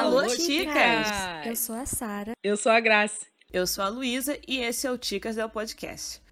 Alô, 0.00 0.26
chicas! 0.30 1.08
Eu 1.44 1.54
sou 1.54 1.74
a 1.74 1.84
Sara. 1.84 2.32
Eu 2.42 2.56
sou 2.56 2.72
a 2.72 2.80
Graça. 2.80 3.26
Eu 3.52 3.66
sou 3.66 3.84
a 3.84 3.88
Luísa 3.88 4.38
e 4.48 4.56
esse 4.60 4.86
é 4.86 4.90
o 4.90 4.96
Ticas 4.96 5.36
del 5.36 5.50
Podcast. 5.50 6.22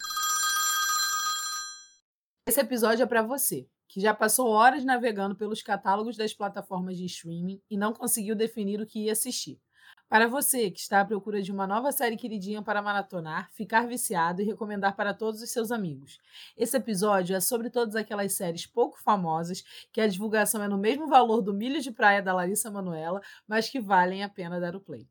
Esse 2.49 2.61
episódio 2.61 3.03
é 3.03 3.07
para 3.07 3.23
você, 3.23 3.69
que 3.87 4.01
já 4.01 4.15
passou 4.15 4.49
horas 4.49 4.87
navegando 4.87 5.37
pelos 5.37 5.61
catálogos 5.61 6.17
das 6.17 6.33
plataformas 6.33 6.97
de 6.97 7.05
streaming 7.05 7.61
e 7.71 7.77
não 7.77 7.93
conseguiu 7.93 8.35
definir 8.35 8.81
o 8.81 8.87
que 8.87 9.05
ia 9.05 9.13
assistir. 9.13 9.61
Para 10.09 10.27
você 10.27 10.71
que 10.71 10.81
está 10.81 11.03
à 11.03 11.05
procura 11.05 11.43
de 11.43 11.53
uma 11.53 11.67
nova 11.67 11.93
série 11.93 12.17
queridinha 12.17 12.63
para 12.63 12.81
maratonar, 12.81 13.51
ficar 13.53 13.87
viciado 13.87 14.41
e 14.41 14.45
recomendar 14.45 14.97
para 14.97 15.13
todos 15.13 15.43
os 15.43 15.51
seus 15.51 15.71
amigos. 15.71 16.19
Esse 16.57 16.79
episódio 16.79 17.37
é 17.37 17.41
sobre 17.41 17.69
todas 17.69 17.95
aquelas 17.95 18.33
séries 18.33 18.67
pouco 18.67 18.99
famosas 19.03 19.63
que 19.93 20.01
a 20.01 20.07
divulgação 20.07 20.63
é 20.63 20.69
no 20.69 20.79
mesmo 20.79 21.09
valor 21.09 21.43
do 21.43 21.53
Milho 21.53 21.81
de 21.83 21.91
Praia 21.91 22.23
da 22.23 22.33
Larissa 22.33 22.71
Manuela, 22.71 23.21
mas 23.47 23.69
que 23.69 23.79
valem 23.79 24.25
a 24.25 24.31
pena 24.31 24.59
dar 24.59 24.75
o 24.75 24.81
play. 24.81 25.07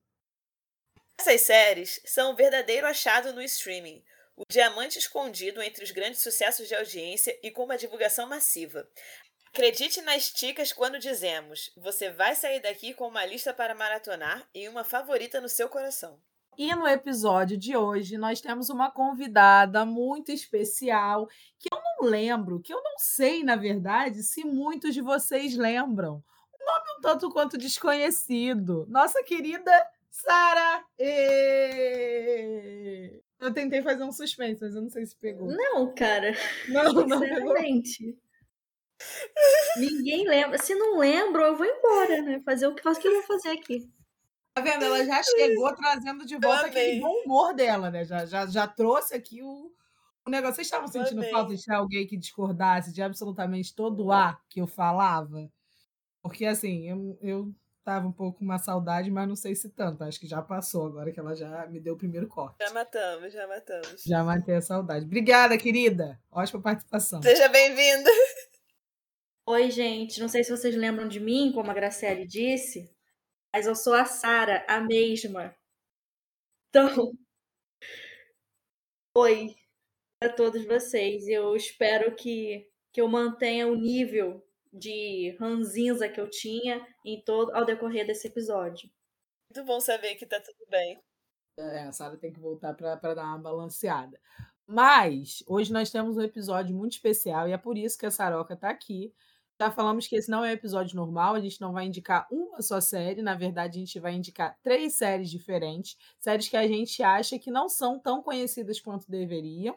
Essas 1.20 1.42
séries 1.42 2.02
são 2.04 2.32
um 2.32 2.36
verdadeiro 2.36 2.88
achado 2.88 3.34
no 3.34 3.42
streaming. 3.44 4.04
O 4.36 4.44
diamante 4.52 5.00
escondido 5.00 5.62
entre 5.62 5.84
os 5.84 5.92
grandes 5.92 6.22
sucessos 6.22 6.68
de 6.68 6.76
audiência 6.76 7.38
e 7.44 7.52
com 7.52 7.64
uma 7.64 7.78
divulgação 7.78 8.28
massiva. 8.28 8.88
Acredite 9.58 10.04
nas 10.04 10.32
ticas 10.32 10.72
quando 10.72 11.00
dizemos: 11.00 11.72
você 11.76 12.12
vai 12.12 12.36
sair 12.36 12.62
daqui 12.62 12.94
com 12.94 13.08
uma 13.08 13.26
lista 13.26 13.52
para 13.52 13.74
maratonar 13.74 14.48
e 14.54 14.70
uma 14.70 14.84
favorita 14.84 15.42
no 15.42 15.50
seu 15.50 15.68
coração. 15.68 16.20
E 16.56 16.76
no 16.76 16.88
episódio 16.88 17.58
de 17.58 17.76
hoje 17.76 18.20
nós 18.20 18.40
temos 18.40 18.70
uma 18.70 18.92
convidada 18.92 19.84
muito 19.84 20.32
especial 20.32 21.28
que 21.58 21.70
eu 21.74 21.80
não 21.82 22.08
lembro, 22.08 22.62
que 22.62 22.72
eu 22.72 22.80
não 22.84 23.00
sei, 23.00 23.44
na 23.44 23.56
verdade, 23.56 24.22
se 24.22 24.44
muitos 24.46 24.94
de 24.94 25.02
vocês 25.02 25.58
lembram. 25.58 26.24
Um 26.54 26.64
nome 26.64 26.86
um 27.00 27.02
tanto 27.02 27.32
quanto 27.32 27.58
desconhecido. 27.58 28.86
Nossa 28.88 29.24
querida 29.24 29.72
Sara! 30.12 30.86
Eu 33.40 33.52
tentei 33.52 33.82
fazer 33.82 34.04
um 34.04 34.12
suspense, 34.12 34.62
mas 34.62 34.76
eu 34.76 34.84
não 34.84 34.90
sei 34.92 35.04
se 35.04 35.16
pegou. 35.16 35.48
Não, 35.48 35.92
cara. 35.96 36.36
Não, 36.70 36.94
não 36.94 37.18
pegou. 37.22 37.56
Ninguém 39.78 40.28
lembra. 40.28 40.58
Se 40.58 40.74
não 40.76 40.98
lembro, 40.98 41.42
eu 41.44 41.56
vou 41.56 41.66
embora, 41.66 42.22
né? 42.22 42.42
Fazer 42.44 42.68
o 42.68 42.76
que, 42.76 42.82
faço, 42.82 43.00
que 43.00 43.08
eu 43.08 43.14
vou 43.14 43.24
fazer 43.24 43.50
aqui. 43.50 43.90
Tá 44.54 44.62
vendo? 44.62 44.86
Ela 44.86 45.06
já 45.06 45.22
chegou 45.22 45.74
trazendo 45.76 46.26
de 46.26 46.38
volta 46.38 46.66
aquele 46.66 47.00
bom 47.00 47.14
humor 47.24 47.54
dela, 47.54 47.92
né? 47.92 48.04
Já, 48.04 48.26
já, 48.26 48.46
já 48.48 48.68
trouxe 48.68 49.14
aqui 49.14 49.44
o, 49.44 49.72
o 50.26 50.30
negócio. 50.30 50.56
Vocês 50.56 50.68
estavam 50.68 50.88
sentindo 50.88 51.20
Amei. 51.20 51.32
falta 51.32 51.56
de 51.56 51.64
ter 51.64 51.74
alguém 51.74 52.08
que 52.08 52.18
discordasse 52.18 52.92
de 52.92 53.02
absolutamente 53.02 53.76
todo 53.76 54.06
o 54.06 54.12
ar 54.12 54.42
que 54.50 54.60
eu 54.60 54.66
falava? 54.66 55.48
Porque, 56.24 56.46
assim, 56.46 56.90
eu, 56.90 57.18
eu 57.22 57.56
tava 57.84 58.08
um 58.08 58.12
pouco 58.12 58.40
com 58.40 58.46
uma 58.46 58.58
saudade, 58.58 59.12
mas 59.12 59.28
não 59.28 59.36
sei 59.36 59.56
se 59.56 59.70
tanto. 59.70 60.04
Acho 60.04 60.20
que 60.20 60.28
já 60.28 60.42
passou 60.42 60.88
agora 60.88 61.12
que 61.12 61.20
ela 61.20 61.36
já 61.36 61.66
me 61.68 61.80
deu 61.80 61.94
o 61.94 61.98
primeiro 61.98 62.28
corte. 62.28 62.58
Já 62.60 62.74
matamos, 62.74 63.32
já 63.32 63.48
matamos. 63.48 64.04
Já 64.06 64.24
matei 64.24 64.56
a 64.56 64.62
saudade. 64.62 65.06
Obrigada, 65.06 65.58
querida. 65.58 66.20
Ótima 66.32 66.62
participação. 66.62 67.22
Seja 67.22 67.48
bem-vinda. 67.48 68.10
Oi, 69.50 69.72
gente. 69.72 70.20
Não 70.20 70.28
sei 70.28 70.44
se 70.44 70.52
vocês 70.52 70.76
lembram 70.76 71.08
de 71.08 71.22
mim, 71.22 71.54
como 71.54 71.72
a 71.72 71.74
Graciele 71.74 72.28
disse, 72.28 72.94
mas 73.54 73.66
eu 73.66 73.74
sou 73.78 73.94
a 73.94 74.04
Sara, 74.04 74.66
a 74.68 74.82
mesma. 74.82 75.56
Então, 76.68 76.90
oi 79.16 79.56
a 80.22 80.28
todos 80.28 80.66
vocês. 80.66 81.30
Eu 81.30 81.56
espero 81.56 82.14
que, 82.14 82.70
que 82.92 83.00
eu 83.00 83.08
mantenha 83.08 83.70
o 83.70 83.76
nível 83.76 84.46
de 84.74 85.34
ranzinza 85.40 86.10
que 86.10 86.20
eu 86.20 86.30
tinha 86.30 86.86
em 87.06 87.24
todo 87.24 87.56
ao 87.56 87.64
decorrer 87.64 88.06
desse 88.06 88.28
episódio. 88.28 88.92
Muito 89.50 89.66
bom 89.66 89.80
saber 89.80 90.16
que 90.16 90.26
tá 90.26 90.42
tudo 90.42 90.66
bem. 90.70 91.02
É, 91.58 91.84
a 91.84 91.94
Sara 91.94 92.18
tem 92.18 92.34
que 92.34 92.40
voltar 92.42 92.74
para 92.74 93.14
dar 93.14 93.24
uma 93.24 93.40
balanceada. 93.40 94.20
Mas 94.68 95.42
hoje 95.48 95.72
nós 95.72 95.90
temos 95.90 96.18
um 96.18 96.22
episódio 96.22 96.76
muito 96.76 96.92
especial 96.92 97.48
e 97.48 97.54
é 97.54 97.58
por 97.58 97.78
isso 97.78 97.98
que 97.98 98.06
a 98.06 98.12
Saroca 98.12 98.54
está 98.54 98.70
aqui. 98.70 99.16
Já 99.60 99.72
falamos 99.72 100.08
que 100.08 100.16
esse 100.16 100.30
não 100.30 100.46
é 100.46 100.50
um 100.50 100.54
episódio 100.54 100.96
normal, 100.96 101.34
a 101.34 101.40
gente 101.40 101.60
não 101.60 101.74
vai 101.74 101.86
indicar 101.86 102.28
uma 102.32 102.62
só 102.62 102.80
série, 102.80 103.24
na 103.24 103.34
verdade, 103.34 103.78
a 103.78 103.80
gente 103.80 104.00
vai 104.00 104.14
indicar 104.14 104.56
três 104.62 104.94
séries 104.94 105.32
diferentes, 105.32 105.98
séries 106.20 106.48
que 106.48 106.56
a 106.56 106.68
gente 106.68 107.02
acha 107.02 107.40
que 107.40 107.50
não 107.50 107.68
são 107.68 108.00
tão 108.00 108.22
conhecidas 108.22 108.80
quanto 108.80 109.10
deveriam 109.10 109.76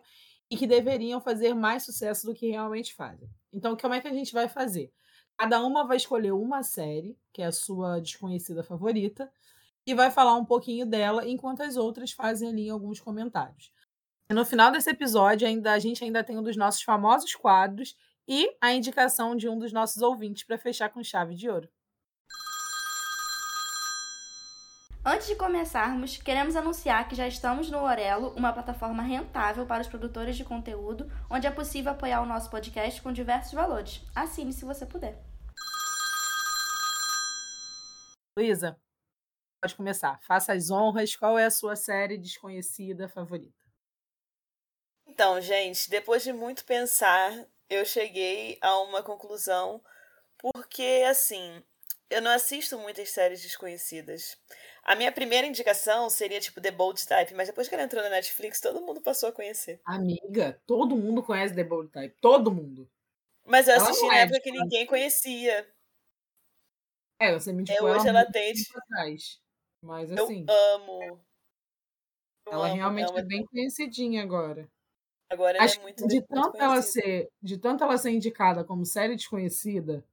e 0.51 0.57
que 0.57 0.67
deveriam 0.67 1.21
fazer 1.21 1.55
mais 1.55 1.85
sucesso 1.85 2.27
do 2.27 2.35
que 2.35 2.51
realmente 2.51 2.95
fazem. 2.95 3.31
Então, 3.53 3.75
como 3.75 3.95
é 3.95 4.01
que 4.01 4.09
a 4.09 4.13
gente 4.13 4.35
vai 4.35 4.49
fazer? 4.49 4.93
Cada 5.39 5.65
uma 5.65 5.87
vai 5.87 5.97
escolher 5.97 6.33
uma 6.33 6.63
série, 6.63 7.17
que 7.33 7.41
é 7.41 7.47
a 7.47 7.53
sua 7.53 8.01
desconhecida 8.01 8.63
favorita, 8.63 9.33
e 9.87 9.95
vai 9.95 10.11
falar 10.11 10.35
um 10.35 10.45
pouquinho 10.45 10.85
dela, 10.85 11.27
enquanto 11.27 11.63
as 11.63 11.77
outras 11.77 12.13
fazem 12.13 12.51
ali 12.51 12.69
alguns 12.69 13.01
comentários. 13.01 13.73
E 14.31 14.35
no 14.35 14.45
final 14.45 14.71
desse 14.71 14.91
episódio, 14.91 15.49
ainda 15.49 15.73
a 15.73 15.79
gente 15.79 16.05
ainda 16.05 16.23
tem 16.23 16.39
um 16.39 16.43
dos 16.43 16.57
nossos 16.57 16.83
famosos 16.83 17.35
quadros 17.35 17.97
e 18.33 18.57
a 18.61 18.73
indicação 18.73 19.35
de 19.35 19.49
um 19.49 19.59
dos 19.59 19.73
nossos 19.73 20.03
ouvintes 20.03 20.45
para 20.45 20.57
fechar 20.57 20.89
com 20.89 21.03
chave 21.03 21.35
de 21.35 21.51
ouro. 21.51 21.69
Antes 25.05 25.27
de 25.27 25.35
começarmos, 25.35 26.17
queremos 26.19 26.55
anunciar 26.55 27.09
que 27.09 27.17
já 27.17 27.27
estamos 27.27 27.69
no 27.73 27.79
Orelo, 27.79 28.33
uma 28.37 28.53
plataforma 28.53 29.03
rentável 29.03 29.67
para 29.67 29.83
os 29.83 29.89
produtores 29.89 30.37
de 30.37 30.45
conteúdo, 30.45 31.11
onde 31.29 31.49
é 31.49 31.51
possível 31.51 31.91
apoiar 31.91 32.23
o 32.23 32.27
nosso 32.27 32.49
podcast 32.49 33.03
com 33.03 33.13
diversos 33.13 33.53
valores. 33.53 34.01
Assine 34.15 34.53
se 34.53 34.65
você 34.65 34.87
puder. 34.87 35.21
Luísa, 38.39 38.81
pode 39.61 39.75
começar. 39.75 40.21
Faça 40.23 40.53
as 40.53 40.71
honras. 40.71 41.17
Qual 41.17 41.37
é 41.37 41.47
a 41.47 41.51
sua 41.51 41.75
série 41.75 42.17
desconhecida 42.17 43.09
favorita? 43.09 43.59
Então, 45.05 45.41
gente, 45.41 45.91
depois 45.91 46.23
de 46.23 46.33
muito 46.33 46.65
pensar, 46.65 47.33
eu 47.71 47.85
cheguei 47.85 48.59
a 48.63 48.79
uma 48.81 49.03
conclusão, 49.03 49.83
porque, 50.39 51.05
assim, 51.09 51.63
eu 52.11 52.23
não 52.23 52.33
assisto 52.33 52.79
muitas 52.79 53.11
séries 53.11 53.43
desconhecidas. 53.43 54.39
A 54.85 54.97
minha 54.97 55.13
primeira 55.13 55.47
indicação 55.47 56.11
seria, 56.11 56.41
tipo, 56.41 56.61
The 56.61 56.71
Bold 56.73 57.07
Type, 57.07 57.35
mas 57.35 57.49
depois 57.49 57.69
que 57.69 57.75
ela 57.77 57.85
entrou 57.85 58.03
na 58.03 58.11
Netflix, 58.11 58.61
todo 58.61 58.83
mundo 58.83 59.03
passou 59.03 59.29
a 59.31 59.33
conhecer. 59.33 59.83
Amiga, 59.85 60.59
todo 60.67 60.97
mundo 60.97 61.23
conhece 61.23 61.55
The 61.55 61.65
Bold 61.65 61.91
Type. 61.91 62.17
Todo 62.21 62.51
mundo. 62.53 62.91
Mas 63.45 63.69
eu 63.69 63.75
Ela 63.75 63.91
assisti 63.91 64.07
na 64.07 64.17
é 64.17 64.21
época 64.21 64.41
que 64.41 64.51
ninguém 64.51 64.87
conhecia. 64.87 65.67
É, 67.19 67.33
você 67.33 67.53
me 67.53 67.61
indicou 67.63 67.89
É, 67.89 67.93
hoje 67.93 68.09
ela 68.09 68.09
ela 68.09 68.25
tem, 68.27 68.53
atrás. 68.77 69.41
Mas 69.83 70.11
Eu 70.15 70.27
assim, 70.27 70.47
amo. 70.47 71.27
Eu 72.47 72.53
ela 72.53 72.69
amo, 72.69 72.77
realmente 72.77 73.11
amo. 73.11 73.19
é 73.19 73.25
bem 73.25 73.45
conhecidinha 73.47 74.23
agora. 74.23 74.71
Agora 75.31 75.59
ela 75.59 75.65
Acho 75.65 75.79
é 75.79 75.83
muito, 75.83 76.07
de 76.07 76.17
muito 76.17 76.29
tanto 76.29 76.57
ela 76.61 76.83
conhecida. 76.83 76.83
ser, 76.83 77.33
de 77.43 77.59
tanto 77.59 77.85
ela 77.85 77.97
ser 77.99 78.11
indicada 78.11 78.65
como 78.65 78.85
série 78.85 79.17
desconhecida, 79.17 80.05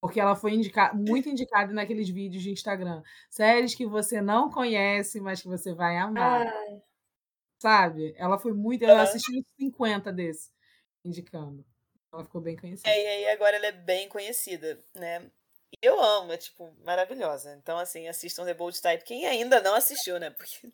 porque 0.00 0.20
ela 0.20 0.36
foi 0.36 0.54
indica, 0.54 0.92
muito 0.94 1.28
indicada 1.28 1.72
naqueles 1.72 2.08
vídeos 2.10 2.42
de 2.42 2.50
Instagram, 2.50 3.02
séries 3.30 3.74
que 3.74 3.86
você 3.86 4.20
não 4.22 4.50
conhece, 4.50 5.20
mas 5.20 5.42
que 5.42 5.48
você 5.48 5.74
vai 5.74 5.96
amar, 5.98 6.46
Ai, 6.46 6.82
sabe? 7.62 8.14
Ela 8.16 8.38
foi 8.38 8.52
muito, 8.52 8.82
eu 8.84 8.96
assisti 8.98 9.38
uns 9.38 9.46
50 9.58 10.12
desse 10.12 10.50
indicando. 11.04 11.64
Ela 12.12 12.24
ficou 12.24 12.40
bem 12.40 12.56
conhecida. 12.56 12.90
É, 12.90 13.02
e 13.02 13.06
aí 13.26 13.34
agora 13.34 13.56
ela 13.56 13.66
é 13.66 13.72
bem 13.72 14.08
conhecida, 14.08 14.82
né? 14.94 15.30
E 15.72 15.86
eu 15.86 16.00
amo, 16.02 16.32
é 16.32 16.36
tipo, 16.36 16.72
maravilhosa. 16.84 17.54
Então, 17.54 17.78
assim, 17.78 18.08
assistam 18.08 18.44
The 18.44 18.54
Bold 18.54 18.80
Type. 18.80 19.04
Quem 19.04 19.26
ainda 19.26 19.60
não 19.60 19.74
assistiu, 19.74 20.18
né? 20.18 20.30
Porque 20.30 20.72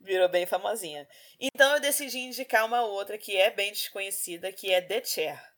virou 0.00 0.28
bem 0.28 0.46
famosinha. 0.46 1.08
Então 1.38 1.74
eu 1.74 1.80
decidi 1.80 2.18
indicar 2.18 2.64
uma 2.64 2.82
outra 2.82 3.18
que 3.18 3.36
é 3.36 3.50
bem 3.50 3.72
desconhecida, 3.72 4.52
que 4.52 4.72
é 4.72 4.80
The 4.80 5.04
Chair. 5.04 5.54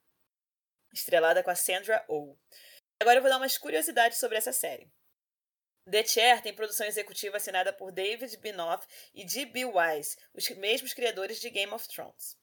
Estrelada 0.93 1.43
com 1.43 1.50
a 1.50 1.55
Sandra 1.55 2.05
Oh. 2.09 2.37
Agora 3.00 3.19
eu 3.19 3.22
vou 3.22 3.31
dar 3.31 3.37
umas 3.37 3.59
curiosidades 3.59 4.19
sobre 4.19 4.39
essa 4.39 4.53
série. 4.53 4.91
The 5.89 6.04
Chair 6.04 6.42
tem 6.42 6.53
produção 6.53 6.86
executiva 6.86 7.36
assinada 7.36 7.72
por 7.72 7.92
David 7.92 8.36
Binoff 8.39 8.86
e 9.15 9.25
D.B. 9.25 9.66
Wise, 9.66 10.16
os 10.34 10.48
mesmos 10.51 10.92
criadores 10.92 11.41
de 11.41 11.48
Game 11.51 11.72
of 11.72 11.86
Thrones. 11.86 12.36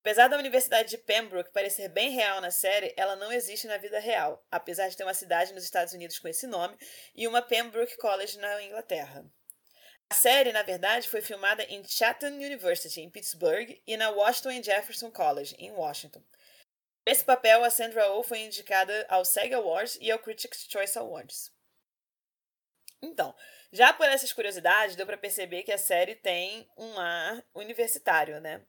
Apesar 0.00 0.28
da 0.28 0.38
Universidade 0.38 0.88
de 0.88 0.96
Pembroke 0.96 1.52
parecer 1.52 1.88
bem 1.88 2.10
real 2.10 2.40
na 2.40 2.50
série, 2.50 2.94
ela 2.96 3.16
não 3.16 3.30
existe 3.32 3.66
na 3.66 3.76
vida 3.76 3.98
real, 3.98 4.42
apesar 4.50 4.88
de 4.88 4.96
ter 4.96 5.02
uma 5.02 5.12
cidade 5.12 5.52
nos 5.52 5.64
Estados 5.64 5.92
Unidos 5.92 6.18
com 6.18 6.28
esse 6.28 6.46
nome 6.46 6.74
e 7.14 7.28
uma 7.28 7.42
Pembroke 7.42 7.96
College 7.98 8.38
na 8.38 8.62
Inglaterra. 8.62 9.30
A 10.10 10.14
série, 10.14 10.52
na 10.52 10.64
verdade, 10.64 11.08
foi 11.08 11.20
filmada 11.20 11.62
em 11.64 11.84
Chatham 11.86 12.32
University, 12.32 13.00
em 13.00 13.08
Pittsburgh, 13.08 13.80
e 13.86 13.96
na 13.96 14.10
Washington 14.10 14.50
and 14.50 14.62
Jefferson 14.64 15.08
College, 15.08 15.54
em 15.56 15.70
Washington. 15.70 16.20
Por 17.04 17.12
esse 17.12 17.24
papel, 17.24 17.62
a 17.62 17.70
Sandra 17.70 18.10
Oh 18.12 18.24
foi 18.24 18.40
indicada 18.40 19.06
ao 19.08 19.24
SAG 19.24 19.54
Awards 19.54 19.96
e 20.00 20.10
ao 20.10 20.18
Critics' 20.18 20.66
Choice 20.68 20.98
Awards. 20.98 21.52
Então, 23.00 23.34
já 23.72 23.92
por 23.92 24.04
essas 24.06 24.32
curiosidades, 24.32 24.96
deu 24.96 25.06
para 25.06 25.16
perceber 25.16 25.62
que 25.62 25.72
a 25.72 25.78
série 25.78 26.16
tem 26.16 26.68
um 26.76 26.98
ar 26.98 27.44
universitário, 27.54 28.40
né? 28.40 28.60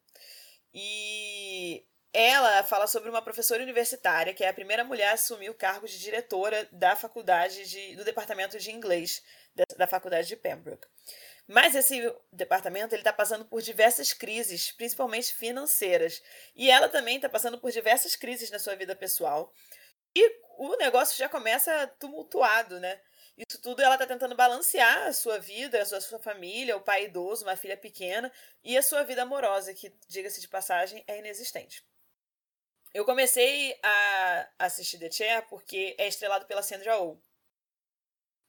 E 0.72 1.84
ela 2.14 2.62
fala 2.64 2.88
sobre 2.88 3.10
uma 3.10 3.22
professora 3.22 3.64
universitária 3.64 4.34
que 4.34 4.44
é 4.44 4.50
a 4.50 4.54
primeira 4.54 4.84
mulher 4.84 5.10
a 5.10 5.14
assumir 5.14 5.50
o 5.50 5.56
cargo 5.56 5.88
de 5.88 6.00
diretora 6.00 6.68
da 6.72 6.96
faculdade 6.96 7.68
de, 7.68 7.96
do 7.96 8.04
departamento 8.04 8.60
de 8.60 8.72
inglês 8.72 9.24
da, 9.56 9.64
da 9.78 9.88
faculdade 9.88 10.28
de 10.28 10.36
Pembroke. 10.36 10.88
Mas 11.51 11.75
esse 11.75 12.01
departamento 12.31 12.95
ele 12.95 13.01
está 13.01 13.12
passando 13.12 13.44
por 13.44 13.62
diversas 13.62 14.13
crises, 14.13 14.71
principalmente 14.71 15.33
financeiras, 15.33 16.24
e 16.56 16.71
ela 16.71 16.88
também 16.88 17.18
está 17.18 17.27
passando 17.27 17.59
por 17.59 17.69
diversas 17.71 18.15
crises 18.15 18.50
na 18.50 18.57
sua 18.57 18.74
vida 18.74 18.95
pessoal. 18.95 19.53
E 20.15 20.39
o 20.57 20.77
negócio 20.77 21.18
já 21.18 21.27
começa 21.27 21.88
tumultuado, 22.00 22.80
né? 22.80 23.01
Isso 23.38 23.62
tudo 23.62 23.81
ela 23.81 23.95
está 23.95 24.07
tentando 24.07 24.33
balancear 24.33 25.07
a 25.07 25.12
sua 25.12 25.39
vida, 25.39 25.81
a 25.81 25.86
sua, 25.86 25.98
a 25.98 26.01
sua 26.01 26.19
família, 26.19 26.77
o 26.77 26.81
pai 26.81 27.03
idoso, 27.03 27.44
uma 27.44 27.57
filha 27.57 27.75
pequena 27.75 28.31
e 28.63 28.77
a 28.77 28.81
sua 28.81 29.04
vida 29.04 29.24
amorosa, 29.24 29.74
que, 29.74 29.94
diga-se 30.07 30.39
de 30.39 30.47
passagem, 30.47 31.04
é 31.06 31.19
inexistente. 31.19 31.83
Eu 32.94 33.04
comecei 33.04 33.77
a 33.83 34.47
assistir 34.57 35.00
The 35.00 35.12
Chair 35.12 35.47
porque 35.50 35.97
é 35.97 36.07
estrelado 36.07 36.45
pela 36.45 36.63
Sandra 36.63 36.97
Oh. 37.01 37.18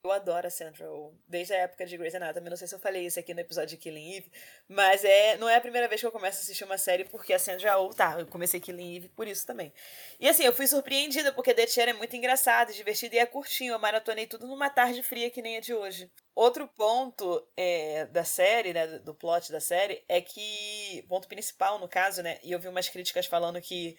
Eu 0.04 0.10
adoro 0.10 0.48
a 0.48 0.88
Oh, 0.90 1.12
desde 1.28 1.54
a 1.54 1.58
época 1.58 1.86
de 1.86 1.96
Grey's 1.96 2.16
Anatomy. 2.16 2.50
Não 2.50 2.56
sei 2.56 2.66
se 2.66 2.74
eu 2.74 2.80
falei 2.80 3.06
isso 3.06 3.20
aqui 3.20 3.32
no 3.32 3.38
episódio 3.38 3.68
de 3.68 3.76
Killing 3.76 4.16
Eve, 4.16 4.32
mas 4.68 5.04
é, 5.04 5.36
não 5.36 5.48
é 5.48 5.54
a 5.54 5.60
primeira 5.60 5.86
vez 5.86 6.00
que 6.00 6.06
eu 6.06 6.10
começo 6.10 6.38
a 6.38 6.40
assistir 6.40 6.64
uma 6.64 6.76
série 6.76 7.04
porque 7.04 7.32
a 7.32 7.38
Sandra 7.38 7.78
Oh, 7.78 7.94
tá, 7.94 8.18
eu 8.18 8.26
comecei 8.26 8.58
Killing 8.58 8.96
Eve 8.96 9.08
por 9.10 9.28
isso 9.28 9.46
também. 9.46 9.72
E 10.18 10.28
assim, 10.28 10.42
eu 10.42 10.52
fui 10.52 10.66
surpreendida 10.66 11.32
porque 11.32 11.54
The 11.54 11.68
Chair 11.68 11.90
é 11.90 11.92
muito 11.92 12.16
engraçado, 12.16 12.72
divertido 12.72 13.14
e 13.14 13.18
é 13.20 13.26
curtinho. 13.26 13.74
Eu 13.74 13.78
maratonei 13.78 14.26
tudo 14.26 14.48
numa 14.48 14.68
tarde 14.68 15.04
fria 15.04 15.30
que 15.30 15.40
nem 15.40 15.58
a 15.58 15.60
de 15.60 15.72
hoje. 15.72 16.10
Outro 16.34 16.66
ponto 16.66 17.46
é, 17.56 18.06
da 18.06 18.24
série, 18.24 18.72
né, 18.72 18.98
do 18.98 19.14
plot 19.14 19.52
da 19.52 19.60
série, 19.60 20.02
é 20.08 20.20
que, 20.20 21.04
ponto 21.08 21.28
principal 21.28 21.78
no 21.78 21.86
caso, 21.86 22.24
né, 22.24 22.40
e 22.42 22.50
eu 22.50 22.58
vi 22.58 22.66
umas 22.66 22.88
críticas 22.88 23.26
falando 23.26 23.60
que 23.60 23.96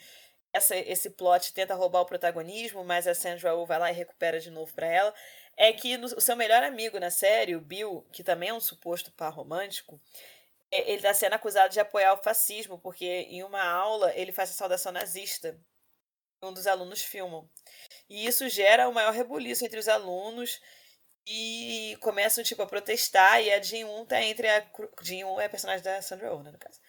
essa, 0.54 0.76
esse 0.76 1.10
plot 1.10 1.52
tenta 1.52 1.74
roubar 1.74 2.02
o 2.02 2.06
protagonismo, 2.06 2.84
mas 2.84 3.08
a 3.08 3.16
Sandra 3.16 3.56
Oh 3.56 3.66
vai 3.66 3.80
lá 3.80 3.92
e 3.92 3.96
recupera 3.96 4.40
de 4.40 4.52
novo 4.52 4.72
para 4.74 4.86
ela, 4.86 5.14
é 5.58 5.72
que 5.74 5.98
no, 5.98 6.08
o 6.08 6.22
seu 6.22 6.36
melhor 6.36 6.64
amigo 6.64 7.00
na 7.00 7.10
série, 7.10 7.56
o 7.56 7.62
Bill, 7.62 8.06
que 8.12 8.24
também 8.24 8.50
é 8.50 8.54
um 8.54 8.60
suposto 8.60 9.12
par 9.12 9.32
romântico, 9.34 10.00
ele 10.72 10.98
está 10.98 11.14
sendo 11.14 11.34
acusado 11.34 11.72
de 11.72 11.80
apoiar 11.80 12.14
o 12.14 12.24
fascismo, 12.24 12.80
porque 12.80 13.06
em 13.06 13.44
uma 13.44 13.64
aula 13.64 14.12
ele 14.16 14.32
faz 14.32 14.50
a 14.50 14.54
saudação 14.54 14.92
nazista. 14.92 15.60
Um 16.42 16.52
dos 16.52 16.68
alunos 16.68 17.02
filmam. 17.02 17.48
E 18.10 18.26
isso 18.26 18.50
gera 18.50 18.90
o 18.90 18.94
maior 18.94 19.14
rebuliço 19.14 19.66
entre 19.66 19.80
os 19.80 19.88
alunos 19.88 20.60
e 21.28 21.98
começam 22.02 22.44
tipo 22.44 22.62
a 22.62 22.68
protestar 22.68 23.42
e 23.42 23.52
a 23.52 23.62
Jin-Un 23.62 24.06
tá 24.06 24.22
entre 24.22 24.50
a 24.50 24.66
Jin-Un 25.02 25.40
é 25.40 25.46
a 25.46 25.50
personagem 25.50 25.84
da 25.84 26.02
Sandra 26.02 26.34
Oh, 26.34 26.44
né, 26.44 26.52
no 26.52 26.58
caso. 26.58 26.80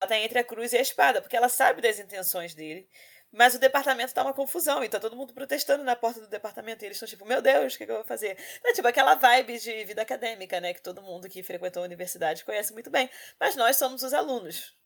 Ela 0.00 0.08
tá 0.08 0.18
entre 0.18 0.38
a 0.38 0.44
cruz 0.44 0.72
e 0.72 0.78
a 0.78 0.80
espada, 0.80 1.20
porque 1.20 1.36
ela 1.36 1.48
sabe 1.48 1.82
das 1.82 1.98
intenções 1.98 2.54
dele. 2.54 2.88
Mas 3.32 3.54
o 3.54 3.58
departamento 3.58 4.12
tá 4.12 4.22
uma 4.22 4.34
confusão 4.34 4.84
e 4.84 4.88
tá 4.88 5.00
todo 5.00 5.16
mundo 5.16 5.32
protestando 5.32 5.82
na 5.82 5.96
porta 5.96 6.20
do 6.20 6.28
departamento. 6.28 6.84
E 6.84 6.86
eles 6.86 6.96
estão 6.96 7.08
tipo, 7.08 7.24
meu 7.24 7.40
Deus, 7.40 7.74
o 7.74 7.78
que, 7.78 7.86
que, 7.86 7.90
eu 7.90 7.96
vou 7.96 8.04
fazer? 8.04 8.36
É 8.62 8.72
tipo 8.74 8.86
aquela 8.86 9.14
vibe 9.14 9.58
de 9.58 9.84
vida 9.84 10.02
acadêmica, 10.02 10.60
né? 10.60 10.74
Que 10.74 10.82
todo 10.82 11.00
mundo 11.00 11.28
que 11.28 11.42
frequentou 11.42 11.82
a 11.82 11.86
universidade 11.86 12.44
conhece 12.44 12.74
muito 12.74 12.90
bem. 12.90 13.08
Mas 13.40 13.56
nós 13.56 13.76
somos 13.76 14.02
os 14.02 14.12
alunos. 14.12 14.76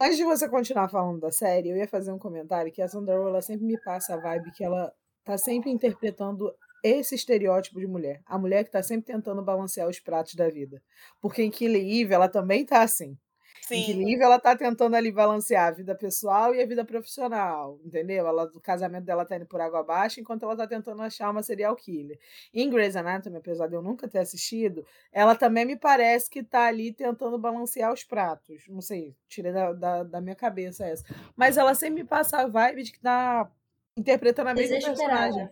Antes 0.00 0.16
de 0.16 0.24
você 0.24 0.48
continuar 0.48 0.88
falando 0.88 1.20
da 1.20 1.30
série, 1.30 1.68
eu 1.68 1.76
ia 1.76 1.86
fazer 1.86 2.10
um 2.10 2.18
comentário 2.18 2.72
que 2.72 2.82
a 2.82 2.88
Sandra 2.88 3.14
ela 3.14 3.40
sempre 3.40 3.64
me 3.64 3.80
passa 3.80 4.14
a 4.14 4.16
vibe 4.16 4.50
que 4.50 4.64
ela 4.64 4.92
tá 5.22 5.38
sempre 5.38 5.70
interpretando 5.70 6.52
esse 6.82 7.14
estereótipo 7.14 7.78
de 7.78 7.86
mulher. 7.86 8.20
A 8.26 8.36
mulher 8.36 8.64
que 8.64 8.72
tá 8.72 8.82
sempre 8.82 9.12
tentando 9.12 9.40
balancear 9.40 9.88
os 9.88 10.00
pratos 10.00 10.34
da 10.34 10.48
vida. 10.48 10.82
Porque 11.20 11.42
em 11.42 11.50
Killing 11.50 12.00
Eve, 12.00 12.14
ela 12.14 12.28
também 12.28 12.66
tá 12.66 12.82
assim. 12.82 13.16
Sim. 13.64 13.80
Equilíbrio, 13.80 14.24
ela 14.24 14.40
tá 14.40 14.56
tentando 14.56 14.96
ali 14.96 15.12
balancear 15.12 15.68
a 15.68 15.70
vida 15.70 15.94
pessoal 15.94 16.52
e 16.52 16.60
a 16.60 16.66
vida 16.66 16.84
profissional, 16.84 17.78
entendeu? 17.84 18.26
Ela, 18.26 18.44
o 18.44 18.60
casamento 18.60 19.04
dela 19.04 19.24
tá 19.24 19.36
indo 19.36 19.46
por 19.46 19.60
água 19.60 19.80
abaixo, 19.80 20.18
enquanto 20.18 20.42
ela 20.42 20.56
tá 20.56 20.66
tentando 20.66 21.00
achar 21.00 21.30
uma 21.30 21.44
serial 21.44 21.76
killer. 21.76 22.18
Em 22.52 22.68
Grey's 22.68 22.96
Anatomy, 22.96 23.36
apesar 23.36 23.68
de 23.68 23.74
eu 23.74 23.82
nunca 23.82 24.08
ter 24.08 24.18
assistido, 24.18 24.84
ela 25.12 25.36
também 25.36 25.64
me 25.64 25.76
parece 25.76 26.28
que 26.28 26.42
tá 26.42 26.66
ali 26.66 26.92
tentando 26.92 27.38
balancear 27.38 27.92
os 27.92 28.02
pratos. 28.02 28.64
Não 28.68 28.80
sei, 28.80 29.14
tirei 29.28 29.52
da, 29.52 29.72
da, 29.72 30.02
da 30.02 30.20
minha 30.20 30.36
cabeça 30.36 30.84
essa. 30.84 31.04
Mas 31.36 31.56
ela 31.56 31.72
sempre 31.74 32.02
me 32.02 32.08
passa 32.08 32.38
a 32.38 32.48
vibe 32.48 32.82
de 32.82 32.92
que 32.92 33.00
tá 33.00 33.48
interpretando 33.96 34.48
a 34.48 34.54
mesma 34.54 34.80
personagem. 34.80 35.48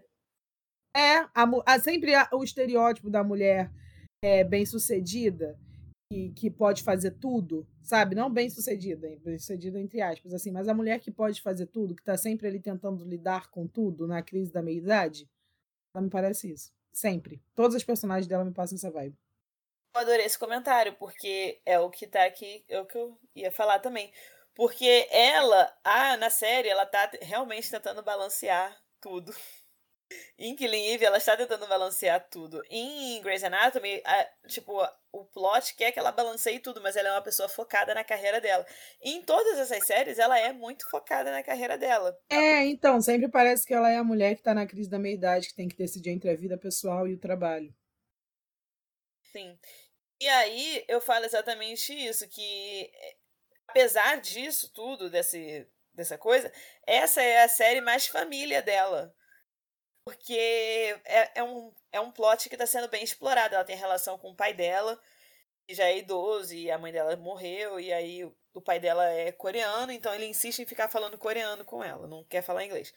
É, 0.97 1.19
a, 1.33 1.49
a, 1.65 1.79
sempre 1.79 2.13
a, 2.17 2.29
o 2.33 2.43
estereótipo 2.43 3.09
da 3.09 3.23
mulher 3.23 3.71
é, 4.21 4.43
bem-sucedida 4.43 5.56
que, 6.11 6.31
que 6.31 6.51
pode 6.51 6.83
fazer 6.83 7.12
tudo, 7.12 7.65
sabe? 7.83 8.17
Não 8.17 8.29
bem 8.29 8.51
sucedida, 8.51 9.09
bem 9.23 9.39
sucedida 9.39 9.79
entre 9.79 10.03
aspas, 10.03 10.35
assim, 10.35 10.51
mas 10.51 10.67
a 10.67 10.75
mulher 10.75 10.99
que 10.99 11.11
pode 11.11 11.41
fazer 11.41 11.67
tudo, 11.67 11.95
que 11.95 12.03
tá 12.03 12.17
sempre 12.17 12.49
ali 12.49 12.59
tentando 12.59 13.05
lidar 13.05 13.49
com 13.49 13.67
tudo 13.67 14.09
na 14.09 14.21
crise 14.21 14.53
da 14.53 14.61
meia-idade, 14.61 15.31
ela 15.95 16.03
me 16.03 16.11
parece 16.11 16.51
isso. 16.51 16.73
Sempre. 16.93 17.41
Todos 17.55 17.77
os 17.77 17.85
personagens 17.85 18.27
dela 18.27 18.45
me 18.45 18.53
passam 18.53 18.75
essa 18.75 18.91
vibe. 18.91 19.17
Eu 19.95 20.01
adorei 20.01 20.27
esse 20.27 20.39
comentário, 20.39 20.95
porque 20.95 21.61
é 21.65 21.79
o 21.79 21.89
que 21.89 22.07
tá 22.07 22.25
aqui, 22.25 22.65
é 22.69 22.81
o 22.81 22.87
que 22.87 22.99
eu 22.99 23.17
ia 23.35 23.53
falar 23.53 23.79
também. 23.79 24.13
Porque 24.55 25.06
ela, 25.11 25.73
ah, 25.85 26.17
na 26.17 26.29
série, 26.29 26.69
ela 26.69 26.85
tá 26.85 27.09
realmente 27.23 27.71
tentando 27.71 28.03
balancear 28.03 28.77
tudo. 29.01 29.33
Em 30.39 30.57
Killing 30.57 30.93
Eve, 30.93 31.05
ela 31.05 31.19
está 31.19 31.37
tentando 31.37 31.67
balancear 31.67 32.27
tudo. 32.31 32.62
Em 32.71 33.21
Grey's 33.23 33.45
Anatomy, 33.45 34.03
a, 34.05 34.29
tipo, 34.49 34.81
o 35.12 35.25
plot 35.25 35.75
quer 35.75 35.93
que 35.93 35.99
ela 35.99 36.12
balanceie 36.12 36.59
tudo, 36.59 36.81
mas 36.81 36.97
ela 36.97 37.11
é 37.11 37.12
uma 37.12 37.23
pessoa 37.23 37.49
focada 37.49 37.95
na 37.95 38.03
carreira 38.03 38.41
dela. 38.41 38.67
E 39.03 39.12
em 39.12 39.23
todas 39.23 39.59
essas 39.59 39.87
séries, 39.87 40.19
ela 40.19 40.39
é 40.39 40.53
muito 40.53 40.89
focada 40.89 41.31
na 41.31 41.43
carreira 41.43 41.77
dela. 41.77 42.19
É, 42.29 42.65
então, 42.65 43.01
sempre 43.01 43.29
parece 43.29 43.67
que 43.67 43.75
ela 43.75 43.91
é 43.91 43.97
a 43.97 44.05
mulher 44.05 44.35
que 44.35 44.41
está 44.41 44.55
na 44.55 44.67
crise 44.67 44.89
da 44.89 44.99
meia-idade, 44.99 45.49
que 45.49 45.55
tem 45.55 45.69
que 45.69 45.77
decidir 45.77 46.11
entre 46.11 46.31
a 46.31 46.37
vida 46.37 46.56
pessoal 46.59 47.06
e 47.06 47.15
o 47.15 47.21
trabalho. 47.21 47.75
Sim. 49.33 49.59
E 50.21 50.29
aí, 50.29 50.85
eu 50.89 51.01
falo 51.01 51.25
exatamente 51.25 51.93
isso, 51.93 52.29
que 52.29 52.91
apesar 53.69 54.21
disso 54.21 54.73
tudo, 54.73 55.09
desse, 55.09 55.67
dessa 55.95 56.19
coisa, 56.19 56.53
essa 56.87 57.23
é 57.23 57.43
a 57.43 57.49
série 57.49 57.81
mais 57.81 58.06
família 58.06 58.61
dela 58.61 59.15
porque 60.05 60.35
é, 61.05 61.41
é, 61.41 61.43
um, 61.43 61.73
é 61.93 62.00
um 62.00 62.11
plot 62.11 62.49
que 62.49 62.55
está 62.55 62.67
sendo 62.67 62.88
bem 62.88 63.02
explorado. 63.02 63.55
Ela 63.55 63.64
tem 63.64 63.76
relação 63.76 64.19
com 64.19 64.31
o 64.31 64.37
pai 64.37 64.52
dela, 64.52 65.00
que 65.67 65.75
já 65.75 65.85
é 65.85 65.99
idoso, 65.99 66.55
e 66.55 66.70
a 66.70 66.79
mãe 66.79 66.93
dela 66.93 67.14
morreu, 67.17 67.79
e 67.79 67.93
aí 67.93 68.25
o 68.52 68.61
pai 68.61 68.81
dela 68.81 69.08
é 69.08 69.32
coreano, 69.32 69.93
então 69.93 70.14
ele 70.14 70.26
insiste 70.26 70.61
em 70.61 70.67
ficar 70.67 70.88
falando 70.88 71.19
coreano 71.19 71.64
com 71.64 71.82
ela, 71.85 72.06
não 72.06 72.25
quer 72.25 72.43
falar 72.43 72.64
inglês. 72.64 72.93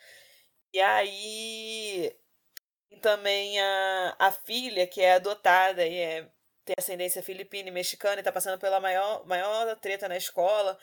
E 0.73 0.81
aí 0.81 2.15
também 3.01 3.59
a, 3.59 4.15
a 4.19 4.31
filha, 4.31 4.87
que 4.87 5.01
é 5.01 5.13
adotada 5.13 5.85
e 5.85 5.97
é, 5.97 6.29
tem 6.65 6.75
ascendência 6.77 7.23
filipina 7.23 7.69
e 7.69 7.71
mexicana, 7.71 8.21
e 8.21 8.23
tá 8.23 8.31
passando 8.31 8.59
pela 8.59 8.79
maior, 8.79 9.25
maior 9.25 9.75
treta 9.77 10.07
na 10.07 10.17
escola. 10.17 10.77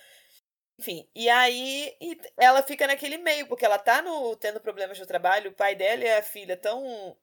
Enfim, 0.80 1.06
e 1.14 1.28
aí 1.28 1.94
ela 2.38 2.62
fica 2.62 2.86
naquele 2.86 3.18
meio, 3.18 3.46
porque 3.46 3.66
ela 3.66 3.78
tá 3.78 4.00
no, 4.00 4.34
tendo 4.36 4.58
problemas 4.58 4.98
no 4.98 5.04
trabalho, 5.04 5.50
o 5.50 5.54
pai 5.54 5.74
dela 5.74 6.02
e 6.02 6.10
a 6.10 6.22
filha 6.22 6.54
estão 6.54 7.14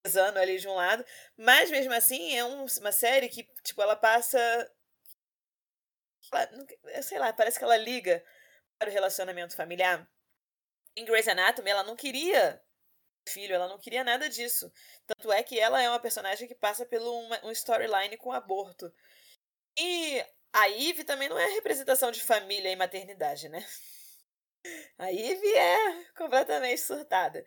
pesando 0.00 0.38
ali 0.38 0.58
de 0.58 0.68
um 0.68 0.74
lado, 0.74 1.04
mas 1.36 1.72
mesmo 1.72 1.92
assim 1.92 2.36
é 2.36 2.44
um, 2.44 2.66
uma 2.78 2.92
série 2.92 3.28
que, 3.28 3.42
tipo, 3.64 3.82
ela 3.82 3.96
passa. 3.96 4.38
Ela, 6.32 7.02
sei 7.02 7.18
lá, 7.18 7.32
parece 7.32 7.58
que 7.58 7.64
ela 7.64 7.76
liga 7.76 8.24
para 8.78 8.88
o 8.88 8.92
relacionamento 8.92 9.56
familiar. 9.56 10.08
Em 10.94 11.04
Grey's 11.04 11.26
Anatomy, 11.26 11.68
ela 11.68 11.82
não 11.82 11.96
queria 11.96 12.62
filho, 13.28 13.56
ela 13.56 13.66
não 13.66 13.78
queria 13.80 14.04
nada 14.04 14.28
disso. 14.28 14.72
Tanto 15.04 15.32
é 15.32 15.42
que 15.42 15.58
ela 15.58 15.82
é 15.82 15.88
uma 15.88 15.98
personagem 15.98 16.46
que 16.46 16.54
passa 16.54 16.86
por 16.86 17.00
um 17.00 17.50
storyline 17.50 18.16
com 18.16 18.30
aborto. 18.30 18.92
E 19.76 20.24
a 20.52 20.68
Eve 20.68 21.04
também 21.04 21.28
não 21.28 21.38
é 21.38 21.46
representação 21.54 22.10
de 22.10 22.22
família 22.22 22.70
e 22.70 22.76
maternidade, 22.76 23.48
né? 23.48 23.64
A 24.98 25.10
Eve 25.10 25.56
é 25.56 26.04
completamente 26.14 26.80
surtada. 26.80 27.44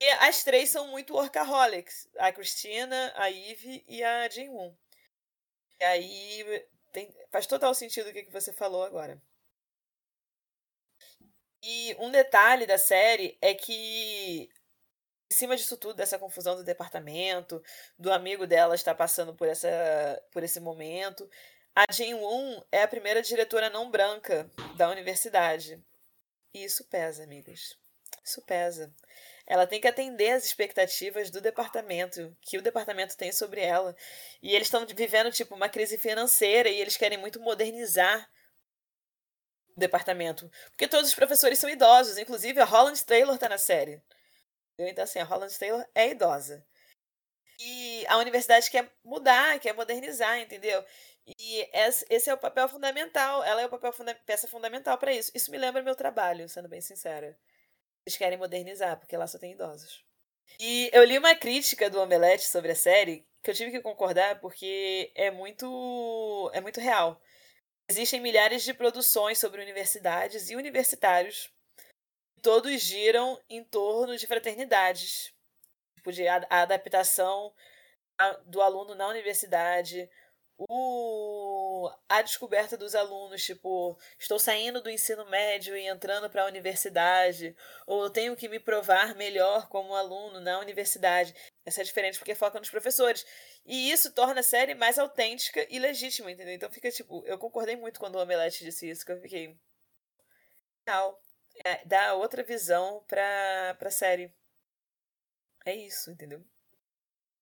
E 0.00 0.08
as 0.20 0.42
três 0.42 0.70
são 0.70 0.88
muito 0.88 1.14
workaholics. 1.14 2.08
A 2.18 2.32
Cristina, 2.32 3.12
a 3.16 3.30
Eve 3.30 3.84
e 3.86 4.02
a 4.02 4.28
Jin-Woon. 4.28 4.74
E 5.78 5.84
aí 5.84 6.66
tem, 6.92 7.14
faz 7.30 7.46
total 7.46 7.74
sentido 7.74 8.08
o 8.10 8.12
que 8.12 8.30
você 8.30 8.52
falou 8.52 8.82
agora. 8.82 9.20
E 11.62 11.94
um 11.98 12.10
detalhe 12.10 12.66
da 12.66 12.78
série 12.78 13.36
é 13.40 13.54
que, 13.54 14.48
em 15.30 15.34
cima 15.34 15.56
disso 15.56 15.76
tudo, 15.76 15.94
dessa 15.94 16.18
confusão 16.18 16.56
do 16.56 16.64
departamento, 16.64 17.62
do 17.98 18.10
amigo 18.12 18.46
dela 18.46 18.74
estar 18.74 18.94
passando 18.94 19.34
por, 19.34 19.46
essa, 19.46 19.68
por 20.32 20.42
esse 20.42 20.58
momento, 20.58 21.28
a 21.74 21.84
Jane 21.92 22.14
Woon 22.14 22.62
é 22.70 22.82
a 22.82 22.88
primeira 22.88 23.22
diretora 23.22 23.70
não 23.70 23.90
branca 23.90 24.50
da 24.76 24.88
universidade. 24.90 25.82
E 26.52 26.64
isso 26.64 26.84
pesa, 26.84 27.22
amigas. 27.22 27.76
Isso 28.24 28.42
pesa. 28.42 28.92
Ela 29.46 29.66
tem 29.66 29.80
que 29.80 29.88
atender 29.88 30.30
às 30.30 30.44
expectativas 30.44 31.30
do 31.30 31.40
departamento, 31.40 32.36
que 32.42 32.58
o 32.58 32.62
departamento 32.62 33.16
tem 33.16 33.32
sobre 33.32 33.60
ela. 33.60 33.96
E 34.42 34.54
eles 34.54 34.68
estão 34.68 34.86
vivendo, 34.86 35.32
tipo, 35.32 35.54
uma 35.54 35.68
crise 35.68 35.98
financeira 35.98 36.68
e 36.68 36.80
eles 36.80 36.96
querem 36.96 37.18
muito 37.18 37.40
modernizar 37.40 38.28
departamento. 39.76 40.50
Porque 40.70 40.86
todos 40.86 41.08
os 41.08 41.14
professores 41.14 41.58
são 41.58 41.68
idosos, 41.68 42.18
inclusive 42.18 42.60
a 42.60 42.64
Holland 42.64 43.04
Taylor 43.04 43.38
tá 43.38 43.48
na 43.48 43.58
série. 43.58 44.00
Então, 44.78 45.04
assim, 45.04 45.18
a 45.18 45.24
Holland 45.24 45.58
Taylor 45.58 45.84
é 45.94 46.10
idosa. 46.10 46.64
E 47.58 48.06
a 48.06 48.16
universidade 48.16 48.70
quer 48.70 48.90
mudar, 49.04 49.58
quer 49.58 49.74
modernizar, 49.74 50.38
entendeu? 50.38 50.82
E 51.26 51.68
esse 52.08 52.28
é 52.28 52.34
o 52.34 52.38
papel 52.38 52.68
fundamental, 52.68 53.44
ela 53.44 53.62
é 53.62 53.66
o 53.66 53.70
papel 53.70 53.92
funda 53.92 54.14
peça 54.26 54.48
fundamental 54.48 54.98
para 54.98 55.12
isso. 55.12 55.30
Isso 55.34 55.50
me 55.50 55.58
lembra 55.58 55.82
meu 55.82 55.94
trabalho, 55.94 56.48
sendo 56.48 56.68
bem 56.68 56.80
sincera. 56.80 57.38
Eles 58.04 58.16
querem 58.16 58.38
modernizar, 58.38 58.98
porque 58.98 59.16
lá 59.16 59.26
só 59.26 59.38
tem 59.38 59.52
idosos. 59.52 60.04
E 60.58 60.90
eu 60.92 61.04
li 61.04 61.18
uma 61.18 61.34
crítica 61.34 61.88
do 61.88 62.00
Omelete 62.00 62.46
sobre 62.46 62.72
a 62.72 62.74
série, 62.74 63.26
que 63.42 63.50
eu 63.50 63.54
tive 63.54 63.70
que 63.70 63.80
concordar 63.80 64.40
porque 64.40 65.12
é 65.14 65.30
muito 65.30 66.50
é 66.52 66.60
muito 66.60 66.80
real. 66.80 67.20
Existem 67.88 68.20
milhares 68.20 68.62
de 68.62 68.74
produções 68.74 69.38
sobre 69.38 69.62
universidades 69.62 70.50
e 70.50 70.56
universitários. 70.56 71.52
Todos 72.42 72.80
giram 72.80 73.40
em 73.48 73.62
torno 73.62 74.16
de 74.16 74.26
fraternidades, 74.26 75.32
tipo 75.96 76.12
de 76.12 76.26
a 76.26 76.46
adaptação 76.50 77.52
do 78.46 78.60
aluno 78.60 78.94
na 78.94 79.08
universidade, 79.08 80.08
o, 80.68 81.90
a 82.08 82.20
descoberta 82.22 82.76
dos 82.76 82.94
alunos, 82.94 83.42
tipo, 83.42 83.98
estou 84.18 84.38
saindo 84.38 84.82
do 84.82 84.90
ensino 84.90 85.24
médio 85.30 85.76
e 85.76 85.86
entrando 85.86 86.28
para 86.28 86.42
a 86.42 86.46
universidade, 86.46 87.56
ou 87.86 88.04
eu 88.04 88.10
tenho 88.10 88.36
que 88.36 88.48
me 88.48 88.60
provar 88.60 89.14
melhor 89.14 89.68
como 89.68 89.94
aluno 89.94 90.40
na 90.40 90.58
universidade. 90.58 91.34
Essa 91.64 91.80
é 91.80 91.84
diferente 91.84 92.18
porque 92.18 92.34
foca 92.34 92.58
nos 92.58 92.70
professores. 92.70 93.24
E 93.64 93.90
isso 93.90 94.12
torna 94.12 94.40
a 94.40 94.42
série 94.42 94.74
mais 94.74 94.98
autêntica 94.98 95.66
e 95.70 95.78
legítima, 95.78 96.30
entendeu? 96.30 96.54
Então 96.54 96.70
fica 96.70 96.90
tipo, 96.90 97.24
eu 97.26 97.38
concordei 97.38 97.76
muito 97.76 97.98
quando 97.98 98.16
o 98.16 98.22
Omelete 98.22 98.64
disse 98.64 98.88
isso, 98.90 99.04
que 99.04 99.12
eu 99.12 99.20
fiquei. 99.20 99.56
Legal. 100.86 101.22
É, 101.64 101.84
dá 101.84 102.14
outra 102.14 102.42
visão 102.42 103.04
pra, 103.06 103.74
pra 103.78 103.90
série. 103.90 104.32
É 105.64 105.74
isso, 105.74 106.10
entendeu? 106.10 106.44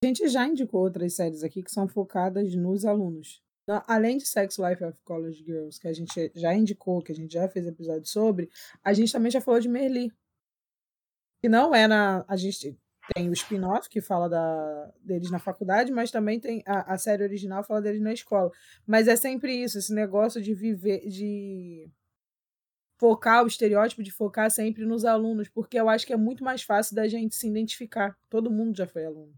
A 0.02 0.07
gente 0.07 0.28
já 0.28 0.47
indicou 0.47 0.83
outras 0.83 1.14
séries 1.14 1.43
aqui 1.43 1.61
que 1.61 1.73
são 1.73 1.88
focadas 1.88 2.55
nos 2.55 2.85
alunos. 2.85 3.43
Além 3.87 4.17
de 4.17 4.26
Sex 4.26 4.57
Life 4.57 4.83
of 4.85 4.99
College 5.02 5.43
Girls, 5.45 5.78
que 5.78 5.88
a 5.88 5.93
gente 5.93 6.33
já 6.37 6.55
indicou, 6.55 7.02
que 7.02 7.11
a 7.11 7.14
gente 7.14 7.33
já 7.33 7.49
fez 7.49 7.67
episódio 7.67 8.07
sobre, 8.07 8.49
a 8.83 8.93
gente 8.93 9.12
também 9.12 9.31
já 9.31 9.40
falou 9.40 9.61
de 9.61 9.69
Merli. 9.69 10.12
Que 11.43 11.49
não 11.49 11.75
é 11.75 11.87
na. 11.88 12.25
A 12.28 12.37
gente 12.37 12.78
tem 13.14 13.28
o 13.28 13.33
spin-off 13.33 13.88
que 13.88 14.00
fala 14.00 14.28
da, 14.28 14.93
deles 15.00 15.31
na 15.31 15.38
faculdade, 15.38 15.93
mas 15.93 16.11
também 16.11 16.38
tem 16.38 16.62
a, 16.64 16.95
a 16.95 16.99
série 16.99 17.25
original 17.25 17.64
fala 17.64 17.83
deles 17.83 18.00
na 18.00 18.12
escola. 18.12 18.50
Mas 18.87 19.09
é 19.09 19.17
sempre 19.17 19.52
isso, 19.52 19.78
esse 19.78 19.93
negócio 19.93 20.40
de 20.40 20.55
viver, 20.55 21.07
de 21.09 21.90
focar 22.99 23.45
o 23.45 23.49
estereótipo, 23.49 24.02
de 24.02 24.12
focar 24.12 24.50
sempre 24.50 24.87
nos 24.87 25.05
alunos, 25.05 25.49
porque 25.49 25.78
eu 25.78 25.88
acho 25.88 26.07
que 26.07 26.12
é 26.12 26.17
muito 26.17 26.45
mais 26.45 26.62
fácil 26.62 26.95
da 26.95 27.09
gente 27.09 27.35
se 27.35 27.49
identificar. 27.49 28.17
Todo 28.31 28.50
mundo 28.50 28.76
já 28.76 28.87
foi 28.87 29.05
aluno. 29.05 29.35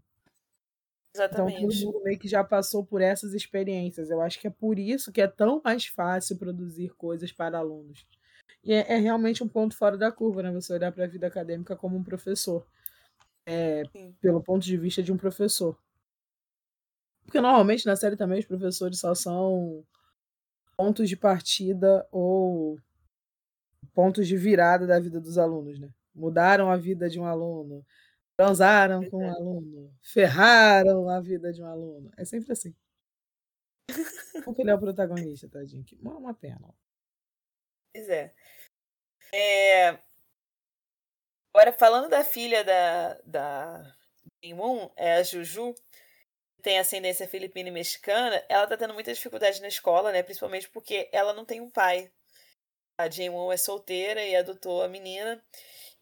Exatamente. 1.13 1.57
Então 1.57 1.69
todo 1.69 1.93
mundo 1.93 2.03
meio 2.03 2.19
que 2.19 2.27
já 2.27 2.43
passou 2.43 2.85
por 2.85 3.01
essas 3.01 3.33
experiências. 3.33 4.09
Eu 4.09 4.21
acho 4.21 4.39
que 4.39 4.47
é 4.47 4.51
por 4.51 4.79
isso 4.79 5.11
que 5.11 5.21
é 5.21 5.27
tão 5.27 5.61
mais 5.63 5.85
fácil 5.85 6.37
produzir 6.37 6.89
coisas 6.95 7.31
para 7.31 7.57
alunos. 7.57 8.05
E 8.63 8.73
é, 8.73 8.93
é 8.93 8.97
realmente 8.97 9.43
um 9.43 9.47
ponto 9.47 9.75
fora 9.75 9.97
da 9.97 10.11
curva, 10.11 10.43
né? 10.43 10.51
Você 10.51 10.73
olhar 10.73 10.91
para 10.91 11.05
a 11.05 11.07
vida 11.07 11.27
acadêmica 11.27 11.75
como 11.75 11.97
um 11.97 12.03
professor. 12.03 12.65
É, 13.45 13.83
pelo 14.21 14.41
ponto 14.41 14.63
de 14.63 14.77
vista 14.77 15.01
de 15.01 15.11
um 15.11 15.17
professor. 15.17 15.77
Porque 17.25 17.41
normalmente 17.41 17.85
na 17.85 17.95
série 17.95 18.15
também 18.15 18.39
os 18.39 18.45
professores 18.45 18.99
só 18.99 19.15
são 19.15 19.83
pontos 20.77 21.09
de 21.09 21.17
partida 21.17 22.07
ou 22.11 22.79
pontos 23.93 24.27
de 24.27 24.37
virada 24.37 24.85
da 24.87 24.99
vida 24.99 25.19
dos 25.19 25.37
alunos, 25.37 25.79
né? 25.79 25.89
Mudaram 26.13 26.69
a 26.69 26.77
vida 26.77 27.09
de 27.09 27.19
um 27.19 27.25
aluno, 27.25 27.85
transaram 28.41 29.07
com 29.09 29.17
um 29.17 29.29
aluno, 29.29 29.95
ferraram 30.01 31.07
a 31.09 31.19
vida 31.19 31.53
de 31.53 31.61
um 31.61 31.67
aluno. 31.67 32.11
É 32.17 32.25
sempre 32.25 32.51
assim. 32.51 32.75
Porque 34.43 34.61
ele 34.61 34.71
é 34.71 34.75
o 34.75 34.79
protagonista, 34.79 35.47
tadinho. 35.47 35.83
Que 35.83 35.95
uma 36.01 36.33
pena. 36.33 36.73
Pois 37.93 38.09
é. 38.09 38.33
é. 39.33 39.99
Agora, 41.53 41.73
falando 41.73 42.09
da 42.09 42.23
filha 42.23 42.63
da, 42.63 43.13
da 43.25 43.95
Moon, 44.55 44.89
é 44.95 45.15
a 45.15 45.23
Juju, 45.23 45.75
tem 46.63 46.79
ascendência 46.79 47.27
filipina 47.27 47.69
e 47.69 47.71
mexicana, 47.71 48.43
ela 48.47 48.65
tá 48.65 48.77
tendo 48.77 48.93
muita 48.93 49.13
dificuldade 49.13 49.61
na 49.61 49.67
escola, 49.67 50.11
né? 50.11 50.23
Principalmente 50.23 50.69
porque 50.69 51.09
ela 51.11 51.33
não 51.33 51.45
tem 51.45 51.59
um 51.61 51.69
pai. 51.69 52.11
A 52.97 53.09
Jane 53.09 53.29
Moon 53.29 53.51
é 53.51 53.57
solteira 53.57 54.23
e 54.23 54.35
adotou 54.35 54.81
a 54.81 54.87
menina. 54.87 55.43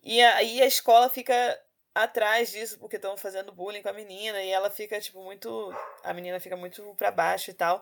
E 0.03 0.22
aí 0.22 0.62
a 0.62 0.65
escola 0.65 1.10
fica 1.10 1.60
atrás 1.93 2.51
disso 2.51 2.79
porque 2.79 2.96
estão 2.96 3.17
fazendo 3.17 3.51
bullying 3.51 3.81
com 3.81 3.89
a 3.89 3.93
menina 3.93 4.41
e 4.41 4.50
ela 4.50 4.69
fica 4.69 5.00
tipo 5.01 5.24
muito 5.24 5.74
a 6.03 6.13
menina 6.13 6.39
fica 6.39 6.55
muito 6.55 6.96
para 6.96 7.12
baixo 7.12 7.51
e 7.51 7.53
tal 7.53 7.81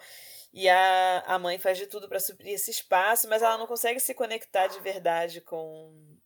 e 0.53 0.67
a, 0.69 1.19
a 1.27 1.37
mãe 1.37 1.59
faz 1.59 1.77
de 1.77 1.87
tudo 1.87 2.07
para 2.07 2.19
suprir 2.19 2.53
esse 2.53 2.71
espaço 2.71 3.27
mas 3.27 3.41
ela 3.41 3.57
não 3.57 3.67
consegue 3.67 3.99
se 3.99 4.13
conectar 4.13 4.67
de 4.67 4.79
verdade 4.79 5.41
com 5.41 6.17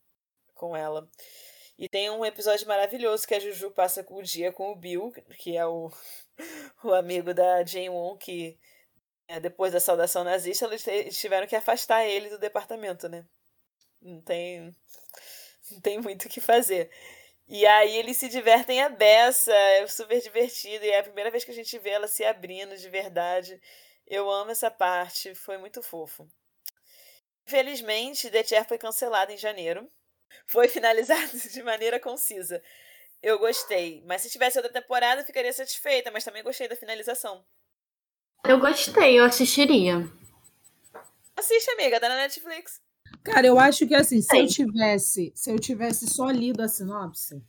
com 0.62 0.78
ela. 0.78 1.10
E 1.76 1.90
tem 1.90 2.12
um 2.12 2.24
episódio 2.24 2.68
maravilhoso 2.68 3.28
que 3.28 3.34
a 3.34 3.40
Juju 3.40 3.72
passa 3.72 4.06
o 4.08 4.22
dia 4.22 4.52
com 4.52 4.72
o 4.72 4.76
Bill 4.76 5.12
que 5.40 5.58
é 5.58 5.66
o, 5.66 5.92
o 6.84 6.94
amigo 6.94 7.34
da 7.34 7.66
Jane 7.66 7.90
Won 7.90 8.16
que 8.16 8.60
é, 9.28 9.40
depois 9.40 9.74
da 9.74 9.80
saudação 9.80 10.24
nazista 10.24 10.66
eles 10.66 11.18
tiveram 11.18 11.48
que 11.48 11.56
afastar 11.56 12.06
ele 12.06 12.30
do 12.30 12.38
departamento 12.38 13.10
né? 13.10 13.26
Não 14.00 14.22
tem 14.22 14.76
não 15.72 15.82
tem 15.82 16.00
muito 16.00 16.26
o 16.26 16.30
que 16.30 16.40
fazer 16.40 16.92
e 17.54 17.66
aí 17.66 17.98
eles 17.98 18.16
se 18.16 18.30
divertem 18.30 18.82
a 18.82 18.88
beça, 18.88 19.52
é 19.52 19.86
super 19.86 20.22
divertido. 20.22 20.86
E 20.86 20.90
é 20.90 21.00
a 21.00 21.04
primeira 21.04 21.30
vez 21.30 21.44
que 21.44 21.52
a 21.52 21.54
gente 21.54 21.78
vê 21.78 21.90
ela 21.90 22.08
se 22.08 22.24
abrindo 22.24 22.78
de 22.78 22.88
verdade. 22.88 23.62
Eu 24.08 24.32
amo 24.32 24.52
essa 24.52 24.72
parte, 24.72 25.36
foi 25.36 25.58
muito 25.58 25.84
fofo. 25.84 26.26
Infelizmente, 27.46 28.30
The 28.30 28.42
Chair 28.42 28.66
foi 28.66 28.78
cancelado 28.78 29.34
em 29.34 29.38
janeiro. 29.38 29.86
Foi 30.48 30.70
finalizado 30.72 31.38
de 31.38 31.62
maneira 31.62 32.00
concisa. 32.00 32.64
Eu 33.22 33.38
gostei, 33.38 34.02
mas 34.06 34.22
se 34.22 34.30
tivesse 34.30 34.58
outra 34.58 34.72
temporada, 34.72 35.26
ficaria 35.26 35.52
satisfeita, 35.52 36.10
mas 36.10 36.24
também 36.24 36.44
gostei 36.44 36.70
da 36.70 36.76
finalização. 36.78 37.44
Eu 38.46 38.60
gostei, 38.60 39.20
eu 39.20 39.26
assistiria. 39.26 40.10
Assiste, 41.36 41.70
amiga, 41.72 42.00
tá 42.00 42.08
na 42.08 42.16
Netflix. 42.16 42.82
Cara, 43.24 43.46
eu 43.46 43.60
acho 43.60 43.88
que 43.88 43.94
assim, 43.94 44.22
se 44.22 44.36
eu 44.36 44.48
tivesse, 44.48 45.32
se 45.36 45.52
eu 45.52 45.60
tivesse 45.60 46.08
só 46.08 46.30
lido 46.32 46.62
a 46.62 46.68
sinopse, 46.68 47.44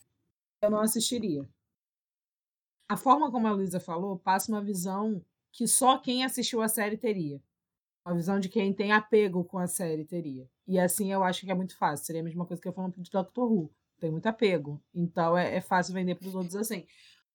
eu 0.61 0.71
não 0.71 0.81
assistiria. 0.81 1.49
A 2.89 2.97
forma 2.97 3.31
como 3.31 3.47
a 3.47 3.53
Luísa 3.53 3.81
falou 3.81 4.19
passa 4.19 4.53
uma 4.53 4.63
visão 4.63 5.25
que 5.51 5.67
só 5.67 5.99
quem 5.99 6.25
assistiu 6.25 6.61
a 6.61 6.69
série 6.69 6.97
teria. 6.97 7.43
Uma 8.05 8.17
visão 8.17 8.39
de 8.39 8.49
quem 8.49 8.73
tem 8.73 8.93
apego 8.93 9.45
com 9.45 9.59
a 9.59 9.67
série 9.67 10.05
teria. 10.05 10.47
E 10.67 10.79
assim 10.79 11.11
eu 11.11 11.23
acho 11.23 11.47
que 11.47 11.51
é 11.51 11.55
muito 11.55 11.77
fácil. 11.77 12.05
Seria 12.05 12.21
a 12.21 12.25
mesma 12.25 12.45
coisa 12.45 12.61
que 12.61 12.69
eu 12.69 12.73
falando 12.73 13.01
de 13.01 13.11
Doctor 13.11 13.51
Who. 13.51 13.73
Tem 13.99 14.11
muito 14.11 14.27
apego. 14.27 14.83
Então 14.95 15.39
é, 15.39 15.57
é 15.57 15.61
fácil 15.61 15.95
vender 15.95 16.17
para 16.17 16.29
os 16.29 16.35
outros 16.35 16.57
assim. 16.57 16.87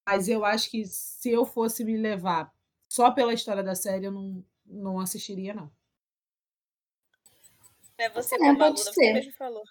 Mas 0.06 0.27
eu 0.29 0.46
acho 0.46 0.70
que 0.70 0.86
se 0.86 1.32
eu 1.32 1.46
fosse 1.46 1.84
me 1.84 1.98
levar 1.98 2.53
só 2.88 3.12
pela 3.12 3.34
história 3.34 3.63
da 3.63 3.75
série, 3.75 4.06
eu 4.06 4.12
não, 4.12 4.46
não 4.65 5.00
assistiria, 5.00 5.53
não. 5.53 5.72
É 7.98 8.10
você 8.10 8.36
é, 8.36 8.38
como 8.38 8.63
aluna, 8.63 8.77
você 8.77 9.13
mesmo 9.13 9.34
falou. 9.34 9.63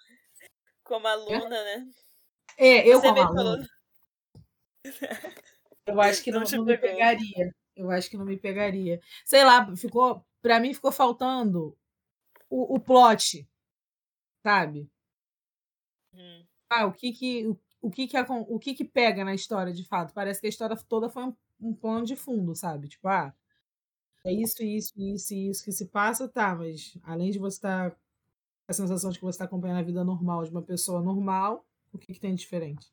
Como 0.83 1.07
aluna, 1.07 1.49
né? 1.49 1.87
É, 2.57 2.87
eu 2.87 2.99
você 2.99 3.07
como 3.07 3.21
aluna. 3.21 3.67
Eu 5.85 6.01
acho 6.01 6.23
que 6.23 6.31
não, 6.31 6.41
não, 6.41 6.51
não 6.51 6.65
me 6.65 6.77
pegaria. 6.77 7.55
Eu 7.75 7.89
acho 7.89 8.09
que 8.09 8.17
não 8.17 8.25
me 8.25 8.37
pegaria. 8.37 8.99
Sei 9.25 9.43
lá, 9.43 9.73
ficou. 9.75 10.25
Pra 10.41 10.59
mim 10.59 10.73
ficou 10.73 10.91
faltando 10.91 11.77
o, 12.49 12.75
o 12.75 12.79
plot. 12.79 13.47
Sabe? 14.43 14.89
Hum. 16.13 16.45
Ah, 16.69 16.85
o 16.85 16.91
que 16.91 17.13
que. 17.13 17.47
O, 17.47 17.57
o 17.79 17.91
que 17.91 18.07
que, 18.07 18.17
o 18.19 18.59
que 18.59 18.73
que 18.73 18.83
pega 18.83 19.23
na 19.23 19.35
história, 19.35 19.71
de 19.71 19.85
fato? 19.85 20.13
Parece 20.13 20.41
que 20.41 20.47
a 20.47 20.49
história 20.49 20.75
toda 20.89 21.09
foi 21.09 21.23
um, 21.23 21.35
um 21.61 21.73
plano 21.73 22.05
de 22.05 22.15
fundo, 22.15 22.53
sabe? 22.55 22.89
Tipo, 22.89 23.07
ah, 23.07 23.33
é 24.25 24.33
isso, 24.33 24.61
isso, 24.63 24.93
isso 24.97 25.33
e 25.33 25.49
isso 25.49 25.63
que 25.63 25.71
se 25.71 25.85
passa, 25.87 26.27
tá, 26.27 26.53
mas 26.55 26.97
além 27.03 27.31
de 27.31 27.39
você 27.39 27.57
estar 27.57 27.91
tá 27.91 27.97
a 28.67 28.73
sensação 28.73 29.09
de 29.09 29.17
que 29.17 29.23
você 29.23 29.35
está 29.35 29.45
acompanhando 29.45 29.79
a 29.79 29.83
vida 29.83 30.03
normal 30.03 30.43
de 30.43 30.51
uma 30.51 30.61
pessoa 30.61 31.01
normal, 31.01 31.65
o 31.93 31.97
que, 31.97 32.13
que 32.13 32.19
tem 32.19 32.35
de 32.35 32.41
diferente? 32.41 32.91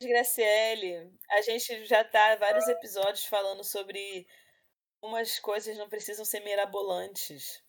Graciele, 0.00 1.12
a 1.30 1.40
gente 1.40 1.84
já 1.86 2.02
está 2.02 2.36
vários 2.36 2.68
episódios 2.68 3.24
falando 3.24 3.64
sobre 3.64 4.26
umas 5.02 5.38
coisas 5.40 5.76
não 5.76 5.88
precisam 5.88 6.24
ser 6.24 6.40
mirabolantes. 6.40 7.62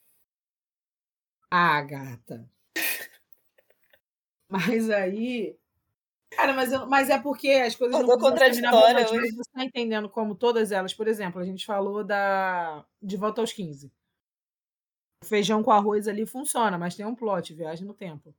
Ah, 1.50 1.82
gata. 1.82 2.50
mas 4.50 4.90
aí. 4.90 5.58
Cara, 6.30 6.54
mas, 6.54 6.72
eu, 6.72 6.86
mas 6.86 7.10
é 7.10 7.18
porque 7.18 7.50
as 7.50 7.76
coisas 7.76 7.98
eu 8.00 8.06
não 8.06 8.18
mirabolantes, 8.18 9.12
mas 9.14 9.34
você 9.34 9.50
está 9.50 9.64
entendendo 9.64 10.10
como 10.10 10.36
todas 10.36 10.74
elas, 10.74 10.94
por 10.94 11.08
exemplo, 11.08 11.40
a 11.40 11.46
gente 11.46 11.66
falou 11.66 12.04
da 12.04 12.86
De 13.02 13.16
Volta 13.16 13.40
aos 13.40 13.54
15 13.54 13.92
Feijão 15.24 15.64
com 15.64 15.72
arroz 15.72 16.08
ali 16.08 16.26
funciona, 16.26 16.78
mas 16.78 16.96
tem 16.96 17.06
um 17.06 17.16
plot, 17.16 17.54
viagem 17.54 17.86
no 17.86 17.94
tempo. 17.94 18.34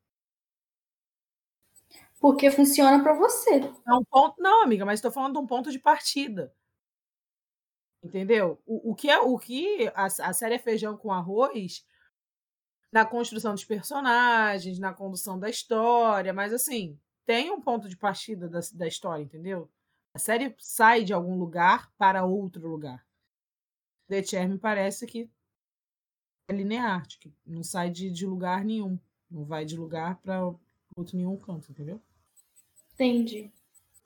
Porque 2.20 2.50
funciona 2.50 3.02
para 3.02 3.14
você. 3.14 3.61
É 3.61 3.94
um 3.94 4.04
ponto, 4.04 4.40
não, 4.40 4.62
amiga, 4.62 4.85
mas 4.85 4.99
estou 4.99 5.11
falando 5.11 5.35
de 5.35 5.38
um 5.38 5.47
ponto 5.47 5.70
de 5.70 5.78
partida. 5.78 6.52
Entendeu? 8.02 8.61
O, 8.66 8.92
o 8.92 8.94
que 8.94 9.11
é 9.11 9.18
o 9.20 9.38
que 9.38 9.88
a, 9.94 10.04
a 10.06 10.32
série 10.32 10.54
é 10.54 10.58
feijão 10.58 10.97
com 10.97 11.12
arroz 11.12 11.85
na 12.92 13.04
construção 13.04 13.52
dos 13.52 13.64
personagens, 13.64 14.78
na 14.78 14.94
condução 14.94 15.38
da 15.38 15.50
história, 15.50 16.32
mas 16.32 16.52
assim, 16.52 16.99
tem 17.26 17.50
um 17.50 17.61
ponto 17.61 17.88
de 17.88 17.97
partida 17.97 18.49
da, 18.49 18.61
da 18.73 18.87
história, 18.87 19.23
entendeu? 19.23 19.70
A 20.14 20.18
série 20.18 20.54
sai 20.58 21.04
de 21.04 21.12
algum 21.12 21.37
lugar 21.37 21.92
para 21.99 22.25
outro 22.25 22.66
lugar. 22.66 23.04
The 24.08 24.23
Chair 24.23 24.49
me 24.49 24.58
parece 24.58 25.06
que 25.06 25.30
linear, 26.55 27.07
que 27.09 27.33
não 27.47 27.62
sai 27.62 27.90
de, 27.90 28.11
de 28.11 28.26
lugar 28.26 28.64
nenhum. 28.64 28.99
Não 29.31 29.45
vai 29.45 29.64
de 29.64 29.76
lugar 29.76 30.17
para 30.21 30.43
outro 30.97 31.17
nenhum 31.17 31.37
canto, 31.37 31.71
entendeu? 31.71 32.00
Entendi. 32.95 33.50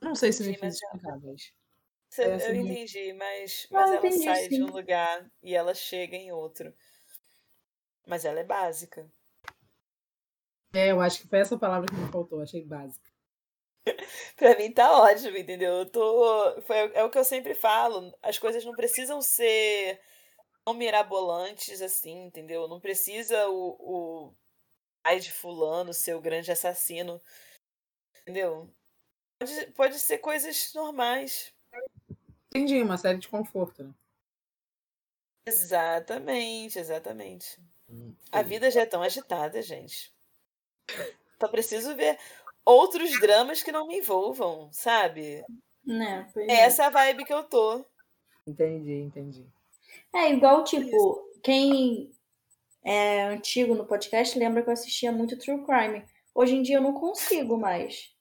Não 0.01 0.15
sei 0.15 0.31
se 0.33 0.43
me 0.43 0.53
fiz 0.53 0.75
explicar, 0.75 1.19
mas. 1.21 1.53
Cê- 2.09 2.23
É, 2.23 2.39
eu 2.49 2.55
sim. 2.55 2.55
entendi, 2.55 3.11
mas, 3.13 3.67
Ah, 3.73 3.75
mas 3.75 3.91
eu 3.91 3.97
ela 3.97 4.09
entendi, 4.09 4.23
sai 4.23 4.47
de 4.47 4.63
sim. 4.63 4.63
um 4.63 4.71
lugar 4.71 5.29
e 5.41 5.53
ela 5.55 5.73
chega 5.73 6.15
em 6.15 6.31
outro. 6.31 6.73
Mas 8.07 8.23
ela 8.23 8.39
é 8.39 8.45
básica. 8.45 9.11
É, 10.71 10.91
eu 10.91 11.01
acho 11.01 11.21
que 11.21 11.27
foi 11.27 11.39
essa 11.39 11.57
palavra 11.57 11.87
que 11.87 11.95
me 11.95 12.11
faltou, 12.11 12.39
achei 12.41 12.63
básica. 12.63 13.09
Pra 14.35 14.55
mim 14.57 14.71
tá 14.71 14.91
ótimo, 15.01 15.37
entendeu? 15.37 15.73
Eu 15.79 15.85
tô. 15.89 16.61
Foi, 16.63 16.77
é 16.93 17.03
o 17.03 17.09
que 17.09 17.17
eu 17.17 17.23
sempre 17.23 17.53
falo. 17.55 18.13
As 18.21 18.37
coisas 18.37 18.63
não 18.65 18.73
precisam 18.75 19.21
ser 19.21 19.99
tão 20.65 20.73
mirabolantes 20.73 21.81
assim, 21.81 22.25
entendeu? 22.25 22.67
Não 22.67 22.79
precisa 22.79 23.47
o, 23.49 24.27
o 24.29 24.33
pai 25.03 25.19
de 25.19 25.31
fulano 25.31 25.93
ser 25.93 26.15
o 26.15 26.21
grande 26.21 26.51
assassino. 26.51 27.21
Entendeu? 28.21 28.69
Pode, 29.39 29.71
pode 29.73 29.99
ser 29.99 30.19
coisas 30.19 30.73
normais. 30.73 31.53
Entendi, 32.47 32.81
uma 32.81 32.97
série 32.97 33.17
de 33.19 33.27
conforto, 33.27 33.83
né? 33.83 33.93
Exatamente, 35.45 36.79
exatamente. 36.79 37.59
Hum, 37.89 38.15
A 38.31 38.41
vida 38.41 38.71
já 38.71 38.81
é 38.81 38.85
tão 38.85 39.01
agitada, 39.03 39.61
gente. 39.61 40.13
Só 41.39 41.47
preciso 41.47 41.95
ver 41.95 42.17
outros 42.65 43.19
dramas 43.19 43.61
que 43.61 43.71
não 43.71 43.87
me 43.87 43.97
envolvam, 43.97 44.71
sabe? 44.71 45.43
Né? 45.85 46.29
pois 46.33 46.47
É 46.47 46.53
é. 46.53 46.59
essa 46.65 46.87
a 46.87 46.89
vibe 46.89 47.25
que 47.25 47.33
eu 47.33 47.43
tô. 47.43 47.85
Entendi, 48.47 48.93
entendi. 49.01 49.45
É 50.13 50.31
igual, 50.31 50.63
tipo, 50.63 51.21
quem 51.43 52.11
é 52.83 53.23
antigo 53.23 53.75
no 53.75 53.85
podcast 53.85 54.37
lembra 54.37 54.61
que 54.61 54.69
eu 54.69 54.73
assistia 54.73 55.11
muito 55.11 55.37
True 55.37 55.63
Crime. 55.65 56.05
Hoje 56.35 56.55
em 56.55 56.61
dia 56.61 56.77
eu 56.77 56.81
não 56.81 56.93
consigo 56.93 57.57
mais. 57.57 58.11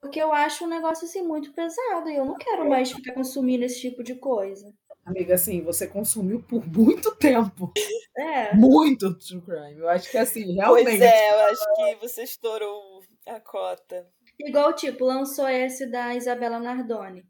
Porque 0.00 0.20
eu 0.20 0.32
acho 0.32 0.64
um 0.64 0.68
negócio 0.68 1.06
assim 1.06 1.22
muito 1.22 1.52
pesado 1.52 2.08
e 2.08 2.16
eu 2.16 2.24
não 2.24 2.36
quero 2.36 2.68
mais 2.68 2.90
ficar 2.90 3.14
consumindo 3.14 3.64
esse 3.64 3.80
tipo 3.80 4.02
de 4.02 4.16
coisa. 4.16 4.72
Amiga, 5.04 5.34
assim, 5.34 5.62
você 5.62 5.86
consumiu 5.86 6.42
por 6.42 6.64
muito 6.66 7.14
tempo. 7.16 7.72
É. 8.16 8.54
Muito 8.54 9.16
true 9.18 9.40
crime. 9.40 9.80
Eu 9.80 9.88
acho 9.88 10.10
que, 10.10 10.18
assim, 10.18 10.54
realmente. 10.54 10.84
Pois 10.84 11.00
é, 11.00 11.32
eu 11.32 11.40
acho 11.46 11.74
que 11.74 11.94
você 11.96 12.22
estourou 12.22 13.00
a 13.26 13.40
cota. 13.40 14.08
Igual, 14.38 14.72
tipo, 14.74 15.04
lançou 15.04 15.48
esse 15.48 15.86
da 15.86 16.14
Isabela 16.14 16.58
Nardoni. 16.58 17.24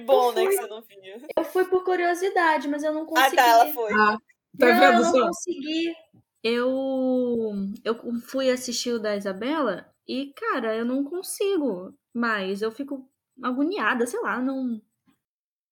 Que 0.00 0.06
bom, 0.06 0.28
Eu 0.30 0.34
né, 0.34 0.40
que 0.46 0.46
fui. 0.48 0.56
você 0.56 0.66
não 0.66 0.82
viu. 0.82 1.28
Eu 1.36 1.44
fui 1.44 1.64
por 1.66 1.84
curiosidade, 1.84 2.68
mas 2.68 2.82
eu 2.82 2.92
não 2.92 3.02
Ah, 3.02 3.06
consegui. 3.06 3.36
tá, 3.36 3.46
ela 3.46 3.66
foi. 3.72 3.92
Ah, 3.92 4.18
tá 4.58 4.66
não, 4.66 4.80
vendo 4.80 4.92
eu 4.92 4.92
não 5.02 5.12
só? 5.12 5.26
consegui. 5.26 5.94
Eu, 6.42 7.52
eu 7.84 8.20
fui 8.22 8.50
assistir 8.50 8.92
o 8.92 8.98
da 8.98 9.16
Isabela 9.16 9.92
e, 10.08 10.32
cara, 10.34 10.74
eu 10.74 10.84
não 10.84 11.04
consigo 11.04 11.94
mais. 12.14 12.62
Eu 12.62 12.72
fico 12.72 13.08
agoniada, 13.42 14.06
sei 14.06 14.20
lá, 14.20 14.40
não, 14.40 14.80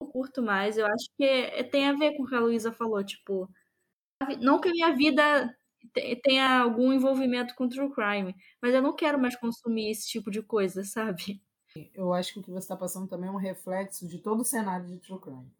não 0.00 0.08
curto 0.10 0.42
mais. 0.42 0.76
Eu 0.76 0.86
acho 0.86 1.08
que 1.16 1.24
é- 1.24 1.62
tem 1.64 1.88
a 1.88 1.94
ver 1.94 2.16
com 2.16 2.22
o 2.24 2.26
que 2.26 2.34
a 2.34 2.40
Luísa 2.40 2.70
falou, 2.72 3.02
tipo, 3.04 3.48
não 4.40 4.60
que 4.60 4.68
a 4.68 4.72
minha 4.72 4.94
vida 4.94 5.56
te- 5.94 6.16
tenha 6.22 6.60
algum 6.60 6.92
envolvimento 6.92 7.54
com 7.54 7.68
true 7.68 7.90
crime, 7.92 8.34
mas 8.62 8.74
eu 8.74 8.82
não 8.82 8.94
quero 8.94 9.18
mais 9.18 9.36
consumir 9.36 9.90
esse 9.90 10.08
tipo 10.08 10.30
de 10.30 10.42
coisa, 10.42 10.84
sabe? 10.84 11.42
Eu 11.94 12.12
acho 12.12 12.32
que 12.32 12.40
o 12.40 12.42
que 12.42 12.50
você 12.50 12.58
está 12.64 12.76
passando 12.76 13.08
também 13.08 13.28
é 13.28 13.32
um 13.32 13.36
reflexo 13.36 14.06
de 14.06 14.18
todo 14.18 14.40
o 14.40 14.44
cenário 14.44 14.86
de 14.86 14.98
true 14.98 15.18
crime. 15.20 15.50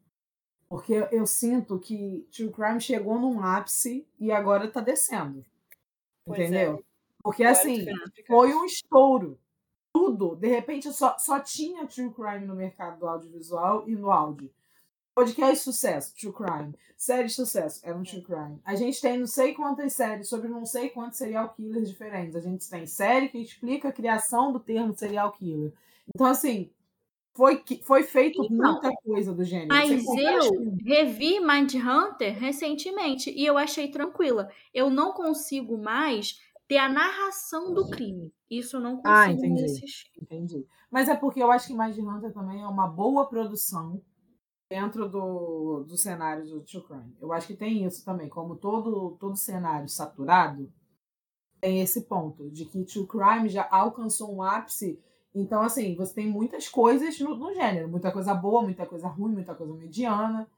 Porque 0.69 0.93
eu- 1.11 1.27
sinto 1.27 1.79
que 1.79 2.27
true 2.31 2.51
crime 2.51 2.81
chegou 2.81 3.19
num 3.19 3.41
ápice 3.43 4.07
e 4.19 4.31
agora 4.31 4.67
está 4.67 4.81
descendo. 4.81 5.45
Pois 6.25 6.39
é. 6.41 6.45
Entendeu? 6.45 6.85
Porque, 7.23 7.43
Agora 7.45 7.59
assim, 7.61 7.87
foi 8.27 8.55
um 8.55 8.65
estouro. 8.65 9.39
Tudo. 9.93 10.37
De 10.37 10.47
repente, 10.49 10.93
só, 10.93 11.17
só 11.19 11.41
tinha 11.41 11.87
true 11.87 12.13
crime 12.13 12.47
no 12.47 12.55
mercado 12.55 12.99
do 13.01 13.09
audiovisual 13.09 13.89
e 13.89 13.97
no 13.97 14.11
áudio. 14.11 14.51
Podcast 15.15 15.65
sucesso, 15.65 16.15
true 16.15 16.33
crime. 16.33 16.75
Série 16.97 17.29
sucesso, 17.29 17.81
era 17.83 17.97
um 17.97 18.03
true 18.05 18.23
crime. 18.23 18.61
A 18.65 18.77
gente 18.77 19.01
tem 19.01 19.19
não 19.19 19.27
sei 19.27 19.55
quantas 19.55 19.93
séries 19.93 20.29
sobre 20.29 20.49
não 20.49 20.65
sei 20.65 20.91
quantos 20.91 21.19
serial 21.19 21.49
killers 21.55 21.89
diferentes. 21.89 22.37
A 22.37 22.41
gente 22.41 22.69
tem 22.69 22.87
série 22.87 23.29
que 23.29 23.39
explica 23.39 23.89
a 23.89 23.93
criação 23.93 24.53
do 24.53 24.61
termo 24.61 24.95
serial 24.97 25.33
killer. 25.33 25.73
Então, 26.15 26.27
assim, 26.27 26.71
foi, 27.35 27.63
foi 27.83 28.03
feito 28.03 28.45
Então, 28.45 28.73
muita 28.73 28.93
coisa 29.05 29.33
do 29.33 29.45
gênero. 29.45 29.69
Mas 29.69 30.05
eu 30.07 30.77
revi 30.85 31.41
Mindhunter 31.41 32.37
recentemente 32.39 33.31
e 33.31 33.47
eu 33.47 33.57
achei 33.57 33.91
tranquila. 33.91 34.51
Eu 34.75 34.91
não 34.91 35.13
consigo 35.13 35.79
mais 35.79 36.41
ter 36.67 36.79
a 36.79 36.89
narração 36.89 37.73
do 37.73 37.89
crime. 37.89 38.33
Isso 38.51 38.77
eu 38.77 38.81
não 38.81 38.97
consigo 38.97 39.15
Ah, 39.15 39.31
entendi. 39.31 39.65
assistir. 39.65 40.11
Entendi. 40.21 40.67
Mas 40.91 41.09
é 41.09 41.15
porque 41.15 41.43
eu 41.43 41.51
acho 41.51 41.69
que 41.69 41.75
Mindhunter 41.75 42.33
também 42.33 42.63
é 42.63 42.67
uma 42.67 42.89
boa 42.89 43.29
produção 43.29 44.03
dentro 44.71 45.09
do, 45.09 45.85
do 45.85 45.97
cenário 45.97 46.45
do 46.45 46.61
True 46.63 46.83
Crime. 46.85 47.17
Eu 47.21 47.33
acho 47.33 47.47
que 47.47 47.57
tem 47.57 47.85
isso 47.85 48.05
também. 48.05 48.29
Como 48.29 48.57
todo, 48.57 49.17
todo 49.19 49.37
cenário 49.37 49.89
saturado, 49.89 50.71
tem 51.61 51.81
esse 51.81 52.03
ponto 52.03 52.51
de 52.51 52.65
que 52.65 52.85
True 52.85 53.07
Crime 53.07 53.49
já 53.49 53.67
alcançou 53.71 54.35
um 54.35 54.43
ápice. 54.43 55.01
Então, 55.41 55.63
assim, 55.63 55.95
você 55.95 56.15
tem 56.15 56.27
muitas 56.27 56.69
coisas 56.69 57.19
no, 57.21 57.37
no 57.37 57.55
gênero. 57.55 57.89
Muita 57.89 58.11
coisa 58.11 58.35
boa, 58.35 58.63
muita 58.63 58.85
coisa 58.85 59.07
ruim, 59.07 59.33
muita 59.33 59.55
coisa 59.55 59.73
mediana. 59.73 60.51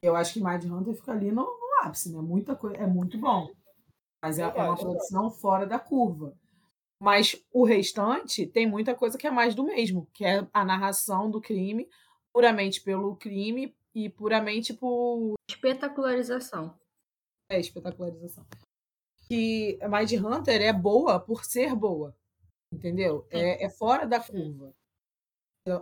Eu 0.00 0.16
acho 0.16 0.32
que 0.32 0.42
Mindhunter 0.42 0.94
fica 0.94 1.12
ali 1.12 1.30
no, 1.30 1.42
no 1.42 1.82
ápice, 1.82 2.10
né? 2.10 2.20
Muita 2.20 2.56
coisa, 2.56 2.76
é 2.76 2.86
muito 2.86 3.18
bom. 3.18 3.50
Mas 4.22 4.38
é, 4.38 4.42
é 4.42 4.62
uma 4.62 4.76
produção 4.76 5.30
fora 5.30 5.66
da 5.66 5.78
curva. 5.78 6.34
Mas 7.00 7.36
o 7.52 7.64
restante 7.64 8.46
tem 8.46 8.66
muita 8.66 8.94
coisa 8.94 9.18
que 9.18 9.26
é 9.26 9.30
mais 9.30 9.54
do 9.54 9.62
mesmo, 9.62 10.08
que 10.12 10.24
é 10.24 10.46
a 10.52 10.64
narração 10.64 11.30
do 11.30 11.40
crime, 11.40 11.88
puramente 12.32 12.80
pelo 12.80 13.14
crime 13.14 13.76
e 13.94 14.08
puramente 14.08 14.72
por 14.74 15.34
Espetacularização. 15.48 16.74
é, 17.50 17.60
espetacularização. 17.60 18.44
Que 19.28 19.78
Mind 19.82 20.12
Hunter 20.12 20.62
é 20.62 20.72
boa 20.72 21.20
por 21.20 21.44
ser 21.44 21.74
boa, 21.76 22.16
entendeu? 22.72 23.26
É, 23.30 23.64
é 23.64 23.70
fora 23.70 24.06
da 24.06 24.20
curva. 24.20 24.74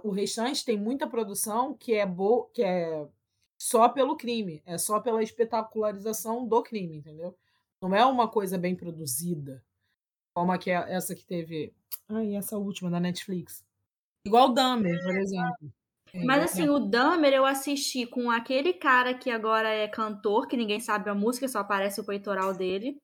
O 0.03 0.11
restante 0.11 0.65
tem 0.65 0.77
muita 0.77 1.07
produção 1.07 1.75
que 1.75 1.95
é 1.95 2.05
boa, 2.05 2.49
que 2.53 2.63
é 2.63 3.07
só 3.59 3.89
pelo 3.89 4.17
crime, 4.17 4.63
é 4.67 4.77
só 4.77 5.01
pela 5.01 5.23
espetacularização 5.23 6.47
do 6.47 6.63
crime, 6.63 6.97
entendeu? 6.97 7.37
Não 7.81 7.95
é 7.95 8.05
uma 8.05 8.29
coisa 8.29 8.59
bem 8.59 8.75
produzida, 8.75 9.65
como 10.35 10.51
a 10.51 10.59
que 10.59 10.71
é 10.71 10.75
essa 10.93 11.15
que 11.15 11.25
teve, 11.25 11.73
ai, 12.09 12.35
essa 12.35 12.59
última 12.59 12.91
da 12.91 12.99
Netflix. 12.99 13.65
Igual 14.27 14.53
Dahmer, 14.53 15.01
por 15.05 15.17
exemplo. 15.17 15.73
Mas 16.25 16.41
É, 16.41 16.45
assim, 16.45 16.69
o 16.69 16.79
Dahmer 16.79 17.33
eu 17.33 17.45
assisti 17.45 18.07
com 18.07 18.31
aquele 18.31 18.73
cara 18.73 19.15
que 19.15 19.31
agora 19.31 19.69
é 19.69 19.87
cantor, 19.87 20.49
que 20.49 20.57
ninguém 20.57 20.81
sabe 20.81 21.11
a 21.11 21.15
música, 21.15 21.47
só 21.47 21.61
aparece 21.61 22.01
o 22.01 22.05
peitoral 22.05 22.55
dele. 22.55 22.99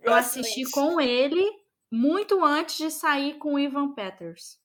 Eu 0.00 0.14
assisti 0.14 0.68
com 0.70 1.00
ele 1.00 1.44
muito 1.90 2.42
antes 2.44 2.76
de 2.76 2.90
sair 2.90 3.38
com 3.38 3.54
o 3.54 3.58
Ivan 3.58 3.92
Peters. 3.94 4.60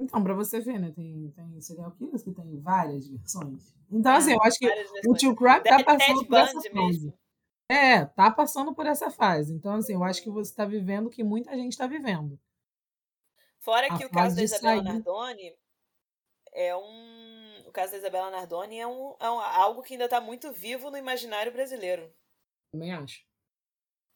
Então, 0.00 0.22
pra 0.22 0.32
você 0.34 0.60
ver, 0.60 0.78
né? 0.78 0.92
Tem, 0.92 1.30
tem 1.32 1.60
serial 1.60 1.90
killers 1.92 2.22
que 2.22 2.32
tem 2.32 2.60
várias 2.60 3.08
versões. 3.08 3.74
Então, 3.90 4.12
assim, 4.14 4.32
eu 4.32 4.42
acho 4.42 4.58
que 4.58 4.68
o. 5.08 5.14
Tio 5.14 5.34
Crime 5.34 5.60
tá 5.62 5.82
passando 5.82 6.24
por 6.26 6.38
essa 6.38 6.52
fase. 6.54 6.70
mesmo. 6.72 7.18
É, 7.70 8.04
tá 8.06 8.30
passando 8.30 8.74
por 8.74 8.86
essa 8.86 9.10
fase. 9.10 9.52
Então, 9.52 9.74
assim, 9.74 9.94
eu 9.94 10.04
acho 10.04 10.22
que 10.22 10.30
você 10.30 10.54
tá 10.54 10.64
vivendo 10.64 11.06
o 11.08 11.10
que 11.10 11.24
muita 11.24 11.54
gente 11.56 11.76
tá 11.76 11.86
vivendo. 11.86 12.38
Fora 13.60 13.88
A 13.92 13.98
que 13.98 14.04
o 14.06 14.10
caso 14.10 14.36
da 14.36 14.40
de 14.40 14.44
Isabela 14.44 14.76
sair. 14.82 14.84
Nardoni 14.84 15.56
é 16.52 16.76
um. 16.76 17.64
O 17.66 17.72
caso 17.72 17.92
da 17.92 17.98
Isabela 17.98 18.30
Nardoni 18.30 18.78
é, 18.78 18.86
um, 18.86 19.14
é 19.20 19.30
um- 19.30 19.40
algo 19.40 19.82
que 19.82 19.94
ainda 19.94 20.08
tá 20.08 20.20
muito 20.20 20.50
vivo 20.52 20.90
no 20.90 20.96
imaginário 20.96 21.52
brasileiro. 21.52 22.10
Também 22.72 22.92
acho. 22.94 23.26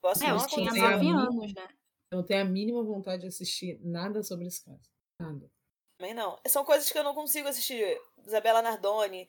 Posso 0.00 0.24
É, 0.24 0.30
eu 0.30 0.46
tinha 0.46 0.72
nove 0.72 1.08
anos, 1.08 1.54
né? 1.54 1.68
Eu 2.12 2.18
não 2.18 2.24
tenho 2.26 2.42
a 2.42 2.44
mínima 2.44 2.82
vontade 2.84 3.22
de 3.22 3.28
assistir 3.28 3.80
nada 3.82 4.22
sobre 4.22 4.46
esse 4.46 4.62
caso. 4.62 4.82
Nada. 5.18 5.50
Também 5.96 6.12
não. 6.12 6.38
São 6.46 6.62
coisas 6.62 6.92
que 6.92 6.98
eu 6.98 7.02
não 7.02 7.14
consigo 7.14 7.48
assistir. 7.48 7.98
Isabela 8.26 8.60
Nardoni, 8.60 9.26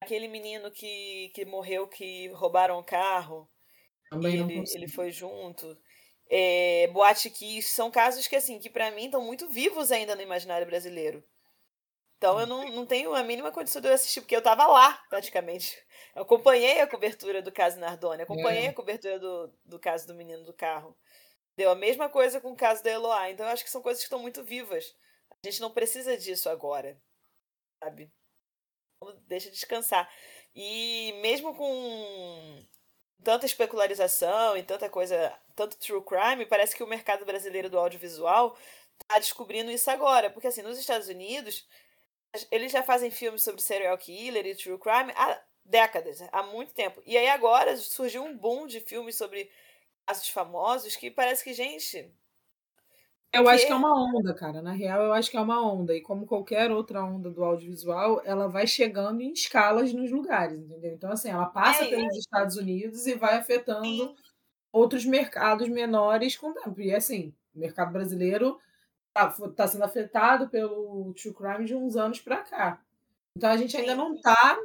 aquele 0.00 0.26
menino 0.26 0.68
que, 0.72 1.30
que 1.32 1.44
morreu, 1.44 1.86
que 1.86 2.28
roubaram 2.32 2.76
o 2.80 2.84
carro. 2.84 3.48
Também 4.10 4.36
não 4.36 4.50
ele, 4.50 4.58
consigo. 4.58 4.78
ele 4.78 4.88
foi 4.90 5.12
junto. 5.12 5.78
É, 6.28 6.88
Boate 6.88 7.30
Kiss, 7.30 7.70
são 7.70 7.88
casos 7.88 8.26
que, 8.26 8.34
assim, 8.34 8.58
que 8.58 8.68
para 8.68 8.90
mim 8.90 9.04
estão 9.04 9.22
muito 9.22 9.48
vivos 9.48 9.92
ainda 9.92 10.16
no 10.16 10.22
imaginário 10.22 10.66
brasileiro. 10.66 11.22
Então 12.16 12.40
eu 12.40 12.46
não, 12.46 12.68
não 12.70 12.86
tenho 12.86 13.14
a 13.14 13.22
mínima 13.22 13.52
condição 13.52 13.80
de 13.80 13.86
eu 13.88 13.92
assistir, 13.92 14.20
porque 14.22 14.34
eu 14.34 14.42
tava 14.42 14.66
lá, 14.66 15.00
praticamente. 15.08 15.76
Eu 16.16 16.22
acompanhei 16.22 16.80
a 16.80 16.86
cobertura 16.86 17.42
do 17.42 17.52
caso 17.52 17.78
Nardoni, 17.78 18.22
acompanhei 18.22 18.64
É. 18.64 18.68
a 18.68 18.72
cobertura 18.72 19.20
do, 19.20 19.52
do 19.64 19.78
caso 19.78 20.06
do 20.06 20.14
menino 20.14 20.42
do 20.42 20.52
carro. 20.52 20.96
Deu 21.56 21.70
a 21.70 21.74
mesma 21.74 22.08
coisa 22.08 22.40
com 22.40 22.52
o 22.52 22.56
caso 22.56 22.82
da 22.82 22.90
Eloá. 22.90 23.30
Então 23.30 23.46
eu 23.46 23.52
acho 23.52 23.64
que 23.64 23.70
são 23.70 23.82
coisas 23.82 24.02
que 24.02 24.06
estão 24.06 24.18
muito 24.18 24.42
vivas. 24.42 24.94
A 25.42 25.46
gente 25.46 25.60
não 25.60 25.70
precisa 25.70 26.16
disso 26.16 26.48
agora, 26.48 27.00
sabe? 27.82 28.10
Então, 28.96 29.16
Deixa 29.26 29.50
descansar. 29.50 30.10
E 30.54 31.12
mesmo 31.20 31.54
com 31.54 32.64
tanta 33.22 33.46
especularização 33.46 34.56
e 34.56 34.62
tanta 34.62 34.88
coisa, 34.88 35.32
tanto 35.54 35.76
true 35.78 36.02
crime, 36.02 36.46
parece 36.46 36.76
que 36.76 36.82
o 36.82 36.86
mercado 36.86 37.24
brasileiro 37.24 37.70
do 37.70 37.78
audiovisual 37.78 38.56
tá 39.08 39.18
descobrindo 39.18 39.70
isso 39.70 39.90
agora. 39.90 40.30
Porque, 40.30 40.46
assim, 40.46 40.62
nos 40.62 40.78
Estados 40.78 41.08
Unidos, 41.08 41.66
eles 42.50 42.72
já 42.72 42.82
fazem 42.82 43.10
filmes 43.10 43.42
sobre 43.42 43.62
serial 43.62 43.96
killer 43.98 44.46
e 44.46 44.54
true 44.54 44.78
crime 44.78 45.12
há 45.16 45.40
décadas, 45.64 46.22
há 46.32 46.42
muito 46.42 46.72
tempo. 46.74 47.02
E 47.06 47.16
aí 47.16 47.28
agora 47.28 47.76
surgiu 47.76 48.22
um 48.24 48.36
boom 48.36 48.66
de 48.66 48.80
filmes 48.80 49.16
sobre 49.16 49.50
casos 50.06 50.28
famosos 50.28 50.96
que 50.96 51.10
parece 51.10 51.44
que, 51.44 51.52
gente. 51.52 52.12
Eu 53.32 53.48
acho 53.48 53.62
quê? 53.62 53.66
que 53.66 53.72
é 53.72 53.76
uma 53.76 53.92
onda, 53.92 54.32
cara. 54.32 54.62
Na 54.62 54.72
real, 54.72 55.02
eu 55.02 55.12
acho 55.12 55.30
que 55.30 55.36
é 55.36 55.40
uma 55.40 55.60
onda. 55.60 55.94
E 55.94 56.00
como 56.00 56.26
qualquer 56.26 56.70
outra 56.70 57.02
onda 57.02 57.30
do 57.30 57.42
audiovisual, 57.42 58.22
ela 58.24 58.48
vai 58.48 58.66
chegando 58.66 59.20
em 59.20 59.32
escalas 59.32 59.92
nos 59.92 60.10
lugares, 60.10 60.60
entendeu? 60.60 60.92
Então, 60.94 61.10
assim, 61.10 61.30
ela 61.30 61.46
passa 61.46 61.84
É, 61.84 61.88
pelos 61.90 62.16
Estados 62.16 62.56
Unidos 62.56 63.06
e 63.06 63.14
vai 63.14 63.36
afetando 63.36 63.84
Sim. 63.84 64.14
outros 64.72 65.04
mercados 65.04 65.68
menores 65.68 66.36
com 66.36 66.50
o 66.50 66.54
tempo. 66.54 66.80
E, 66.80 66.94
assim, 66.94 67.34
o 67.54 67.58
mercado 67.58 67.92
brasileiro 67.92 68.60
está 69.48 69.66
sendo 69.66 69.84
afetado 69.84 70.48
pelo 70.48 71.12
true 71.14 71.34
crime 71.34 71.64
de 71.64 71.74
uns 71.74 71.96
anos 71.96 72.20
para 72.20 72.38
cá. 72.42 72.80
Então, 73.36 73.50
a 73.50 73.56
gente 73.56 73.76
ainda 73.76 73.92
Sim. 73.92 73.98
não 73.98 74.14
está 74.14 74.56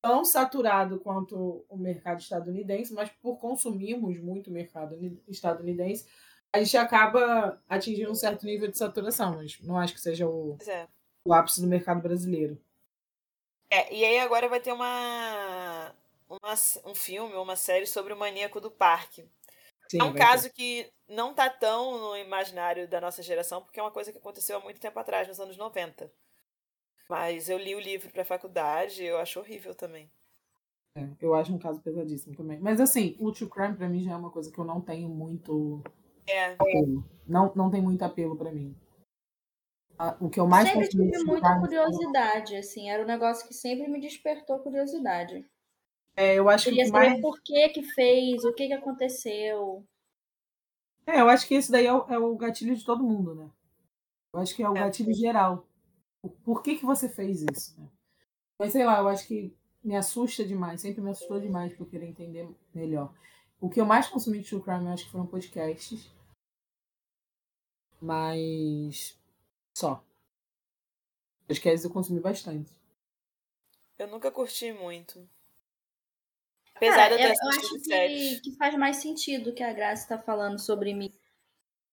tão 0.00 0.24
saturado 0.24 1.00
quanto 1.00 1.64
o 1.68 1.76
mercado 1.76 2.20
estadunidense, 2.20 2.92
mas 2.92 3.10
por 3.20 3.38
consumirmos 3.38 4.18
muito 4.18 4.48
o 4.48 4.52
mercado 4.52 4.96
ni- 4.96 5.22
estadunidense, 5.28 6.06
a 6.52 6.58
gente 6.62 6.76
acaba 6.76 7.62
atingindo 7.68 8.10
um 8.10 8.14
certo 8.14 8.46
nível 8.46 8.68
de 8.70 8.78
saturação, 8.78 9.36
mas 9.36 9.60
não 9.60 9.76
acho 9.78 9.94
que 9.94 10.00
seja 10.00 10.26
o, 10.26 10.56
é. 10.66 10.86
o 11.24 11.32
ápice 11.32 11.60
do 11.60 11.66
mercado 11.66 12.00
brasileiro. 12.00 12.60
É, 13.70 13.92
e 13.94 14.04
aí 14.04 14.18
agora 14.18 14.48
vai 14.48 14.60
ter 14.60 14.72
uma, 14.72 15.94
uma 16.28 16.54
um 16.86 16.94
filme 16.94 17.34
ou 17.34 17.42
uma 17.42 17.56
série 17.56 17.86
sobre 17.86 18.12
o 18.12 18.16
maníaco 18.16 18.60
do 18.60 18.70
parque. 18.70 19.28
Sim, 19.90 20.00
É 20.00 20.04
um 20.04 20.14
caso 20.14 20.50
que 20.50 20.90
não 21.08 21.34
tá 21.34 21.48
tão 21.50 21.98
no 21.98 22.16
imaginário 22.16 22.86
da 22.88 23.00
nossa 23.00 23.22
geração, 23.22 23.62
porque 23.62 23.80
é 23.80 23.82
uma 23.82 23.90
coisa 23.90 24.12
que 24.12 24.18
aconteceu 24.18 24.56
há 24.56 24.60
muito 24.60 24.80
tempo 24.80 24.98
atrás, 24.98 25.26
nos 25.28 25.40
anos 25.40 25.56
90. 25.56 26.10
Mas 27.08 27.48
eu 27.48 27.58
li 27.58 27.74
o 27.74 27.80
livro 27.80 28.10
pra 28.10 28.24
faculdade 28.24 29.02
e 29.02 29.06
eu 29.06 29.18
acho 29.18 29.40
horrível 29.40 29.74
também. 29.74 30.10
É, 30.96 31.08
eu 31.20 31.34
acho 31.34 31.54
um 31.54 31.58
caso 31.58 31.80
pesadíssimo 31.80 32.36
também. 32.36 32.58
Mas, 32.60 32.80
assim, 32.80 33.16
o 33.18 33.32
true 33.32 33.48
crime 33.48 33.76
pra 33.76 33.88
mim 33.88 34.02
já 34.02 34.12
é 34.12 34.16
uma 34.16 34.30
coisa 34.30 34.50
que 34.52 34.58
eu 34.58 34.64
não 34.64 34.80
tenho 34.80 35.08
muito 35.08 35.82
É, 36.28 36.52
apelo. 36.58 37.04
Não, 37.26 37.52
não 37.54 37.70
tem 37.70 37.80
muito 37.80 38.02
apelo 38.02 38.36
pra 38.36 38.52
mim. 38.52 38.76
Ah, 39.98 40.16
O 40.20 40.28
que 40.28 40.38
eu 40.38 40.46
mais 40.46 40.68
sempre 40.68 40.88
tive 40.88 41.24
muita 41.24 41.48
foi- 41.48 41.60
curiosidade, 41.60 42.56
assim, 42.56 42.88
era 42.88 43.02
um 43.02 43.06
negócio 43.06 43.46
que 43.48 43.54
sempre 43.54 43.88
me 43.88 44.00
despertou 44.00 44.58
curiosidade. 44.60 45.44
É, 46.16 46.34
eu 46.34 46.48
acho 46.48 46.64
Queria 46.64 46.84
que 46.84 46.90
saber 46.90 47.08
mais 47.10 47.20
por 47.20 47.40
que 47.42 47.68
que 47.70 47.82
fez, 47.82 48.44
o 48.44 48.52
que 48.52 48.66
que 48.68 48.72
aconteceu. 48.72 49.84
É, 51.06 51.20
eu 51.20 51.28
acho 51.28 51.46
que 51.48 51.54
esse 51.54 51.70
daí 51.72 51.86
é 51.86 51.92
o, 51.92 52.06
é 52.08 52.18
o 52.18 52.36
gatilho 52.36 52.76
de 52.76 52.84
todo 52.84 53.02
mundo, 53.04 53.34
né? 53.34 53.50
Eu 54.32 54.40
acho 54.40 54.54
que 54.54 54.62
é 54.62 54.68
o 54.68 54.76
É. 54.76 54.80
gatilho 54.80 55.14
geral. 55.14 55.66
Por 56.44 56.62
que 56.62 56.76
que 56.76 56.84
você 56.84 57.08
fez 57.08 57.42
isso? 57.42 57.80
né? 57.80 57.88
Mas 58.58 58.72
sei 58.72 58.84
lá, 58.84 58.98
eu 58.98 59.08
acho 59.08 59.26
que 59.26 59.56
me 59.82 59.96
assusta 59.96 60.44
demais, 60.44 60.80
sempre 60.80 61.00
me 61.00 61.10
assustou 61.10 61.40
demais 61.40 61.72
por 61.74 61.88
querer 61.88 62.06
entender 62.06 62.48
melhor. 62.74 63.14
O 63.60 63.70
que 63.70 63.80
eu 63.80 63.86
mais 63.86 64.08
consumi 64.08 64.40
de 64.40 64.48
True 64.48 64.62
Crime, 64.62 64.84
eu 64.84 64.92
acho 64.92 65.04
que 65.04 65.12
foram 65.12 65.26
podcasts. 65.26 66.10
Mas. 68.00 69.18
Só. 69.76 70.04
Podcasts 71.46 71.84
eu 71.84 71.90
consumi 71.90 72.20
bastante. 72.20 72.70
eu 73.98 74.06
nunca 74.08 74.30
curti 74.30 74.72
muito. 74.72 75.28
Apesar 76.74 77.08
de 77.08 77.14
eu, 77.14 77.18
eu 77.18 77.28
eu 77.28 77.34
ter 77.34 77.46
acho 77.48 77.58
assistido 77.58 77.82
que, 77.82 78.40
que 78.40 78.56
faz 78.56 78.74
mais 78.76 78.96
sentido 78.98 79.50
o 79.50 79.54
que 79.54 79.64
a 79.64 79.72
Graça 79.72 80.02
está 80.02 80.18
falando 80.18 80.60
sobre 80.60 80.94
mim. 80.94 81.12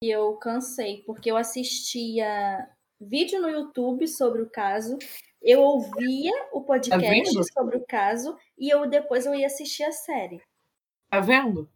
E 0.04 0.10
eu 0.10 0.36
cansei, 0.38 1.02
porque 1.04 1.32
eu 1.32 1.38
assistia 1.38 2.70
vídeo 3.00 3.42
no 3.42 3.50
YouTube 3.50 4.08
sobre 4.08 4.42
o 4.42 4.50
caso, 4.50 4.98
eu 5.42 5.62
ouvia 5.62 6.34
o 6.52 6.62
podcast 6.62 7.36
Tá 7.36 7.44
sobre 7.54 7.78
o 7.78 7.86
caso 7.86 8.36
e 8.58 8.70
eu 8.70 8.88
depois 8.90 9.26
eu 9.26 9.36
ia 9.36 9.46
assistir 9.46 9.84
a 9.84 9.92
série. 9.92 10.42
Tá 11.10 11.20
vendo? 11.20 11.70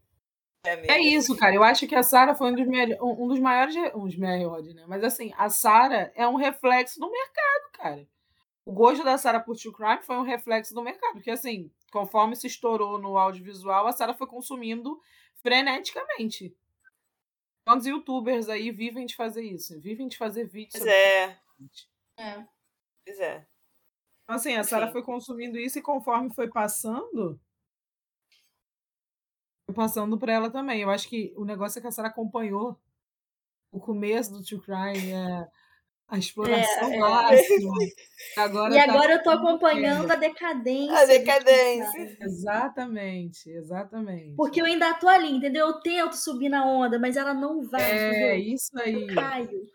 É. 0.65 0.95
É 0.95 1.01
isso, 1.01 1.35
cara. 1.37 1.55
Eu 1.55 1.63
acho 1.63 1.87
que 1.87 1.95
a 1.95 2.03
Sara 2.03 2.35
foi 2.35 2.51
um 2.51 2.55
dos, 2.55 2.67
melhores, 2.67 3.01
um 3.01 3.27
dos 3.27 3.39
maiores, 3.39 3.75
um 3.95 4.05
dos 4.05 4.17
maiores, 4.17 4.73
né? 4.73 4.83
Mas 4.87 5.03
assim, 5.03 5.31
a 5.37 5.49
Sara 5.49 6.11
é 6.15 6.27
um 6.27 6.35
reflexo 6.35 6.99
do 6.99 7.09
mercado, 7.09 7.71
cara. 7.73 8.07
O 8.65 8.71
gosto 8.71 9.03
da 9.03 9.17
Sara 9.17 9.39
por 9.39 9.55
True 9.55 9.73
Crime 9.73 10.01
foi 10.01 10.17
um 10.17 10.23
reflexo 10.23 10.73
do 10.73 10.83
mercado, 10.83 11.13
porque 11.13 11.31
assim, 11.31 11.71
conforme 11.91 12.35
se 12.35 12.47
estourou 12.47 12.99
no 12.99 13.17
audiovisual, 13.17 13.87
a 13.87 13.91
Sara 13.91 14.13
foi 14.13 14.27
consumindo 14.27 14.99
freneticamente. 15.41 16.55
Quantos 17.69 17.85
youtubers 17.85 18.49
aí 18.49 18.71
vivem 18.71 19.05
de 19.05 19.15
fazer 19.15 19.43
isso? 19.43 19.79
Vivem 19.79 20.07
de 20.07 20.17
fazer 20.17 20.45
vídeos 20.47 20.71
Pois 20.71 20.81
sobre 20.81 20.91
é, 20.91 21.39
É. 22.17 22.47
pois 23.05 23.19
é. 23.19 23.47
Então, 24.23 24.35
assim, 24.35 24.55
a 24.55 24.63
Sara 24.63 24.91
foi 24.91 25.03
consumindo 25.03 25.55
isso 25.55 25.77
e 25.77 25.81
conforme 25.83 26.33
foi 26.33 26.49
passando, 26.49 27.39
foi 29.67 29.75
passando 29.75 30.17
para 30.17 30.33
ela 30.33 30.49
também. 30.49 30.81
Eu 30.81 30.89
acho 30.89 31.07
que 31.07 31.31
o 31.37 31.45
negócio 31.45 31.77
é 31.77 31.81
que 31.81 31.87
a 31.87 31.91
Sara 31.91 32.07
acompanhou 32.07 32.75
o 33.71 33.79
começo 33.79 34.31
do 34.31 34.43
True 34.43 34.61
Crime, 34.61 35.11
é, 35.11 35.47
a 36.09 36.17
exploração 36.17 36.89
É, 36.91 36.95
é. 36.95 36.99
máxima. 36.99 37.73
Agora 38.37 38.73
E 38.73 38.77
tá 38.77 38.83
agora 38.91 39.13
eu 39.13 39.23
tô 39.23 39.31
tudo 39.31 39.47
acompanhando 39.47 40.11
a 40.11 40.15
decadência. 40.15 40.97
A 40.97 41.05
decadência. 41.05 42.17
Exatamente, 42.21 43.49
exatamente. 43.49 44.35
Porque 44.35 44.61
eu 44.61 44.65
ainda 44.65 44.93
tô 44.95 45.07
ali, 45.07 45.29
entendeu? 45.31 45.67
Eu 45.67 45.73
tento 45.81 46.13
subir 46.13 46.49
na 46.49 46.65
onda, 46.65 46.97
mas 46.99 47.15
ela 47.15 47.33
não 47.33 47.61
vai, 47.63 47.81
É, 47.81 48.07
entendeu? 48.37 48.53
isso 48.55 48.79
aí. 48.79 48.93
Eu 49.07 49.15
caio. 49.15 49.69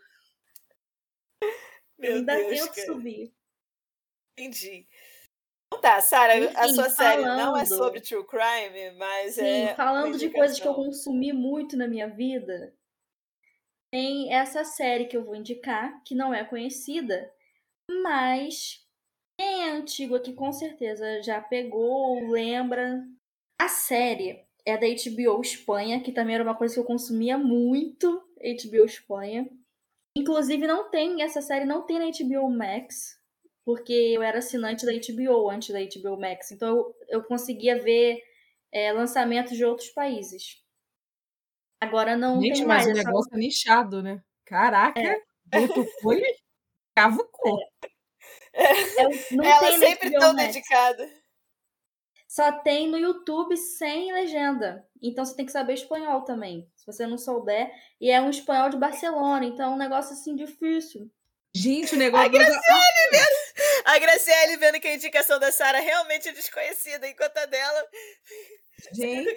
Eu 1.42 1.48
Meu 1.98 2.14
ainda 2.16 2.36
Deus, 2.36 2.48
tento 2.50 2.74
cara. 2.74 2.86
subir. 2.86 3.32
Entendi. 4.36 4.86
Então 5.68 5.80
tá, 5.80 6.00
Sara, 6.00 6.34
a 6.56 6.68
sua 6.68 6.90
série 6.90 7.22
não 7.22 7.56
é 7.56 7.64
falando- 7.64 7.66
sobre 7.66 8.00
true 8.00 8.24
crime, 8.26 8.92
mas 8.98 9.34
Sim, 9.36 9.42
é. 9.44 9.74
falando 9.74 10.16
de 10.18 10.30
coisas 10.30 10.58
que 10.60 10.66
eu 10.68 10.74
consumi 10.74 11.32
muito 11.32 11.76
na 11.76 11.88
minha 11.88 12.08
vida, 12.08 12.72
tem 13.94 14.32
essa 14.34 14.64
série 14.64 15.04
que 15.04 15.16
eu 15.16 15.22
vou 15.22 15.36
indicar, 15.36 16.02
que 16.02 16.16
não 16.16 16.34
é 16.34 16.42
conhecida, 16.42 17.32
mas 18.02 18.84
quem 19.38 19.62
é 19.62 19.70
antigo 19.70 20.16
aqui 20.16 20.32
com 20.32 20.50
certeza 20.50 21.22
já 21.22 21.40
pegou, 21.40 22.28
lembra. 22.28 23.06
A 23.56 23.68
série 23.68 24.44
é 24.66 24.76
da 24.76 24.88
HBO 24.88 25.40
Espanha, 25.40 26.02
que 26.02 26.10
também 26.10 26.34
era 26.34 26.42
uma 26.42 26.56
coisa 26.56 26.74
que 26.74 26.80
eu 26.80 26.84
consumia 26.84 27.38
muito, 27.38 28.20
HBO 28.36 28.84
Espanha. 28.84 29.48
Inclusive 30.18 30.66
não 30.66 30.90
tem, 30.90 31.22
essa 31.22 31.40
série 31.40 31.64
não 31.64 31.86
tem 31.86 32.00
na 32.00 32.06
HBO 32.06 32.50
Max, 32.50 33.16
porque 33.64 33.92
eu 33.92 34.24
era 34.24 34.38
assinante 34.38 34.84
da 34.84 34.92
HBO 34.92 35.48
antes 35.48 35.70
da 35.70 35.78
HBO 35.78 36.18
Max, 36.18 36.50
então 36.50 36.68
eu, 36.68 36.96
eu 37.10 37.22
conseguia 37.22 37.80
ver 37.80 38.20
é, 38.72 38.92
lançamentos 38.92 39.56
de 39.56 39.64
outros 39.64 39.90
países. 39.90 40.63
Agora 41.84 42.16
não 42.16 42.40
Gente, 42.40 42.58
tem 42.58 42.66
mas 42.66 42.84
mais. 42.84 42.86
o 42.86 42.90
é 42.98 43.02
só- 43.02 43.08
negócio 43.08 43.30
é 43.34 43.36
nichado, 43.38 44.02
né? 44.02 44.22
Caraca, 44.44 45.00
tu 45.74 45.84
foi 46.02 46.22
cavucou. 46.94 47.58
é- 48.52 48.54
não 49.32 49.44
Ela 49.44 49.78
sempre 49.78 50.10
tão 50.12 50.32
Max. 50.34 50.46
dedicada. 50.54 51.08
Só 52.28 52.50
tem 52.50 52.88
no 52.88 52.98
YouTube 52.98 53.56
sem 53.56 54.12
legenda. 54.12 54.84
Então 55.00 55.24
você 55.24 55.36
tem 55.36 55.46
que 55.46 55.52
saber 55.52 55.74
espanhol 55.74 56.22
também. 56.22 56.68
Se 56.74 56.84
você 56.84 57.06
não 57.06 57.16
souber. 57.16 57.70
E 58.00 58.10
é 58.10 58.20
um 58.20 58.28
espanhol 58.30 58.68
de 58.70 58.76
Barcelona. 58.76 59.44
Então 59.44 59.70
é 59.70 59.74
um 59.74 59.78
negócio 59.78 60.12
assim 60.14 60.34
difícil. 60.34 61.08
Gente, 61.54 61.94
o 61.94 61.98
negócio. 61.98 62.26
A 63.84 63.98
Graciele 63.98 64.56
vendo 64.56 64.80
que 64.80 64.88
a 64.88 64.94
indicação 64.96 65.38
da 65.38 65.52
Sara 65.52 65.78
realmente 65.78 66.28
é 66.28 66.32
desconhecida, 66.32 67.06
enquanto 67.08 67.36
a 67.38 67.46
dela. 67.46 67.86
Gente. 68.92 69.32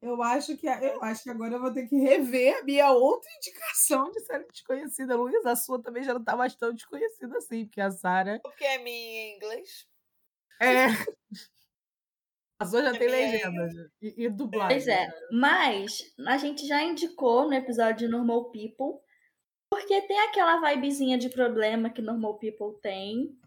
Eu 0.00 0.22
acho 0.22 0.56
que 0.56 0.66
eu 0.66 1.02
acho 1.02 1.24
que 1.24 1.30
agora 1.30 1.54
eu 1.54 1.60
vou 1.60 1.72
ter 1.72 1.88
que 1.88 1.96
rever 1.96 2.58
a 2.58 2.62
minha 2.62 2.90
outra 2.92 3.28
indicação 3.36 4.10
de 4.10 4.20
série 4.20 4.46
desconhecida. 4.46 5.16
Luiz, 5.16 5.44
a 5.44 5.56
sua 5.56 5.82
também 5.82 6.02
já 6.02 6.14
não 6.14 6.22
tá 6.22 6.36
mais 6.36 6.54
tão 6.54 6.72
desconhecida 6.72 7.36
assim, 7.38 7.64
porque 7.64 7.80
a 7.80 7.90
Sara. 7.90 8.40
Porque 8.42 8.64
é 8.64 8.78
minha 8.78 9.22
em 9.22 9.36
inglês. 9.36 9.86
É. 10.60 10.86
Passou 12.58 12.82
já 12.82 12.90
tem 12.90 13.06
Também 13.06 13.22
é. 13.22 13.30
legenda 13.30 13.92
e, 14.02 14.24
e 14.24 14.28
dublagem. 14.28 14.76
Pois 14.76 14.88
é. 14.88 15.08
Mas 15.30 16.14
a 16.26 16.36
gente 16.38 16.66
já 16.66 16.82
indicou 16.82 17.46
no 17.46 17.54
episódio 17.54 18.06
de 18.06 18.08
Normal 18.08 18.50
People, 18.50 19.00
porque 19.70 20.02
tem 20.02 20.18
aquela 20.22 20.60
vibezinha 20.68 21.16
de 21.16 21.28
problema 21.28 21.88
que 21.88 22.02
Normal 22.02 22.36
People 22.38 22.80
tem. 22.82 23.38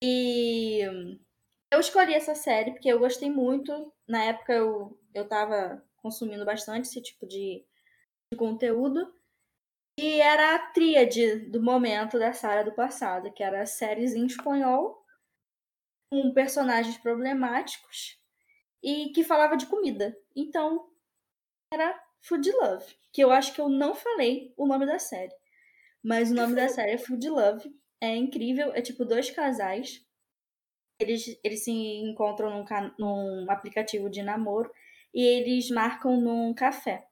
E 0.00 0.82
eu 1.72 1.80
escolhi 1.80 2.14
essa 2.14 2.34
série 2.34 2.72
porque 2.72 2.88
eu 2.88 3.00
gostei 3.00 3.28
muito. 3.28 3.92
Na 4.12 4.24
época 4.24 4.52
eu, 4.52 5.00
eu 5.14 5.26
tava 5.26 5.82
consumindo 5.96 6.44
bastante 6.44 6.86
esse 6.86 7.00
tipo 7.00 7.26
de, 7.26 7.64
de 8.30 8.36
conteúdo. 8.36 9.10
E 9.98 10.20
era 10.20 10.54
a 10.54 10.58
tríade 10.70 11.36
do 11.48 11.62
momento 11.62 12.18
da 12.18 12.34
Sara 12.34 12.62
do 12.62 12.72
passado, 12.72 13.32
que 13.32 13.42
era 13.42 13.64
séries 13.64 14.12
em 14.12 14.26
espanhol, 14.26 15.02
com 16.10 16.30
personagens 16.34 16.98
problemáticos 16.98 18.20
e 18.82 19.08
que 19.14 19.24
falava 19.24 19.56
de 19.56 19.64
comida. 19.64 20.14
Então, 20.36 20.90
era 21.72 21.98
Food 22.20 22.50
Love, 22.50 22.94
que 23.10 23.24
eu 23.24 23.30
acho 23.30 23.54
que 23.54 23.62
eu 23.62 23.70
não 23.70 23.94
falei 23.94 24.52
o 24.58 24.66
nome 24.66 24.84
da 24.84 24.98
série. 24.98 25.32
Mas 26.02 26.30
o 26.30 26.34
nome 26.34 26.54
da 26.54 26.68
série 26.68 26.92
é 26.92 26.98
Food 26.98 27.30
Love. 27.30 27.74
É 27.98 28.14
incrível, 28.14 28.74
é 28.74 28.82
tipo 28.82 29.06
dois 29.06 29.30
casais. 29.30 30.06
Eles, 31.02 31.38
eles 31.44 31.64
se 31.64 31.70
encontram 31.72 32.50
num, 32.50 32.64
num 32.98 33.50
aplicativo 33.50 34.08
de 34.10 34.22
namoro 34.22 34.70
e 35.14 35.22
eles 35.22 35.70
marcam 35.70 36.20
num 36.20 36.54
café. 36.54 37.06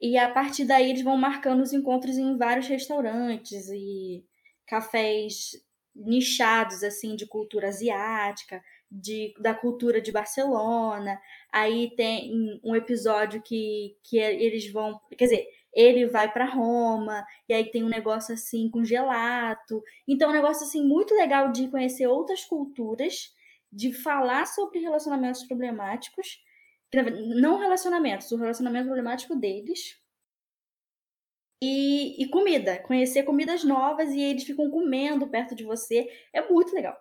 E 0.00 0.18
a 0.18 0.30
partir 0.32 0.64
daí 0.66 0.90
eles 0.90 1.02
vão 1.02 1.16
marcando 1.16 1.62
os 1.62 1.72
encontros 1.72 2.16
em 2.18 2.36
vários 2.36 2.66
restaurantes 2.66 3.68
e 3.70 4.24
cafés 4.66 5.52
nichados 5.94 6.82
assim 6.82 7.14
de 7.16 7.26
cultura 7.26 7.68
asiática, 7.68 8.62
de, 8.90 9.32
da 9.40 9.54
cultura 9.54 10.00
de 10.00 10.12
Barcelona. 10.12 11.20
Aí 11.52 11.94
tem 11.96 12.60
um 12.62 12.74
episódio 12.76 13.40
que, 13.42 13.96
que 14.02 14.18
é- 14.18 14.34
eles 14.42 14.70
vão, 14.72 15.00
quer 15.16 15.24
dizer, 15.26 15.46
ele 15.74 16.06
vai 16.06 16.32
para 16.32 16.44
Roma 16.44 17.26
e 17.48 17.54
aí 17.54 17.70
tem 17.70 17.82
um 17.82 17.88
negócio 17.88 18.34
assim 18.34 18.70
com 18.70 18.84
gelato. 18.84 19.82
Então 20.06 20.28
é 20.28 20.32
um 20.32 20.36
negócio 20.36 20.66
assim 20.66 20.86
muito 20.86 21.14
legal 21.14 21.52
de 21.52 21.68
conhecer 21.68 22.06
outras 22.06 22.44
culturas, 22.44 23.34
de 23.72 23.92
falar 23.92 24.46
sobre 24.46 24.78
relacionamentos 24.80 25.44
problemáticos 25.44 26.38
não 27.02 27.58
relacionamentos, 27.58 28.30
o 28.30 28.36
relacionamento 28.36 28.86
problemático 28.86 29.34
deles. 29.34 30.00
E, 31.62 32.22
e 32.22 32.28
comida, 32.28 32.78
conhecer 32.82 33.22
comidas 33.22 33.64
novas 33.64 34.10
e 34.10 34.20
eles 34.20 34.44
ficam 34.44 34.70
comendo 34.70 35.26
perto 35.28 35.54
de 35.54 35.64
você. 35.64 36.08
É 36.32 36.46
muito 36.48 36.74
legal. 36.74 36.96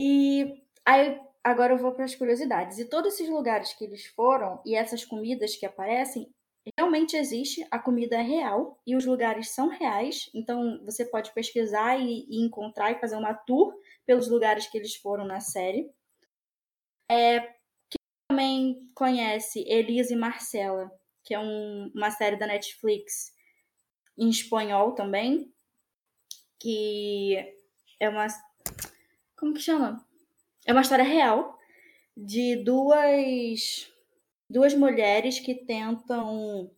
E 0.00 0.62
aí, 0.84 1.20
agora 1.44 1.74
eu 1.74 1.78
vou 1.78 1.92
para 1.92 2.04
as 2.04 2.14
curiosidades. 2.14 2.78
E 2.78 2.88
todos 2.88 3.14
esses 3.14 3.28
lugares 3.28 3.74
que 3.74 3.84
eles 3.84 4.06
foram 4.06 4.62
e 4.64 4.74
essas 4.74 5.04
comidas 5.04 5.56
que 5.56 5.66
aparecem, 5.66 6.32
realmente 6.76 7.16
existe, 7.16 7.66
a 7.70 7.78
comida 7.78 8.16
é 8.16 8.22
real 8.22 8.80
e 8.86 8.96
os 8.96 9.04
lugares 9.04 9.50
são 9.50 9.68
reais. 9.68 10.30
Então 10.34 10.84
você 10.84 11.04
pode 11.04 11.32
pesquisar 11.32 11.98
e, 11.98 12.26
e 12.28 12.44
encontrar 12.44 12.92
e 12.92 13.00
fazer 13.00 13.16
uma 13.16 13.34
tour 13.34 13.74
pelos 14.06 14.28
lugares 14.28 14.66
que 14.66 14.76
eles 14.78 14.94
foram 14.96 15.24
na 15.24 15.40
série. 15.40 15.90
É, 17.10 17.54
também 18.28 18.90
conhece 18.94 19.64
Elise 19.66 20.12
e 20.14 20.16
Marcela, 20.16 20.90
que 21.24 21.34
é 21.34 21.38
um- 21.38 21.90
uma 21.94 22.10
série 22.10 22.36
da 22.36 22.46
Netflix 22.46 23.32
em 24.16 24.28
espanhol 24.28 24.92
também, 24.94 25.52
que 26.60 27.36
é 28.00 28.08
uma 28.08 28.26
como 29.36 29.54
que 29.54 29.60
chama? 29.60 30.04
É 30.66 30.72
uma 30.72 30.82
história 30.82 31.04
real 31.04 31.56
de 32.16 32.56
duas 32.56 33.90
duas 34.48 34.74
mulheres 34.74 35.38
que 35.38 35.54
tentam 35.54 36.70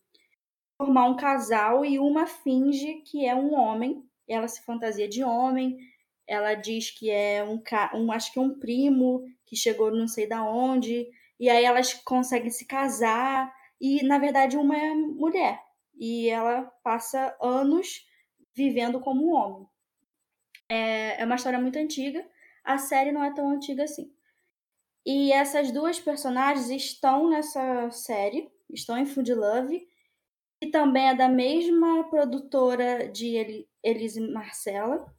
formar 0.77 1.09
um 1.09 1.17
casal 1.17 1.85
e 1.85 1.99
uma 1.99 2.27
finge 2.27 3.03
que 3.03 3.27
é 3.27 3.35
um 3.35 3.55
homem, 3.55 4.03
ela 4.27 4.49
se 4.49 4.65
fantasia 4.65 5.09
de 5.09 5.23
homem, 5.23 5.79
ela 6.27 6.55
diz 6.55 6.91
que 6.91 7.11
é 7.11 7.45
um, 7.45 7.63
um 7.95 8.13
acho 8.13 8.33
que 8.33 8.39
é 8.39 8.43
um 8.43 8.59
primo 8.59 9.25
que 9.45 9.57
chegou 9.57 9.91
não 9.91 10.09
sei 10.09 10.27
da 10.27 10.43
onde, 10.43 11.09
e 11.39 11.49
aí 11.49 11.65
elas 11.65 11.95
conseguem 11.95 12.51
se 12.51 12.67
casar 12.67 13.53
e 13.81 14.03
na 14.05 14.19
verdade 14.19 14.57
uma 14.57 14.77
é 14.77 14.95
mulher 14.95 15.61
e 15.99 16.29
ela 16.31 16.63
passa 16.83 17.37
anos 17.41 18.07
vivendo 18.55 19.01
como 19.01 19.29
um 19.29 19.35
homem. 19.35 19.67
É, 20.69 21.21
é 21.21 21.25
uma 21.25 21.35
história 21.35 21.61
muito 21.61 21.79
antiga. 21.79 22.25
A 22.65 22.79
série 22.79 23.13
não 23.13 23.23
é 23.23 23.35
tão 23.35 23.51
antiga 23.51 23.85
assim. 23.85 24.11
E 25.05 25.33
essas 25.33 25.73
duas 25.73 25.99
personagens 25.99 26.69
estão 26.69 27.29
nessa 27.31 27.91
série, 27.91 28.51
estão 28.69 28.99
em 28.99 29.07
Food 29.07 29.33
Love, 29.35 29.89
e 30.61 30.67
também 30.71 31.09
é 31.09 31.15
da 31.15 31.29
mesma 31.29 32.05
produtora 32.11 33.09
de 33.09 33.35
Eli- 33.35 33.69
Elise 33.83 34.21
Marcela. 34.21 35.13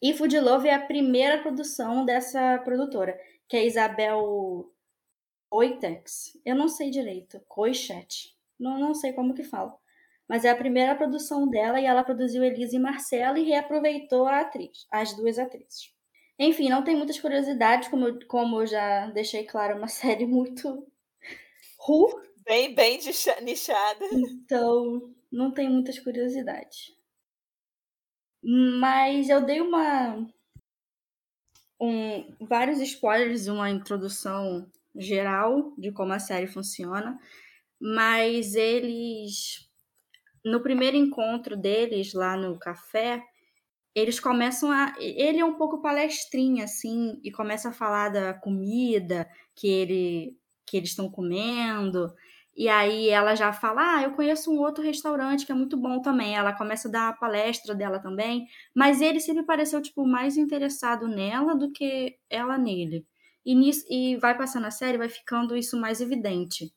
E 0.00 0.14
Food 0.14 0.38
Love 0.38 0.68
é 0.68 0.74
a 0.74 0.86
primeira 0.86 1.42
produção 1.42 2.04
dessa 2.04 2.58
produtora, 2.58 3.20
que 3.48 3.56
é 3.56 3.66
Isabel 3.66 4.72
Oitex. 5.50 6.38
Eu 6.44 6.54
não 6.54 6.68
sei 6.68 6.90
direito. 6.90 7.40
Coichet. 7.48 8.34
Não, 8.58 8.78
não 8.78 8.94
sei 8.94 9.12
como 9.12 9.34
que 9.34 9.42
fala. 9.42 9.76
Mas 10.28 10.44
é 10.44 10.50
a 10.50 10.56
primeira 10.56 10.94
produção 10.94 11.48
dela 11.48 11.80
e 11.80 11.84
ela 11.84 12.04
produziu 12.04 12.44
Elise 12.44 12.76
e 12.76 12.78
Marcela 12.78 13.38
e 13.38 13.42
reaproveitou 13.42 14.26
a 14.26 14.40
atriz, 14.40 14.86
as 14.88 15.12
duas 15.14 15.38
atrizes. 15.40 15.92
Enfim, 16.40 16.68
não 16.68 16.82
tem 16.82 16.96
muitas 16.96 17.20
curiosidades, 17.20 17.88
como, 17.88 18.08
eu- 18.08 18.26
como 18.26 18.60
eu 18.62 18.66
já 18.66 19.06
deixei 19.10 19.44
claro, 19.44 19.74
é 19.74 19.76
uma 19.76 19.86
série 20.16 20.26
muito 20.26 20.84
ru, 21.78 22.08
Bem, 22.44 22.74
bem 22.74 22.98
nicha- 22.98 23.40
nichada. 23.40 24.04
então 24.12 25.14
não 25.32 25.50
tem 25.52 25.68
muitas 25.70 25.98
curiosidades. 25.98 26.94
Mas 28.42 29.30
eu 29.30 29.44
dei 29.46 29.60
uma 29.62 30.26
um, 31.80 32.46
vários 32.46 32.80
spoilers 32.80 33.46
uma 33.48 33.70
introdução 33.70 34.66
geral 34.94 35.72
de 35.78 35.90
como 35.92 36.12
a 36.12 36.18
série 36.18 36.46
funciona, 36.46 37.18
mas 37.80 38.54
eles 38.54 39.68
no 40.44 40.62
primeiro 40.62 40.96
encontro 40.96 41.56
deles 41.56 42.14
lá 42.14 42.36
no 42.36 42.58
café, 42.58 43.22
eles 43.94 44.20
começam 44.20 44.70
a 44.70 44.94
ele 44.98 45.38
é 45.40 45.44
um 45.44 45.54
pouco 45.56 45.80
palestrinha 45.82 46.64
assim 46.64 47.20
e 47.24 47.30
começa 47.32 47.70
a 47.70 47.72
falar 47.72 48.08
da 48.10 48.34
comida 48.34 49.28
que 49.56 49.68
ele 49.68 50.36
que 50.66 50.76
eles 50.76 50.90
estão 50.90 51.10
comendo. 51.10 52.12
E 52.56 52.68
aí 52.68 53.08
ela 53.08 53.34
já 53.34 53.52
fala: 53.52 53.96
"Ah, 53.96 54.02
eu 54.02 54.12
conheço 54.12 54.52
um 54.52 54.58
outro 54.60 54.82
restaurante 54.84 55.44
que 55.46 55.52
é 55.52 55.54
muito 55.54 55.76
bom 55.76 56.00
também". 56.00 56.36
Ela 56.36 56.52
começa 56.52 56.88
a 56.88 56.90
dar 56.90 57.08
a 57.08 57.12
palestra 57.12 57.74
dela 57.74 57.98
também, 58.00 58.46
mas 58.74 59.00
ele 59.00 59.20
sempre 59.20 59.44
pareceu 59.44 59.80
tipo 59.82 60.06
mais 60.06 60.36
interessado 60.36 61.08
nela 61.08 61.54
do 61.56 61.70
que 61.72 62.16
ela 62.28 62.56
nele. 62.58 63.06
E 63.44 63.54
nisso 63.54 63.84
e 63.90 64.16
vai 64.18 64.36
passando 64.36 64.66
a 64.66 64.70
série, 64.70 64.98
vai 64.98 65.08
ficando 65.08 65.56
isso 65.56 65.80
mais 65.80 66.00
evidente. 66.00 66.72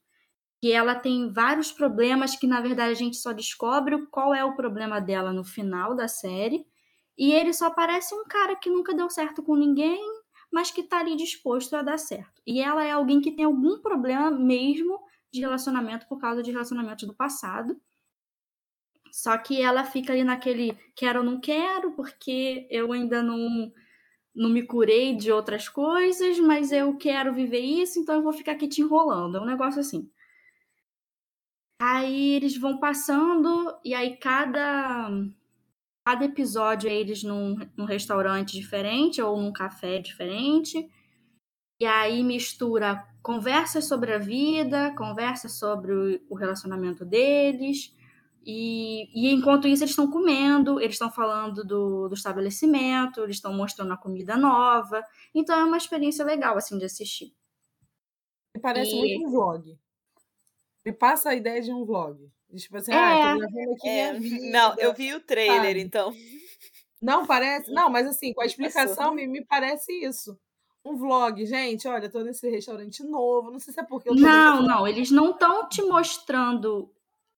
Que 0.62 0.72
ela 0.72 0.96
tem 0.96 1.32
vários 1.32 1.72
problemas 1.72 2.36
que 2.36 2.48
na 2.48 2.62
verdade 2.62 2.92
a 2.92 2.96
gente 2.96 3.18
só 3.18 3.34
descobre 3.34 4.06
qual 4.08 4.34
é 4.34 4.44
o 4.46 4.56
problema 4.56 5.00
dela 5.02 5.34
no 5.34 5.44
final 5.44 5.96
da 5.96 6.08
série. 6.08 6.66
E 7.18 7.32
ele 7.32 7.54
só 7.54 7.70
parece 7.70 8.14
um 8.16 8.26
cara 8.26 8.56
que 8.56 8.70
nunca 8.70 8.94
deu 8.94 9.10
certo 9.10 9.44
com 9.44 9.56
ninguém, 9.56 10.02
mas 10.52 10.72
que 10.72 10.84
tá 10.84 11.00
ali 11.00 11.16
disposto 11.16 11.76
a 11.76 11.82
dar 11.82 11.98
certo. 11.98 12.42
E 12.46 12.62
ela 12.62 12.84
é 12.84 12.92
alguém 12.92 13.22
que 13.22 13.32
tem 13.32 13.46
algum 13.46 13.80
problema 13.80 14.32
mesmo 14.32 15.00
de 15.32 15.42
relacionamento 15.42 16.08
por 16.08 16.20
causa 16.20 16.44
de 16.44 16.52
relacionamentos 16.52 17.08
do 17.08 17.14
passado. 17.14 17.80
Só 19.12 19.38
que 19.38 19.62
ela 19.62 19.84
fica 19.84 20.14
ali 20.14 20.24
naquele 20.24 20.78
quero 20.96 21.20
ou 21.20 21.26
não 21.26 21.40
quero, 21.40 21.92
porque 21.92 22.68
eu 22.70 22.92
ainda 22.92 23.22
não, 23.22 23.72
não 24.34 24.50
me 24.50 24.64
curei 24.64 25.16
de 25.16 25.32
outras 25.32 25.70
coisas, 25.70 26.40
mas 26.40 26.72
eu 26.72 26.96
quero 26.98 27.34
viver 27.34 27.60
isso, 27.60 28.00
então 28.00 28.16
eu 28.16 28.24
vou 28.24 28.34
ficar 28.34 28.54
aqui 28.54 28.68
te 28.68 28.82
enrolando. 28.82 29.38
É 29.38 29.42
um 29.42 29.46
negócio 29.46 29.80
assim. 29.80 30.10
Aí 31.80 32.34
eles 32.36 32.58
vão 32.58 32.80
passando, 32.80 33.78
e 33.84 33.94
aí 33.94 34.18
cada, 34.18 35.10
cada 36.06 36.26
episódio 36.26 36.90
é 36.90 36.94
eles 36.96 37.24
num, 37.24 37.56
num 37.78 37.86
restaurante 37.86 38.54
diferente 38.54 39.22
ou 39.22 39.38
num 39.42 39.54
café 39.54 40.00
diferente. 40.00 40.90
E 41.80 41.86
aí 41.86 42.24
mistura 42.24 43.06
conversas 43.22 43.86
sobre 43.86 44.14
a 44.14 44.18
vida, 44.18 44.94
conversas 44.98 45.54
sobre 45.54 45.94
o, 45.94 46.22
o 46.30 46.36
relacionamento 46.36 47.06
deles. 47.06 47.96
E, 48.46 49.10
e 49.16 49.34
enquanto 49.34 49.68
isso, 49.68 49.84
eles 49.84 49.92
estão 49.92 50.10
comendo, 50.12 50.80
eles 50.80 50.96
estão 50.96 51.12
falando 51.12 51.64
do, 51.64 52.10
do 52.10 52.14
estabelecimento, 52.16 53.22
eles 53.22 53.38
estão 53.38 53.54
mostrando 53.54 53.94
a 53.94 53.98
comida 53.98 54.38
nova. 54.38 55.04
Então 55.34 55.58
é 55.60 55.64
uma 55.66 55.78
experiência 55.78 56.26
legal, 56.26 56.58
assim, 56.58 56.78
de 56.78 56.86
assistir. 56.86 57.34
Me 58.56 58.60
Parece 58.62 58.96
E- 58.96 59.00
muito 59.00 59.20
um 59.20 59.30
vlog. 59.30 59.78
Me 60.86 60.94
passa 60.94 61.32
a 61.32 61.36
ideia 61.36 61.62
de 61.62 61.74
um 61.74 61.84
vlog. 61.86 62.32
Tipo 62.56 62.78
assim, 62.78 62.92
É. 62.92 62.96
ah, 62.96 63.16
tô 63.34 63.38
gravando 63.40 63.72
aqui 63.74 63.90
É, 63.90 64.14
minha 64.14 64.22
vida. 64.22 64.52
não, 64.52 64.76
eu 64.78 64.94
vi 64.94 65.14
o 65.14 65.20
trailer, 65.20 65.58
sabe? 65.70 65.82
então. 65.82 66.14
Não 67.02 67.26
parece? 67.26 67.72
Não, 67.72 67.90
mas 67.90 68.08
assim, 68.08 68.34
com 68.34 68.42
a 68.42 68.46
explicação 69.08 69.14
me, 69.14 69.28
me 69.28 69.44
parece 69.46 69.92
isso. 70.04 70.38
Um 70.86 70.96
vlog, 70.98 71.46
gente, 71.46 71.88
olha, 71.88 72.10
tô 72.10 72.22
nesse 72.22 72.50
restaurante 72.50 73.04
novo, 73.04 73.50
não 73.52 73.60
sei 73.60 73.74
se 73.74 73.80
é 73.80 73.84
porque 73.84 74.10
eu 74.10 74.16
tô 74.16 74.22
Não, 74.22 74.56
muito- 74.58 74.68
não, 74.70 74.88
eles 74.88 75.12
não 75.12 75.32
estão 75.32 75.68
te 75.70 75.82
mostrando. 75.82 76.92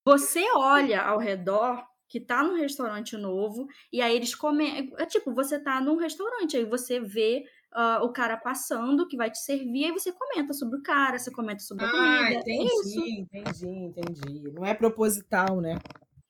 Você 0.03 0.43
olha 0.55 1.01
ao 1.01 1.17
redor 1.19 1.83
que 2.07 2.19
tá 2.19 2.43
num 2.43 2.55
restaurante 2.55 3.15
novo 3.17 3.67
e 3.91 4.01
aí 4.01 4.15
eles 4.15 4.33
comem. 4.35 4.91
É 4.97 5.05
tipo, 5.05 5.33
você 5.33 5.59
tá 5.59 5.79
num 5.81 5.95
restaurante, 5.95 6.57
aí 6.57 6.65
você 6.65 6.99
vê 6.99 7.43
ah, 7.75 7.99
o 8.03 8.11
cara 8.11 8.37
passando 8.37 9.07
que 9.07 9.17
vai 9.17 9.29
te 9.29 9.37
servir, 9.39 9.85
aí 9.85 9.91
você 9.91 10.11
comenta 10.11 10.53
sobre 10.53 10.79
o 10.79 10.81
cara, 10.81 11.19
você 11.19 11.31
comenta 11.31 11.59
sobre 11.59 11.85
a 11.85 11.87
Ah, 11.87 11.91
comida. 11.91 12.43
É 12.47 12.63
isso. 12.63 12.99
entendi, 12.99 13.19
entendi, 13.21 13.67
entendi. 13.67 14.51
Não 14.53 14.65
é 14.65 14.73
proposital, 14.73 15.61
né? 15.61 15.77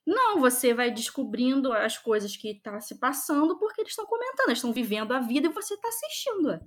Não, 0.06 0.40
você 0.40 0.74
vai 0.74 0.92
descobrindo 0.92 1.72
as 1.74 1.98
coisas 1.98 2.36
que 2.38 2.60
tá 2.62 2.80
se 2.80 3.00
passando 3.00 3.58
porque 3.58 3.82
eles 3.82 3.92
estão 3.92 4.06
comentando, 4.06 4.48
eles 4.50 4.58
estão 4.60 4.74
vivendo 4.74 5.14
a 5.14 5.20
vida 5.20 5.48
e 5.48 5.52
você 5.54 5.76
tá 5.78 5.88
assistindo. 5.88 6.52
é. 6.52 6.60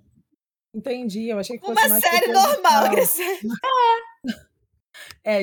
Entendi, 0.75 1.29
eu 1.29 1.39
achei 1.39 1.59
que 1.59 1.65
fosse 1.67 1.81
Uma 1.81 1.89
mais 1.89 2.05
série 2.05 2.33
normal, 2.33 2.91
Graciela. 2.91 3.39
É, 4.29 4.48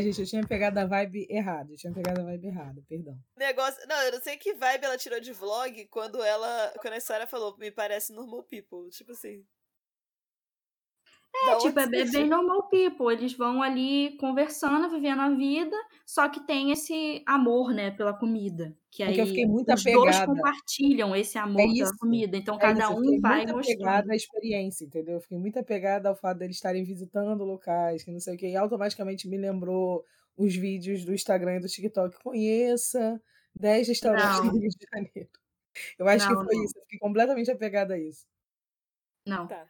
gente, 0.02 0.22
eu 0.22 0.26
tinha 0.26 0.46
pegado 0.46 0.80
a 0.80 0.86
vibe 0.86 1.28
errada. 1.30 1.72
Eu 1.72 1.78
tinha 1.78 1.94
pegado 1.94 2.22
a 2.22 2.24
vibe 2.24 2.48
errada, 2.48 2.82
perdão. 2.88 3.18
Negócio. 3.38 3.82
Não, 3.88 4.02
eu 4.04 4.12
não 4.13 4.22
sei 4.22 4.38
que 4.38 4.54
vibe 4.54 4.86
ela 4.86 4.98
tirou 4.98 5.20
de 5.20 5.32
vlog 5.32 5.86
quando 5.88 6.22
ela. 6.24 6.74
Quando 6.80 6.94
a 6.94 7.00
Sarah 7.00 7.28
falou, 7.28 7.58
me 7.58 7.72
parece 7.72 8.13
normal 8.13 8.44
people. 8.44 8.89
Tipo 8.89 9.12
assim. 9.12 9.46
É, 11.41 11.56
tipo, 11.58 11.80
é 11.80 11.88
bem, 11.88 12.10
bem 12.10 12.28
normal 12.28 12.67
people. 12.69 13.12
Eles 13.13 13.34
vão 13.34 13.62
ali 13.62 14.17
conversando, 14.17 14.89
vivendo 14.89 15.21
a 15.21 15.30
vida, 15.30 15.76
só 16.06 16.28
que 16.30 16.39
tem 16.45 16.71
esse 16.71 17.24
amor, 17.28 17.71
né, 17.74 17.91
pela 17.91 18.13
comida. 18.17 18.78
Que 18.91 19.04
Porque 19.06 19.19
aí 19.19 19.19
eu 19.21 19.28
fiquei 19.28 19.45
muito 19.45 19.74
os 19.74 19.86
dois 19.88 20.19
apegada. 20.19 20.26
compartilham 20.26 21.15
esse 21.15 21.38
amor 21.38 21.71
É 21.71 21.78
pela 21.78 21.95
comida. 21.98 22.38
Então, 22.38 22.58
É 22.60 22.60
cada 22.60 22.74
isso, 22.74 22.91
eu 22.91 22.98
um 22.98 23.00
fiquei 23.00 23.19
vai 23.19 23.45
muito 23.45 23.54
mostrando. 23.54 24.02
apegada 24.02 24.13
à 24.13 24.15
experiência, 24.15 24.86
entendeu? 24.86 25.15
Eu 25.15 25.21
fiquei 25.21 25.38
muito 25.38 25.60
apegada 25.60 26.10
ao 26.10 26.15
fato 26.15 26.38
deles 26.39 26.56
estarem 26.56 26.84
visitando 26.84 27.43
locais, 27.43 28.04
que 28.04 28.12
não 28.12 28.19
sei 28.19 28.36
o 28.36 28.38
que, 28.38 28.48
e 28.48 28.56
automaticamente 28.56 29.28
me 29.28 29.38
lembrou 29.38 30.06
os 30.38 30.56
vídeos 30.56 31.06
do 31.06 31.13
Instagram 31.13 31.58
e 31.58 31.60
do 31.62 31.67
TikTok. 31.67 32.17
Conheça 32.24 33.21
10 33.56 33.88
restaurantes 33.88 34.39
Não. 34.39 34.50
do 34.52 34.58
Rio 34.60 34.69
de 34.69 34.88
Janeiro. 34.93 35.30
Eu 36.00 36.08
acho 36.08 36.28
Não, 36.30 36.38
que 36.38 36.43
foi 36.43 36.56
não. 36.56 36.63
isso, 36.65 36.78
eu 36.78 36.84
fiquei 36.84 37.00
completamente 37.00 37.52
apegada 37.52 37.95
a 37.95 38.00
isso. 38.00 38.26
Não. 39.26 39.48
Tá. 39.48 39.67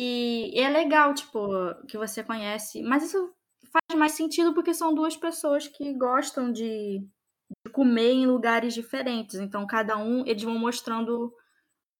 E 0.00 0.52
é 0.54 0.68
legal, 0.68 1.12
tipo, 1.12 1.48
que 1.86 1.98
você 1.98 2.22
conhece. 2.22 2.82
Mas 2.82 3.02
isso 3.02 3.34
faz 3.72 3.98
mais 3.98 4.12
sentido 4.12 4.54
porque 4.54 4.72
são 4.72 4.94
duas 4.94 5.16
pessoas 5.16 5.66
que 5.66 5.92
gostam 5.94 6.52
de, 6.52 7.00
de 7.00 7.72
comer 7.72 8.12
em 8.12 8.26
lugares 8.26 8.74
diferentes. 8.74 9.36
Então, 9.36 9.66
cada 9.66 9.96
um, 9.96 10.24
eles 10.26 10.42
vão 10.42 10.58
mostrando 10.58 11.34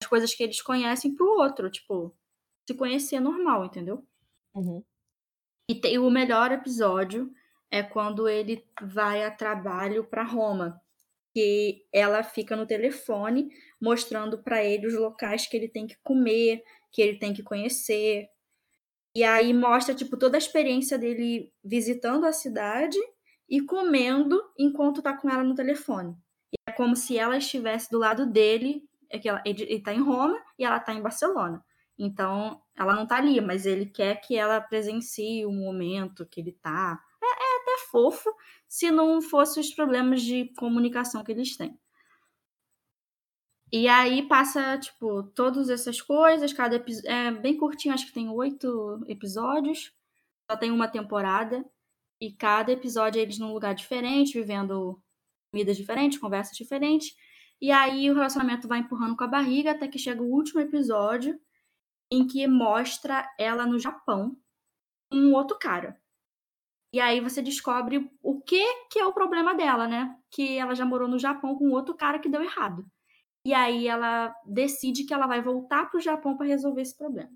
as 0.00 0.08
coisas 0.08 0.34
que 0.34 0.42
eles 0.42 0.62
conhecem 0.62 1.14
pro 1.14 1.26
outro. 1.26 1.70
Tipo, 1.70 2.14
se 2.68 2.76
conhecer 2.76 3.20
normal, 3.20 3.64
entendeu? 3.64 4.06
Uhum. 4.54 4.82
E 5.70 5.74
tem 5.74 5.98
o 5.98 6.10
melhor 6.10 6.52
episódio 6.52 7.32
é 7.70 7.82
quando 7.82 8.28
ele 8.28 8.64
vai 8.80 9.24
a 9.24 9.30
trabalho 9.30 10.04
para 10.04 10.22
Roma, 10.22 10.80
que 11.38 11.86
ela 11.92 12.24
fica 12.24 12.56
no 12.56 12.66
telefone 12.66 13.48
mostrando 13.80 14.42
para 14.42 14.64
ele 14.64 14.88
os 14.88 14.94
locais 14.94 15.46
que 15.46 15.56
ele 15.56 15.68
tem 15.68 15.86
que 15.86 15.96
comer, 16.02 16.64
que 16.90 17.00
ele 17.00 17.16
tem 17.16 17.32
que 17.32 17.44
conhecer. 17.44 18.28
E 19.14 19.22
aí 19.22 19.54
mostra 19.54 19.94
tipo 19.94 20.16
toda 20.16 20.36
a 20.36 20.38
experiência 20.38 20.98
dele 20.98 21.52
visitando 21.62 22.26
a 22.26 22.32
cidade 22.32 22.98
e 23.48 23.60
comendo 23.60 24.42
enquanto 24.58 25.00
tá 25.00 25.16
com 25.16 25.30
ela 25.30 25.44
no 25.44 25.54
telefone. 25.54 26.16
E 26.52 26.56
é 26.68 26.72
como 26.72 26.96
se 26.96 27.16
ela 27.16 27.36
estivesse 27.36 27.88
do 27.88 27.98
lado 27.98 28.26
dele, 28.26 28.82
é 29.08 29.18
que 29.18 29.28
ela, 29.28 29.40
ele, 29.46 29.62
ele 29.62 29.80
tá 29.80 29.94
em 29.94 30.02
Roma 30.02 30.42
e 30.58 30.64
ela 30.64 30.80
tá 30.80 30.92
em 30.92 31.00
Barcelona. 31.02 31.64
Então, 31.96 32.60
ela 32.76 32.94
não 32.94 33.06
tá 33.06 33.16
ali, 33.16 33.40
mas 33.40 33.64
ele 33.64 33.86
quer 33.86 34.16
que 34.20 34.36
ela 34.36 34.60
presencie 34.60 35.46
o 35.46 35.52
momento 35.52 36.26
que 36.26 36.40
ele 36.40 36.52
tá. 36.52 37.00
Até 37.68 37.86
fofo 37.90 38.34
se 38.66 38.90
não 38.90 39.20
fosse 39.20 39.60
os 39.60 39.74
problemas 39.74 40.22
de 40.22 40.52
comunicação 40.56 41.22
que 41.22 41.32
eles 41.32 41.56
têm. 41.56 41.78
E 43.70 43.86
aí 43.86 44.26
passa, 44.26 44.78
tipo, 44.78 45.24
todas 45.34 45.68
essas 45.68 46.00
coisas, 46.00 46.52
cada 46.54 46.76
episódio. 46.76 47.10
É 47.10 47.30
bem 47.30 47.56
curtinho, 47.58 47.92
acho 47.92 48.06
que 48.06 48.12
tem 48.12 48.28
oito 48.30 49.04
episódios. 49.06 49.92
Só 50.50 50.56
tem 50.56 50.70
uma 50.70 50.88
temporada. 50.88 51.62
E 52.20 52.32
cada 52.32 52.72
episódio 52.72 53.18
é 53.18 53.22
eles 53.22 53.38
num 53.38 53.52
lugar 53.52 53.74
diferente, 53.74 54.32
vivendo 54.32 55.00
comidas 55.52 55.76
diferentes, 55.76 56.18
conversas 56.18 56.56
diferentes. 56.56 57.14
E 57.60 57.70
aí 57.70 58.10
o 58.10 58.14
relacionamento 58.14 58.66
vai 58.66 58.78
empurrando 58.80 59.16
com 59.16 59.24
a 59.24 59.28
barriga 59.28 59.72
até 59.72 59.86
que 59.86 59.98
chega 59.98 60.22
o 60.22 60.32
último 60.32 60.60
episódio, 60.60 61.38
em 62.10 62.26
que 62.26 62.46
mostra 62.46 63.28
ela 63.38 63.66
no 63.66 63.78
Japão 63.78 64.36
com 65.10 65.18
um 65.18 65.34
outro 65.34 65.58
cara. 65.58 66.00
E 66.92 67.00
aí 67.00 67.20
você 67.20 67.42
descobre 67.42 68.10
o 68.22 68.40
que 68.40 68.64
que 68.90 68.98
é 68.98 69.04
o 69.04 69.12
problema 69.12 69.54
dela, 69.54 69.86
né? 69.86 70.16
Que 70.30 70.56
ela 70.56 70.74
já 70.74 70.84
morou 70.84 71.06
no 71.06 71.18
Japão 71.18 71.54
com 71.56 71.70
outro 71.70 71.94
cara 71.94 72.18
que 72.18 72.28
deu 72.28 72.42
errado. 72.42 72.86
E 73.44 73.52
aí 73.52 73.86
ela 73.86 74.34
decide 74.46 75.04
que 75.04 75.12
ela 75.12 75.26
vai 75.26 75.42
voltar 75.42 75.90
pro 75.90 76.00
Japão 76.00 76.36
para 76.36 76.46
resolver 76.46 76.82
esse 76.82 76.96
problema. 76.96 77.30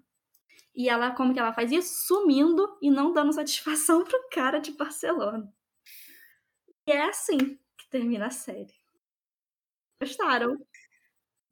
E 0.74 0.88
ela, 0.88 1.10
como 1.10 1.34
que 1.34 1.38
ela 1.38 1.52
faz 1.52 1.70
isso? 1.70 2.06
Sumindo 2.06 2.78
e 2.80 2.90
não 2.90 3.12
dando 3.12 3.32
satisfação 3.34 4.04
pro 4.04 4.28
cara 4.30 4.58
de 4.58 4.72
Barcelona. 4.72 5.52
E 6.86 6.92
é 6.92 7.08
assim 7.08 7.38
que 7.38 7.88
termina 7.90 8.26
a 8.26 8.30
série. 8.30 8.74
Gostaram? 10.00 10.58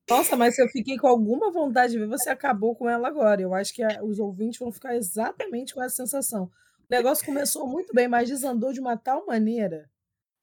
Nossa, 0.08 0.36
mas 0.36 0.58
eu 0.58 0.66
fiquei 0.68 0.98
com 0.98 1.06
alguma 1.06 1.52
vontade 1.52 1.92
de 1.92 1.98
ver, 2.00 2.08
você 2.08 2.30
acabou 2.30 2.74
com 2.74 2.88
ela 2.88 3.06
agora. 3.06 3.40
Eu 3.40 3.54
acho 3.54 3.72
que 3.72 3.82
os 4.02 4.18
ouvintes 4.18 4.58
vão 4.58 4.72
ficar 4.72 4.96
exatamente 4.96 5.72
com 5.72 5.82
essa 5.82 5.96
sensação. 5.96 6.50
O 6.90 6.94
negócio 6.94 7.24
começou 7.24 7.68
muito 7.68 7.94
bem, 7.94 8.08
mas 8.08 8.28
desandou 8.28 8.72
de 8.72 8.80
uma 8.80 8.96
tal 8.96 9.24
maneira. 9.24 9.88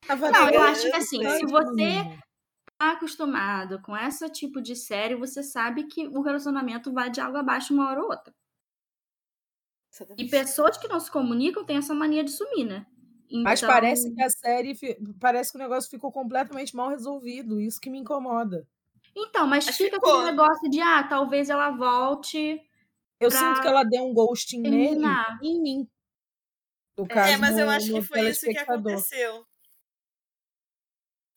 Tava 0.08 0.32
Não, 0.32 0.50
eu 0.50 0.62
acho 0.62 0.90
que 0.90 0.96
assim, 0.96 1.28
se 1.30 1.46
você 1.46 2.18
tá 2.78 2.92
acostumado 2.94 3.82
com 3.82 3.98
esse 3.98 4.30
tipo 4.30 4.62
de 4.62 4.76
série, 4.76 5.16
você 5.16 5.44
sabe 5.44 5.86
que 5.86 6.08
o 6.08 6.22
relacionamento 6.22 6.94
vai 6.94 7.10
de 7.10 7.20
água 7.20 7.42
abaixo 7.42 7.74
uma 7.74 7.90
hora 7.90 8.02
ou 8.02 8.10
outra. 8.10 8.34
E 10.18 10.30
pessoas 10.30 10.78
que 10.78 10.88
não 10.88 11.00
se 11.00 11.12
comunicam 11.12 11.66
têm 11.66 11.78
essa 11.78 11.94
mania 11.94 12.24
de 12.24 12.32
sumir, 12.32 12.66
né? 12.66 12.86
Mas 13.44 13.60
Então, 13.60 13.70
parece 13.70 14.14
que 14.14 14.22
a 14.22 14.30
série, 14.30 14.76
parece 15.20 15.52
que 15.52 15.58
o 15.58 15.62
negócio 15.62 15.90
ficou 15.90 16.12
completamente 16.12 16.76
mal 16.76 16.90
resolvido. 16.90 17.60
Isso 17.60 17.80
que 17.82 17.90
me 17.90 18.00
incomoda. 18.00 18.68
Então, 19.16 19.48
mas 19.48 19.66
Mas 19.66 19.76
fica 19.78 19.96
ficou. 19.96 20.10
aquele 20.20 20.32
negócio 20.32 20.70
de, 20.70 20.80
ah, 20.80 21.04
talvez 21.04 21.50
ela 21.50 21.72
volte. 21.72 22.62
Eu 23.20 23.30
Pra 23.30 23.40
sinto 23.40 23.62
que 23.62 23.68
ela 23.68 23.84
deu 23.84 24.04
um 24.04 24.14
ghosting 24.14 24.62
nele 24.62 24.80
terminar. 24.90 25.40
em 25.42 25.62
mim. 25.62 25.90
No 26.98 27.08
caso, 27.08 27.34
É, 27.34 27.38
mas 27.38 27.58
eu 27.58 27.66
no- 27.66 27.72
acho 27.72 27.92
que 27.92 28.02
foi 28.02 28.22
isso 28.30 28.50
que 28.50 28.58
aconteceu. 28.58 29.46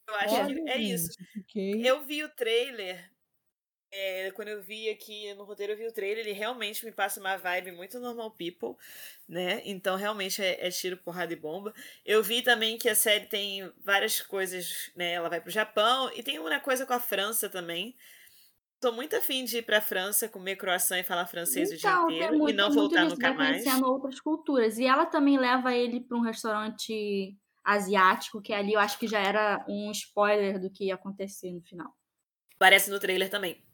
Eu 0.09 0.14
acho 0.16 0.35
Olha, 0.35 0.55
que 0.55 0.70
é 0.70 0.79
isso. 0.79 1.12
gente, 1.12 1.25
fiquei- 1.33 1.88
Eu 1.88 2.05
vi 2.05 2.23
o 2.25 2.29
trailer. 2.29 3.11
é, 3.92 4.31
quando 4.33 4.49
eu 4.49 4.62
vi 4.62 4.88
aqui 4.90 5.35
no 5.35 5.44
roteiro, 5.44 5.73
eu 5.73 5.77
vi 5.79 5.87
o 5.87 5.92
trailer, 5.92 6.20
ele 6.27 6.33
realmente 6.33 6.85
me 6.85 6.92
passa 6.92 7.20
uma 7.20 7.37
vibe 7.37 7.73
muito 7.73 7.99
normal 8.01 8.31
people, 8.33 8.77
né? 9.29 9.62
Então, 9.64 9.96
realmente 9.96 10.42
é, 10.42 10.66
é 10.66 10.70
tiro, 10.70 10.96
porrada 10.99 11.33
e 11.33 11.37
bomba. 11.37 11.75
Eu 12.05 12.23
vi 12.23 12.42
também 12.42 12.79
que 12.79 12.88
a 12.88 12.94
série 12.94 13.27
tem 13.27 13.73
várias 13.81 14.20
coisas, 14.20 14.90
né? 14.96 15.12
Ela 15.14 15.29
vai 15.29 15.40
pro 15.40 15.51
Japão 15.51 16.11
e 16.14 16.23
tem 16.23 16.38
uma 16.38 16.61
coisa 16.61 16.87
com 16.87 16.92
a 16.94 17.01
França 17.01 17.49
também. 17.51 17.96
Tô 18.80 18.92
muito 18.92 19.14
afim 19.14 19.44
de 19.44 19.58
ir 19.58 19.62
pra 19.62 19.80
França, 19.80 20.28
comer 20.28 20.56
croissant 20.56 20.98
e 21.00 21.04
falar 21.04 21.26
francês 21.26 21.70
o 21.70 21.76
dia 21.76 21.90
Então, 21.90 22.04
inteiro 22.10 22.38
muito, 22.38 22.50
e 22.50 22.52
não 22.52 22.70
muito 22.70 22.74
voltar 22.74 23.04
disso, 23.04 23.14
nunca 23.14 23.28
vai 23.28 23.36
mais. 23.36 23.62
conhecendo 23.62 23.86
outras 23.86 24.20
culturas. 24.20 24.78
E 24.78 24.86
ela 24.86 25.06
também 25.06 25.38
leva 25.38 25.74
ele 25.74 26.00
para 26.00 26.16
um 26.16 26.22
restaurante 26.22 27.36
asiático, 27.62 28.40
que 28.40 28.52
ali 28.54 28.72
eu 28.72 28.80
acho 28.80 28.98
que 28.98 29.06
já 29.06 29.20
era 29.20 29.64
um 29.68 29.90
spoiler 29.90 30.58
do 30.60 30.70
que 30.70 30.86
ia 30.86 30.94
acontecer 30.94 31.52
no 31.52 31.62
final. 31.62 31.94
Aparece 32.56 32.90
no 32.90 33.00
trailer 33.00 33.28
também. 33.30 33.64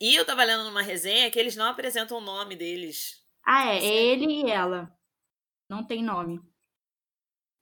E 0.00 0.14
eu 0.14 0.24
tava 0.26 0.44
lendo 0.44 0.64
numa 0.64 0.82
resenha 0.82 1.30
que 1.30 1.38
eles 1.38 1.56
não 1.56 1.66
apresentam 1.66 2.18
o 2.18 2.20
nome 2.20 2.56
deles. 2.56 3.24
Ah, 3.46 3.66
é, 3.74 3.80
Certo. 3.80 3.94
ele 3.94 4.42
e 4.46 4.50
ela. 4.50 4.90
Não 5.68 5.86
tem 5.86 6.02
nome. 6.02 6.40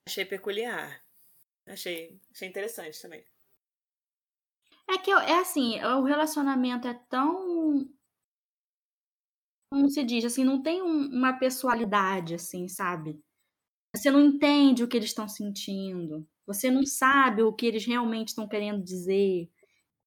Achei 0.07 0.25
peculiar. 0.25 1.05
Achei, 1.67 2.21
achei 2.33 2.49
interessante 2.49 3.01
também. 3.03 3.25
É 4.95 4.99
que 4.99 5.11
é 5.11 5.39
assim, 5.41 5.81
o 5.83 6.05
relacionamento 6.05 6.87
é 6.87 6.95
tão. 6.95 7.89
Como 9.71 9.89
se 9.89 10.05
diz, 10.05 10.25
assim, 10.25 10.45
não 10.45 10.63
tem 10.63 10.83
um- 10.83 11.07
uma 11.09 11.33
pessoalidade, 11.39 12.35
assim, 12.35 12.69
sabe? 12.69 13.19
Você 13.95 14.11
não 14.11 14.21
entende 14.21 14.85
o 14.85 14.89
que 14.89 14.97
eles 14.97 15.11
estão 15.11 15.29
sentindo. 15.29 16.29
Você 16.47 16.71
não 16.71 16.85
sabe 16.87 17.43
o 17.43 17.53
que 17.53 17.67
eles 17.67 17.87
realmente 17.87 18.31
estão 18.31 18.49
querendo 18.49 18.83
dizer. 18.85 19.51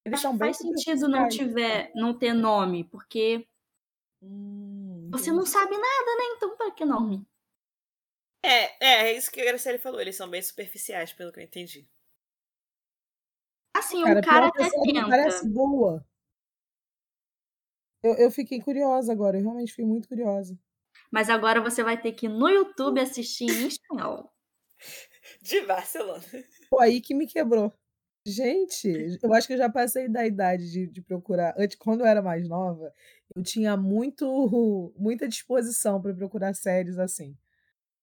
Eles 0.06 0.20
Acho 0.20 0.24
são 0.24 0.38
que 0.38 0.38
faz 0.38 0.58
sentido 0.58 1.08
não 1.10 1.28
tiver, 1.28 1.92
não 1.96 2.18
ter 2.18 2.34
nome, 2.34 2.84
porque 2.86 3.48
Hum, 4.22 5.12
você 5.12 5.32
não 5.32 5.46
sabe 5.48 5.72
nada, 5.76 6.16
né? 6.18 6.24
Então, 6.36 6.56
para 6.58 6.70
que 6.72 6.86
nome? 6.86 7.26
É, 8.42 8.86
é, 8.86 8.92
é 9.10 9.18
isso 9.18 9.30
que 9.32 9.42
a 9.42 9.46
Graciele 9.46 9.78
falou. 9.80 10.00
Eles 10.00 10.16
são 10.16 10.30
bem 10.30 10.42
superficiais, 10.42 11.12
pelo 11.14 11.32
que 11.34 11.40
eu 11.40 11.44
entendi. 11.44 11.86
Assim, 13.86 14.04
Cara, 14.04 14.20
o 14.20 14.24
cara 14.24 14.48
até 14.48 14.70
tenta. 14.70 15.08
parece 15.08 15.48
boa. 15.48 16.04
Eu, 18.04 18.14
eu 18.16 18.32
fiquei 18.32 18.60
curiosa 18.60 19.12
agora, 19.12 19.38
eu 19.38 19.44
realmente 19.44 19.72
fiquei 19.72 19.86
muito 19.86 20.08
curiosa. 20.08 20.58
Mas 21.12 21.30
agora 21.30 21.62
você 21.62 21.84
vai 21.84 22.00
ter 22.00 22.12
que 22.14 22.26
ir 22.26 22.30
no 22.30 22.50
YouTube 22.50 23.00
assistir 23.00 23.46
em 23.46 23.68
espanhol. 23.68 24.32
De 25.42 25.62
Barcelona. 25.62 26.24
Pô, 26.70 26.80
aí 26.80 27.00
que 27.00 27.14
me 27.14 27.28
quebrou. 27.28 27.72
Gente, 28.28 28.88
eu 29.22 29.34
acho 29.34 29.46
que 29.46 29.54
eu 29.54 29.58
já 29.58 29.70
passei 29.70 30.10
da 30.10 30.26
idade 30.26 30.72
de, 30.72 30.88
de 30.88 31.02
procurar. 31.02 31.54
Antes, 31.58 31.78
quando 31.78 32.02
eu 32.02 32.08
era 32.08 32.24
mais 32.24 32.48
nova, 32.48 32.92
eu 33.36 33.44
tinha 33.44 33.78
muito, 33.78 34.94
muita 34.98 35.28
disposição 35.28 36.02
para 36.02 36.14
procurar 36.14 36.56
séries 36.56 36.98
assim. 36.98 37.38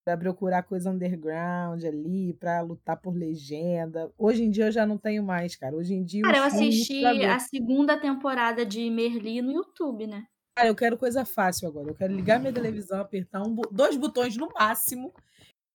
Pra 0.04 0.16
procurar 0.16 0.64
coisa 0.64 0.90
underground 0.90 1.84
ali, 1.84 2.32
pra 2.34 2.60
lutar 2.60 2.96
por 3.00 3.14
legenda. 3.14 4.12
Hoje 4.18 4.42
em 4.42 4.50
dia 4.50 4.66
eu 4.66 4.72
já 4.72 4.84
não 4.84 4.98
tenho 4.98 5.22
mais, 5.22 5.54
cara. 5.54 5.76
Hoje 5.76 5.94
em 5.94 6.02
dia 6.02 6.22
Cara, 6.22 6.38
eu 6.38 6.44
assisti 6.44 7.04
a 7.04 7.38
segunda 7.38 7.96
temporada 7.96 8.66
de 8.66 8.90
Merli 8.90 9.40
no 9.40 9.52
YouTube, 9.52 10.08
né? 10.08 10.26
Cara, 10.56 10.68
eu 10.68 10.74
quero 10.74 10.98
coisa 10.98 11.24
fácil 11.24 11.68
agora. 11.68 11.88
Eu 11.88 11.94
quero 11.94 12.12
ligar 12.14 12.40
minha 12.40 12.52
televisão, 12.52 13.00
apertar 13.00 13.42
um, 13.42 13.54
dois 13.70 13.96
botões 13.96 14.36
no 14.36 14.48
máximo 14.52 15.14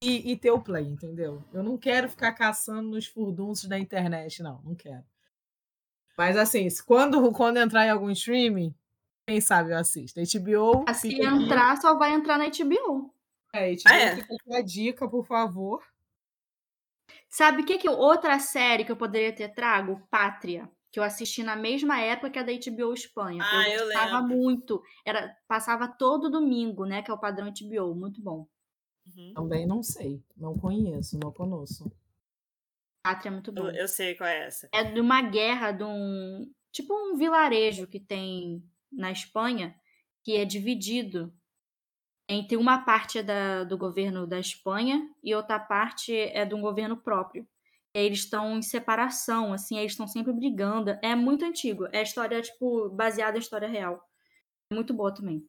e, 0.03 0.31
e 0.31 0.35
ter 0.35 0.51
o 0.51 0.61
play, 0.61 0.83
entendeu? 0.83 1.41
Eu 1.53 1.63
não 1.63 1.77
quero 1.77 2.09
ficar 2.09 2.33
caçando 2.33 2.89
nos 2.89 3.07
furdunços 3.07 3.69
da 3.69 3.79
internet, 3.79 4.43
não. 4.43 4.61
Não 4.61 4.75
quero. 4.75 5.03
Mas 6.17 6.35
assim, 6.35 6.67
quando, 6.85 7.31
quando 7.31 7.57
entrar 7.57 7.85
em 7.85 7.91
algum 7.91 8.09
streaming, 8.11 8.75
quem 9.27 9.39
sabe 9.39 9.71
eu 9.71 9.77
assisto. 9.77 10.19
HBO, 10.19 10.83
Ah, 10.85 10.93
Se 10.93 11.07
aqui. 11.07 11.21
entrar, 11.25 11.77
só 11.77 11.97
vai 11.97 12.13
entrar 12.13 12.37
na 12.37 12.45
HBO. 12.49 13.13
É, 13.57 13.71
HBO, 13.73 13.81
Ah, 13.87 13.95
é? 13.97 14.15
fica 14.15 14.33
aqui 14.35 14.55
a 14.55 14.61
dica, 14.61 15.09
por 15.09 15.25
favor. 15.25 15.83
Sabe 17.29 17.61
o 17.61 17.65
que 17.65 17.77
que 17.77 17.87
eu- 17.87 17.93
outra 17.97 18.37
série 18.39 18.83
que 18.85 18.91
eu 18.91 18.97
poderia 18.97 19.33
ter 19.33 19.53
trago? 19.53 20.01
Pátria, 20.09 20.69
que 20.91 20.99
eu 20.99 21.03
assisti 21.03 21.43
na 21.43 21.55
mesma 21.55 21.99
época 21.99 22.29
que 22.31 22.39
a 22.39 22.43
da 22.43 22.51
HBO 22.51 22.93
Espanha. 22.93 23.43
Ah, 23.43 23.69
eu 23.69 23.85
gostava 23.85 24.19
lembro. 24.19 24.35
muito. 24.37 24.81
Era 25.05 25.35
passava 25.47 25.87
todo 25.87 26.29
domingo, 26.29 26.85
né, 26.85 27.01
que 27.01 27.11
é 27.11 27.13
o 27.13 27.17
padrão 27.19 27.47
HBO, 27.47 27.93
muito 27.95 28.21
bom. 28.21 28.47
Uhum. 29.05 29.33
Também 29.35 29.65
não 29.65 29.81
sei. 29.81 30.21
Não 30.35 30.57
conheço, 30.57 31.17
não 31.17 31.31
conosco. 31.31 31.91
Pátria 33.03 33.29
é 33.29 33.31
muito 33.31 33.51
bom. 33.51 33.69
Eu, 33.69 33.75
eu 33.75 33.87
sei 33.87 34.15
qual 34.15 34.29
é 34.29 34.47
essa. 34.47 34.67
É 34.73 34.83
de 34.83 34.99
uma 34.99 35.21
guerra 35.21 35.71
de 35.71 35.83
um, 35.83 36.51
tipo 36.71 36.93
um 36.93 37.15
vilarejo 37.15 37.87
que 37.87 37.99
tem 37.99 38.61
na 38.91 39.11
Espanha, 39.11 39.75
que 40.23 40.35
é 40.35 40.43
dividido 40.43 41.33
entre 42.27 42.57
uma 42.57 42.79
parte 42.83 43.19
é 43.19 43.23
da, 43.23 43.63
do 43.63 43.77
governo 43.77 44.27
da 44.27 44.39
Espanha 44.39 45.09
e 45.23 45.33
outra 45.33 45.59
parte 45.59 46.13
é 46.13 46.45
de 46.45 46.53
um 46.53 46.61
governo 46.61 46.97
próprio. 46.97 47.47
E 47.93 47.99
aí 47.99 48.05
eles 48.05 48.19
estão 48.19 48.57
em 48.57 48.61
separação, 48.61 49.53
assim, 49.53 49.75
aí 49.75 49.81
eles 49.81 49.93
estão 49.93 50.07
sempre 50.07 50.33
brigando. 50.33 50.97
É 51.01 51.15
muito 51.15 51.45
antigo. 51.45 51.87
É 51.91 52.01
história, 52.01 52.41
tipo, 52.41 52.89
baseada 52.89 53.37
em 53.37 53.39
história 53.39 53.67
real. 53.67 54.03
É 54.69 54.75
muito 54.75 54.93
boa 54.93 55.13
também. 55.13 55.47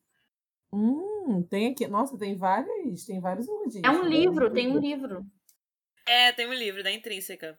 Hum, 0.72 1.42
tem 1.50 1.72
aqui. 1.72 1.86
Nossa, 1.88 2.16
tem 2.16 2.36
vários, 2.36 3.04
tem 3.04 3.20
vários 3.20 3.48
elogios. 3.48 3.82
É 3.84 3.90
um 3.90 4.04
livro, 4.04 4.50
tem 4.52 4.70
um 4.70 4.78
livro. 4.78 5.26
É, 6.06 6.32
tem 6.32 6.46
um 6.46 6.54
livro 6.54 6.82
da 6.82 6.92
Intrínseca. 6.92 7.58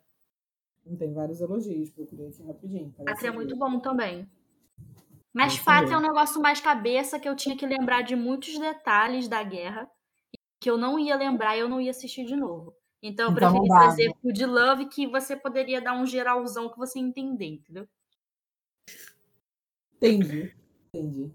Tem 0.97 1.13
vários 1.13 1.41
elogios. 1.41 1.89
Procurei 1.91 2.29
aqui 2.29 2.41
rapidinho. 2.41 2.91
Pátria 3.05 3.27
é 3.27 3.31
muito 3.31 3.55
bom 3.55 3.79
também. 3.79 4.27
Mas 5.33 5.53
Esse 5.53 5.63
Pátria 5.63 5.95
é 5.95 5.97
um 5.97 6.01
negócio 6.01 6.41
mais 6.41 6.59
cabeça 6.59 7.19
que 7.19 7.29
eu 7.29 7.35
tinha 7.35 7.55
que 7.55 7.65
lembrar 7.65 8.01
de 8.01 8.15
muitos 8.15 8.57
detalhes 8.57 9.27
da 9.27 9.43
guerra 9.43 9.89
que 10.59 10.69
eu 10.69 10.77
não 10.77 10.99
ia 10.99 11.15
lembrar 11.15 11.55
e 11.55 11.61
eu 11.61 11.69
não 11.69 11.79
ia 11.79 11.91
assistir 11.91 12.25
de 12.25 12.35
novo. 12.35 12.75
Então 13.01 13.27
eu 13.27 13.31
Então 13.31 13.51
preferi 13.51 13.67
trazer 13.67 14.07
né? 14.07 14.13
Food 14.21 14.45
Love 14.45 14.85
que 14.87 15.07
você 15.07 15.35
poderia 15.35 15.81
dar 15.81 15.93
um 15.93 16.05
geralzão 16.05 16.69
que 16.69 16.77
você 16.77 16.99
entender, 16.99 17.45
entendeu? 17.45 17.87
Entendi. 19.95 20.53
Entendi. 20.93 21.33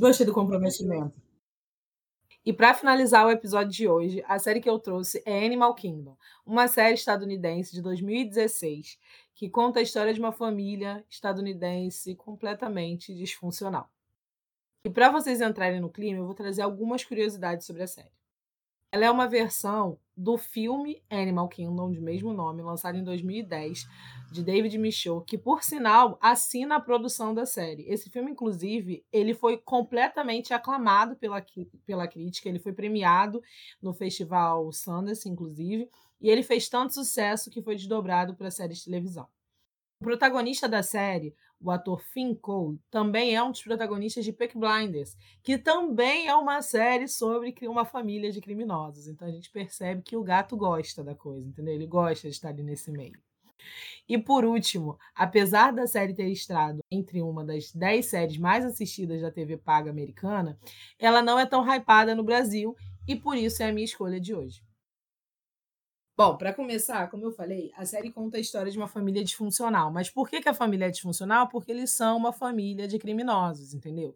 Gostei 0.00 0.24
do 0.24 0.32
comprometimento. 0.32 1.20
E 2.44 2.52
para 2.52 2.74
finalizar 2.74 3.24
o 3.24 3.30
episódio 3.30 3.70
de 3.70 3.86
hoje, 3.86 4.24
a 4.26 4.36
série 4.36 4.60
que 4.60 4.68
eu 4.68 4.76
trouxe 4.76 5.22
é 5.24 5.46
Animal 5.46 5.74
Kingdom, 5.76 6.16
uma 6.44 6.66
série 6.66 6.94
estadunidense 6.94 7.72
de 7.72 7.80
2016 7.80 8.98
que 9.32 9.48
conta 9.48 9.78
a 9.78 9.82
história 9.82 10.12
de 10.12 10.18
uma 10.18 10.32
família 10.32 11.04
estadunidense 11.08 12.16
completamente 12.16 13.14
disfuncional. 13.14 13.88
E 14.84 14.90
para 14.90 15.10
vocês 15.10 15.40
entrarem 15.40 15.80
no 15.80 15.88
clima, 15.88 16.18
eu 16.18 16.26
vou 16.26 16.34
trazer 16.34 16.62
algumas 16.62 17.04
curiosidades 17.04 17.64
sobre 17.64 17.84
a 17.84 17.86
série. 17.86 18.21
Ela 18.94 19.06
é 19.06 19.10
uma 19.10 19.26
versão 19.26 19.98
do 20.14 20.36
filme 20.36 21.02
Animal 21.08 21.48
Kingdom, 21.48 21.90
de 21.90 21.98
mesmo 21.98 22.34
nome, 22.34 22.62
lançado 22.62 22.98
em 22.98 23.02
2010, 23.02 23.88
de 24.30 24.44
David 24.44 24.76
Michaud, 24.76 25.24
que, 25.24 25.38
por 25.38 25.64
sinal, 25.64 26.18
assina 26.20 26.76
a 26.76 26.80
produção 26.80 27.32
da 27.32 27.46
série. 27.46 27.88
Esse 27.88 28.10
filme, 28.10 28.30
inclusive, 28.32 29.02
ele 29.10 29.32
foi 29.32 29.56
completamente 29.56 30.52
aclamado 30.52 31.16
pela, 31.16 31.42
pela 31.86 32.06
crítica, 32.06 32.50
ele 32.50 32.58
foi 32.58 32.74
premiado 32.74 33.42
no 33.80 33.94
festival 33.94 34.70
Sundance, 34.70 35.26
inclusive, 35.26 35.88
e 36.20 36.28
ele 36.28 36.42
fez 36.42 36.68
tanto 36.68 36.92
sucesso 36.92 37.50
que 37.50 37.62
foi 37.62 37.74
desdobrado 37.74 38.36
para 38.36 38.48
a 38.48 38.50
série 38.50 38.74
de 38.74 38.84
televisão. 38.84 39.26
O 40.02 40.04
protagonista 40.04 40.68
da 40.68 40.82
série, 40.82 41.34
o 41.62 41.70
ator 41.70 42.00
Finn 42.00 42.34
Cole, 42.34 42.80
também 42.90 43.34
é 43.34 43.42
um 43.42 43.50
dos 43.50 43.62
protagonistas 43.62 44.24
de 44.24 44.32
Peaky 44.32 44.58
Blinders, 44.58 45.16
que 45.42 45.56
também 45.56 46.26
é 46.26 46.34
uma 46.34 46.60
série 46.60 47.06
sobre 47.06 47.54
uma 47.62 47.84
família 47.84 48.32
de 48.32 48.40
criminosos. 48.40 49.06
Então 49.06 49.28
a 49.28 49.30
gente 49.30 49.50
percebe 49.50 50.02
que 50.02 50.16
o 50.16 50.22
gato 50.22 50.56
gosta 50.56 51.04
da 51.04 51.14
coisa, 51.14 51.46
entendeu? 51.46 51.74
Ele 51.74 51.86
gosta 51.86 52.28
de 52.28 52.34
estar 52.34 52.48
ali 52.48 52.62
nesse 52.62 52.90
meio. 52.90 53.18
E 54.08 54.18
por 54.18 54.44
último, 54.44 54.98
apesar 55.14 55.72
da 55.72 55.86
série 55.86 56.14
ter 56.14 56.28
estreado 56.28 56.80
entre 56.90 57.22
uma 57.22 57.44
das 57.44 57.72
10 57.72 58.04
séries 58.04 58.36
mais 58.36 58.64
assistidas 58.64 59.22
da 59.22 59.30
TV 59.30 59.56
paga 59.56 59.90
americana, 59.90 60.58
ela 60.98 61.22
não 61.22 61.38
é 61.38 61.46
tão 61.46 61.64
hypada 61.64 62.14
no 62.14 62.24
Brasil 62.24 62.76
e 63.06 63.14
por 63.14 63.36
isso 63.36 63.62
é 63.62 63.68
a 63.68 63.72
minha 63.72 63.84
escolha 63.84 64.20
de 64.20 64.34
hoje. 64.34 64.62
Bom, 66.22 66.36
para 66.36 66.54
começar, 66.54 67.10
como 67.10 67.24
eu 67.24 67.32
falei, 67.32 67.72
a 67.76 67.84
série 67.84 68.12
conta 68.12 68.36
a 68.36 68.40
história 68.40 68.70
de 68.70 68.78
uma 68.78 68.86
família 68.86 69.24
disfuncional. 69.24 69.90
Mas 69.90 70.08
por 70.08 70.30
que, 70.30 70.40
que 70.40 70.48
a 70.48 70.54
família 70.54 70.86
é 70.86 70.90
disfuncional? 70.90 71.48
Porque 71.48 71.72
eles 71.72 71.90
são 71.90 72.16
uma 72.16 72.32
família 72.32 72.86
de 72.86 72.96
criminosos, 72.96 73.74
entendeu? 73.74 74.14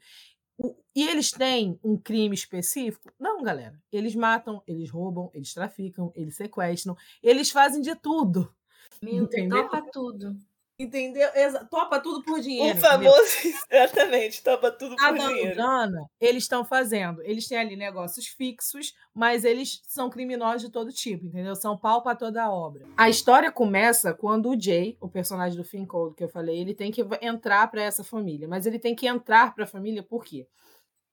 E 0.94 1.02
eles 1.02 1.32
têm 1.32 1.80
um 1.82 1.96
crime 1.96 2.32
específico? 2.32 3.10
Não, 3.18 3.42
galera. 3.42 3.82
Eles 3.90 4.14
matam, 4.14 4.62
eles 4.68 4.88
roubam, 4.88 5.32
eles 5.34 5.52
traficam, 5.52 6.12
eles 6.14 6.36
sequestram, 6.36 6.96
eles 7.20 7.50
fazem 7.50 7.82
de 7.82 7.96
tudo. 7.96 8.54
Meu, 9.02 9.24
Entendeu? 9.24 9.64
topa 9.64 9.82
tudo. 9.92 10.36
Entendeu? 10.78 11.28
Exa- 11.34 11.64
Topa 11.64 11.98
tudo 11.98 12.22
por 12.22 12.38
dinheiro. 12.40 12.66
O 12.76 12.78
entendeu? 12.78 12.90
famoso, 13.12 13.30
exatamente, 13.70 14.42
topa 14.42 14.70
tudo 14.70 14.94
Tá 14.96 15.08
por 15.08 15.18
dinheiro. 15.28 15.54
grana, 15.54 16.04
eles 16.20 16.42
estão 16.42 16.64
fazendo. 16.66 17.22
Eles 17.22 17.48
têm 17.48 17.56
ali 17.58 17.76
negócios 17.76 18.26
fixos, 18.26 18.92
mas 19.14 19.44
eles 19.44 19.80
são 19.84 20.10
criminosos 20.10 20.62
de 20.62 20.70
todo 20.70 20.92
tipo, 20.92 21.24
entendeu? 21.24 21.56
São 21.56 21.78
pau 21.78 22.02
pra 22.02 22.14
toda 22.14 22.42
a 22.44 22.50
obra. 22.50 22.84
A 22.96 23.08
história 23.08 23.50
começa 23.50 24.12
quando 24.12 24.50
o 24.50 24.60
Jay, 24.60 24.98
o 25.00 25.08
personagem 25.08 25.56
do 25.56 25.64
Finn 25.64 25.86
que 26.14 26.24
eu 26.24 26.28
falei, 26.28 26.58
ele 26.60 26.74
tem 26.74 26.92
que 26.92 27.02
entrar 27.22 27.70
pra 27.70 27.82
essa 27.82 28.04
família. 28.04 28.46
Mas 28.46 28.66
ele 28.66 28.78
tem 28.78 28.94
que 28.94 29.06
entrar 29.06 29.54
pra 29.54 29.66
família 29.66 30.02
por 30.02 30.24
quê? 30.24 30.46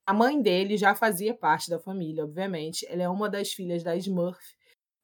A 0.06 0.14
mãe 0.14 0.42
dele 0.42 0.76
já 0.76 0.94
fazia 0.94 1.34
parte 1.34 1.70
da 1.70 1.80
família, 1.80 2.26
obviamente. 2.26 2.86
Ela 2.90 3.04
é 3.04 3.10
uma 3.10 3.30
das 3.30 3.54
filhas 3.54 3.82
da 3.82 3.96
Smurf, 3.96 4.42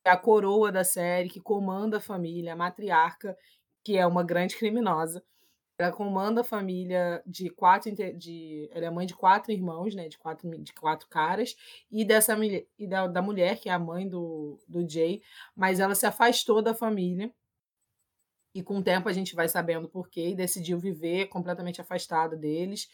é 0.06 0.10
a 0.10 0.18
coroa 0.18 0.70
da 0.70 0.84
série, 0.84 1.30
que 1.30 1.40
comanda 1.40 1.98
a 1.98 2.02
família, 2.02 2.52
a 2.52 2.56
matriarca, 2.58 3.38
que 3.90 3.98
é 3.98 4.06
uma 4.06 4.24
grande 4.24 4.56
criminosa. 4.56 5.24
Ela 5.80 5.92
comanda 5.92 6.42
a 6.42 6.44
família 6.44 7.24
de 7.26 7.50
quatro. 7.50 7.92
De, 7.92 8.70
ela 8.72 8.86
é 8.86 8.90
mãe 8.92 9.08
de 9.08 9.16
quatro 9.16 9.52
irmãos, 9.52 9.96
né? 9.96 10.08
De 10.08 10.16
quatro, 10.16 10.48
de 10.48 10.74
quatro 10.74 11.08
caras. 11.08 11.56
E 11.92 12.06
dessa 12.06 12.38
e 12.78 12.86
da, 12.88 13.08
da 13.08 13.20
mulher, 13.20 13.60
que 13.60 13.68
é 13.68 13.72
a 13.72 13.80
mãe 13.80 14.08
do, 14.08 14.60
do 14.68 14.88
Jay. 14.88 15.24
Mas 15.56 15.80
ela 15.80 15.96
se 15.96 16.06
afastou 16.06 16.62
da 16.62 16.76
família. 16.76 17.34
E 18.54 18.62
com 18.62 18.78
o 18.78 18.84
tempo 18.84 19.10
a 19.10 19.14
gente 19.14 19.34
vai 19.34 19.48
sabendo 19.48 19.90
por 19.90 20.08
quê. 20.08 20.28
E 20.28 20.36
decidiu 20.36 20.78
viver 20.78 21.26
completamente 21.26 21.82
afastada 21.82 22.38
deles. 22.38 22.88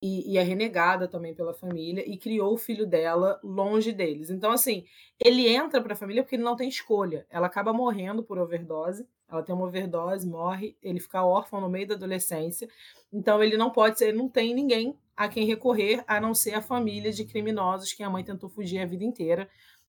E, 0.00 0.32
e 0.32 0.38
é 0.38 0.42
renegada 0.42 1.06
também 1.06 1.34
pela 1.34 1.52
família. 1.52 2.02
E 2.08 2.16
criou 2.16 2.54
o 2.54 2.58
filho 2.58 2.86
dela 2.86 3.38
longe 3.44 3.92
deles. 3.92 4.30
Então, 4.30 4.50
assim, 4.50 4.86
ele 5.22 5.46
entra 5.46 5.82
para 5.82 5.92
a 5.92 5.96
família 5.96 6.22
porque 6.22 6.36
ele 6.36 6.42
não 6.42 6.56
tem 6.56 6.70
escolha. 6.70 7.26
Ela 7.28 7.48
acaba 7.48 7.70
morrendo 7.70 8.22
por 8.22 8.38
overdose. 8.38 9.06
Ela 9.30 9.42
tem 9.42 9.54
uma 9.54 9.66
overdose, 9.66 10.26
morre, 10.26 10.76
ele 10.82 10.98
fica 10.98 11.22
órfão 11.22 11.60
no 11.60 11.68
meio 11.68 11.86
da 11.86 11.94
adolescência. 11.94 12.68
Então 13.12 13.42
ele 13.42 13.56
não 13.56 13.70
pode 13.70 13.98
ser, 13.98 14.12
não 14.12 14.28
tem 14.28 14.54
ninguém 14.54 14.96
a 15.16 15.28
quem 15.28 15.44
recorrer 15.46 16.02
a 16.06 16.20
não 16.20 16.32
ser 16.32 16.54
a 16.54 16.62
família 16.62 17.12
de 17.12 17.24
criminosos 17.24 17.92
que 17.92 18.02
a 18.02 18.08
mãe 18.08 18.24
tentou 18.24 18.48
fugir 18.48 18.78
a 18.80 18.86
vida 18.86 19.04
inteira. 19.04 19.48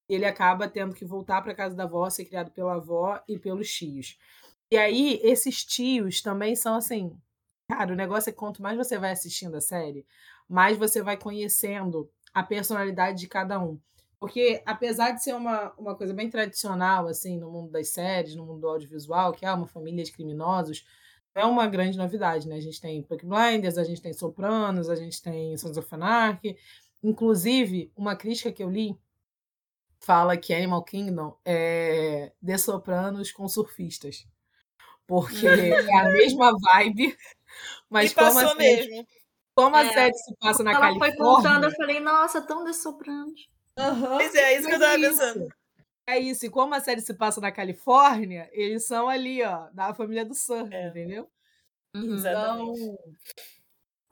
Ele 0.09 0.25
acaba 0.25 0.67
tendo 0.67 0.93
que 0.93 1.05
voltar 1.05 1.41
para 1.41 1.55
casa 1.55 1.75
da 1.75 1.83
avó, 1.83 2.09
ser 2.09 2.25
criado 2.25 2.51
pela 2.51 2.75
avó 2.75 3.21
e 3.27 3.37
pelos 3.39 3.71
tios. 3.71 4.17
E 4.71 4.77
aí 4.77 5.19
esses 5.23 5.63
tios 5.63 6.21
também 6.21 6.55
são 6.55 6.75
assim, 6.75 7.15
cara, 7.69 7.93
o 7.93 7.95
negócio 7.95 8.29
é 8.29 8.33
que 8.33 8.39
quanto 8.39 8.61
mais 8.61 8.77
você 8.77 8.97
vai 8.97 9.11
assistindo 9.11 9.55
a 9.55 9.61
série, 9.61 10.05
mais 10.47 10.77
você 10.77 11.01
vai 11.01 11.15
conhecendo 11.15 12.09
a 12.33 12.43
personalidade 12.43 13.19
de 13.19 13.27
cada 13.27 13.59
um. 13.59 13.79
Porque, 14.19 14.61
apesar 14.65 15.11
de 15.11 15.23
ser 15.23 15.33
uma, 15.35 15.71
uma 15.77 15.95
coisa 15.95 16.13
bem 16.13 16.29
tradicional, 16.29 17.07
assim, 17.07 17.37
no 17.37 17.49
mundo 17.51 17.71
das 17.71 17.89
séries, 17.89 18.35
no 18.35 18.45
mundo 18.45 18.61
do 18.61 18.67
audiovisual, 18.69 19.31
que 19.33 19.45
é 19.45 19.53
uma 19.53 19.67
família 19.67 20.03
de 20.03 20.11
criminosos, 20.11 20.85
é 21.35 21.45
uma 21.45 21.67
grande 21.67 21.97
novidade, 21.97 22.47
né? 22.47 22.55
A 22.57 22.61
gente 22.61 22.81
tem 22.81 23.01
Peaky 23.03 23.25
Blinders, 23.25 23.77
a 23.77 23.83
gente 23.83 24.01
tem 24.01 24.11
Sopranos, 24.13 24.89
a 24.89 24.95
gente 24.95 25.21
tem 25.21 25.55
Sons 25.57 25.77
of 25.77 25.87
Anarchy. 25.95 26.57
Inclusive, 27.01 27.91
uma 27.95 28.15
crítica 28.15 28.51
que 28.51 28.61
eu 28.63 28.69
li 28.69 28.97
fala 29.99 30.37
que 30.37 30.53
Animal 30.53 30.83
Kingdom 30.83 31.37
é 31.45 32.31
The 32.45 32.57
Sopranos 32.57 33.31
com 33.31 33.47
surfistas. 33.47 34.27
Porque 35.07 35.47
é 35.47 35.99
a 35.99 36.09
mesma 36.09 36.51
vibe, 36.59 37.17
mas 37.89 38.11
e 38.11 38.15
como 38.15 38.27
passou 38.33 38.49
a 38.51 38.55
série, 38.55 38.87
mesmo. 38.89 39.07
como 39.55 39.75
a 39.75 39.85
É. 39.85 39.93
série 39.93 40.13
se 40.15 40.35
passa 40.37 40.63
na 40.63 40.73
Ela 40.73 40.95
foi 40.95 41.11
Califórnia... 41.11 41.15
contando, 41.17 41.63
eu 41.65 41.71
falei, 41.71 41.99
nossa, 41.99 42.41
tão 42.41 42.63
dessoprante. 42.65 43.49
Aham, 43.79 44.17
Pois 44.17 44.35
é, 44.35 44.55
isso 44.55 44.67
que 44.67 44.73
eu 44.73 44.79
mas 44.79 44.89
tava 44.89 45.05
é 45.05 45.09
pensando. 45.09 45.53
É 46.07 46.19
isso, 46.19 46.45
e 46.45 46.49
como 46.49 46.73
a 46.73 46.79
série 46.79 47.01
se 47.01 47.13
passa 47.13 47.39
na 47.39 47.51
Califórnia, 47.51 48.49
eles 48.51 48.85
são 48.85 49.07
ali, 49.07 49.43
ó, 49.43 49.69
da 49.71 49.93
família 49.93 50.25
do 50.25 50.33
Sam, 50.33 50.67
É. 50.71 50.87
entendeu? 50.87 51.29
Uhum. 51.95 52.17
Então, 52.17 52.73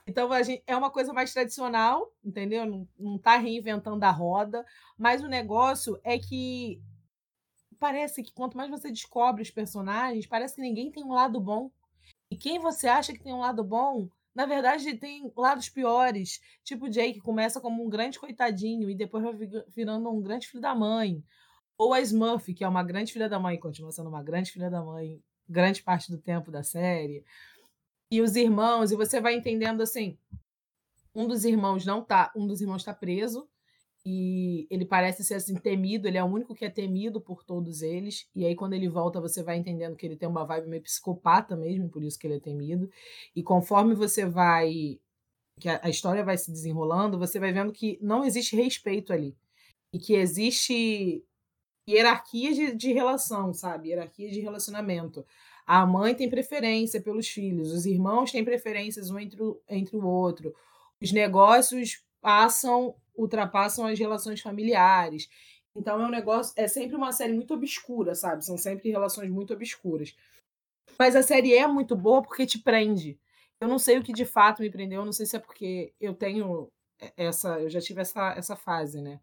então 0.06 0.32
a 0.32 0.42
gente, 0.44 0.64
é 0.66 0.76
uma 0.76 0.92
coisa 0.92 1.12
mais 1.12 1.34
tradicional, 1.34 2.12
entendeu? 2.24 2.66
Não, 2.66 2.88
não 2.98 3.18
tá 3.18 3.38
reinventando 3.38 4.04
a 4.06 4.12
roda, 4.12 4.66
mas 4.98 5.24
o 5.24 5.28
negócio 5.28 6.00
é 6.04 6.18
que 6.18 6.82
parece 7.80 8.24
que 8.24 8.34
quanto 8.34 8.58
mais 8.58 8.70
você 8.70 8.90
descobre 8.90 9.42
os 9.42 9.52
personagens, 9.52 10.26
parece 10.26 10.56
que 10.56 10.62
ninguém 10.62 10.92
tem 10.92 11.04
um 11.04 11.14
lado 11.14 11.40
bom. 11.40 11.72
E 12.30 12.36
quem 12.38 12.60
você 12.60 12.88
acha 12.88 13.14
que 13.14 13.24
tem 13.24 13.34
um 13.34 13.40
lado 13.40 13.64
bom, 13.64 14.10
na 14.38 14.46
verdade 14.46 14.94
tem 14.94 15.34
lados 15.36 15.68
piores. 15.68 16.40
Tipo 16.64 16.86
o 16.86 16.90
Jake, 16.90 17.14
que 17.14 17.20
começa 17.22 17.60
como 17.60 17.84
um 17.84 17.90
grande 17.90 18.20
coitadinho 18.20 18.88
e 18.88 18.94
depois 18.94 19.24
vai 19.24 19.34
vi- 19.34 19.64
virando 19.70 20.08
um 20.12 20.22
grande 20.22 20.48
filho 20.48 20.62
da 20.62 20.76
mãe. 20.76 21.24
Ou 21.76 21.92
a 21.92 22.02
Smurf, 22.02 22.54
que 22.54 22.64
é 22.64 22.68
uma 22.68 22.84
grande 22.84 23.12
filha 23.12 23.28
da 23.28 23.40
mãe, 23.40 23.60
continua 23.60 23.92
sendo 23.92 24.10
uma 24.10 24.22
grande 24.22 24.52
filha 24.52 24.70
da 24.70 24.80
mãe 24.80 25.20
grande 25.50 25.82
parte 25.82 26.12
do 26.12 26.20
tempo 26.20 26.52
da 26.52 26.62
série. 26.62 27.26
E 28.12 28.22
os 28.22 28.36
irmãos, 28.36 28.92
e 28.92 28.96
você 28.96 29.20
vai 29.20 29.34
entendendo 29.34 29.82
assim, 29.82 30.20
um 31.16 31.28
dos 31.28 31.44
irmãos 31.44 31.84
não 31.84 32.04
tá, 32.04 32.32
um 32.36 32.46
dos 32.46 32.62
irmãos 32.62 32.82
está 32.84 32.94
preso 32.94 33.50
e 34.10 34.66
ele 34.70 34.86
parece 34.86 35.22
ser 35.22 35.34
assim 35.34 35.54
temido, 35.54 36.08
ele 36.08 36.18
é 36.18 36.24
o 36.24 36.28
único 36.28 36.56
que 36.56 36.64
é 36.64 36.70
temido 36.70 37.20
por 37.20 37.44
todos 37.44 37.82
eles. 37.82 38.26
E 38.34 38.46
aí 38.46 38.56
quando 38.56 38.72
ele 38.72 38.88
volta, 38.88 39.20
você 39.20 39.44
vai 39.44 39.58
entendendo 39.58 39.98
que 39.98 40.06
ele 40.06 40.16
tem 40.16 40.30
uma 40.30 40.46
vibe 40.46 40.70
meio 40.70 40.82
psicopata 40.82 41.58
mesmo, 41.58 41.90
por 41.90 42.02
isso 42.02 42.18
que 42.18 42.26
ele 42.26 42.38
é 42.38 42.40
temido. 42.40 42.90
E 43.36 43.44
conforme 43.44 43.94
você 43.94 44.26
vai 44.26 44.98
que 45.60 45.68
a, 45.68 45.90
história 45.90 46.24
vai 46.24 46.38
se 46.38 46.50
desenrolando, 46.50 47.20
você 47.20 47.38
vai 47.38 47.52
vendo 47.52 47.74
que 47.74 48.00
não 48.02 48.24
existe 48.24 48.56
respeito 48.56 49.12
ali. 49.12 49.36
E 49.92 50.00
que 50.00 50.14
existe 50.14 51.22
hierarquia 51.90 52.54
de, 52.54 52.76
de 52.76 52.94
relação, 52.94 53.54
sabe? 53.54 53.90
Hierarquia 53.90 54.30
de 54.30 54.40
relacionamento. 54.40 55.26
A 55.66 55.86
mãe 55.86 56.16
tem 56.16 56.30
preferência 56.30 57.02
pelos 57.02 57.28
filhos, 57.28 57.74
os 57.74 57.86
irmãos 57.86 58.32
têm 58.32 58.46
preferências 58.46 59.10
um 59.10 59.20
entre 59.20 59.44
o, 59.44 59.60
entre 59.68 59.98
o 59.98 60.06
outro, 60.06 60.56
os 61.02 61.12
negócios 61.12 62.06
passam, 62.22 62.96
ultrapassam 63.18 63.86
as 63.86 63.98
relações 63.98 64.42
familiares. 64.42 65.30
Então 65.76 66.02
é 66.02 66.06
um 66.06 66.10
negócio, 66.10 66.54
é 66.56 66.68
sempre 66.68 66.96
uma 66.96 67.12
série 67.12 67.34
muito 67.34 67.54
obscura, 67.54 68.16
sabe? 68.16 68.46
São 68.46 68.58
sempre 68.58 68.90
relações 68.90 69.30
muito 69.30 69.54
obscuras. 69.54 70.16
Mas 70.98 71.16
a 71.16 71.24
série 71.24 71.54
é 71.54 71.68
muito 71.68 71.96
boa 71.96 72.22
porque 72.22 72.46
te 72.46 72.60
prende. 72.60 73.20
Eu 73.60 73.68
não 73.68 73.80
sei 73.80 73.98
o 73.98 74.04
que 74.04 74.14
de 74.14 74.26
fato 74.26 74.62
me 74.62 74.70
prendeu, 74.70 75.02
eu 75.02 75.06
não 75.06 75.12
sei 75.12 75.26
se 75.26 75.36
é 75.36 75.40
porque 75.40 75.94
eu 76.00 76.14
tenho 76.14 76.72
essa, 77.16 77.60
eu 77.60 77.70
já 77.70 77.82
tive 77.82 78.02
essa, 78.02 78.34
essa 78.34 78.56
fase, 78.56 79.02
né? 79.02 79.20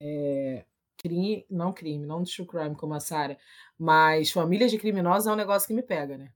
É, 0.00 0.64
crime, 0.96 1.46
não 1.50 1.72
crime, 1.72 2.06
não 2.06 2.24
true 2.24 2.46
crime 2.46 2.74
como 2.74 2.94
a 2.94 3.00
Sarah, 3.00 3.36
mas 3.78 4.30
famílias 4.30 4.70
de 4.70 4.78
criminosos 4.78 5.26
é 5.26 5.32
um 5.32 5.36
negócio 5.36 5.66
que 5.66 5.74
me 5.74 5.82
pega, 5.82 6.18
né? 6.18 6.32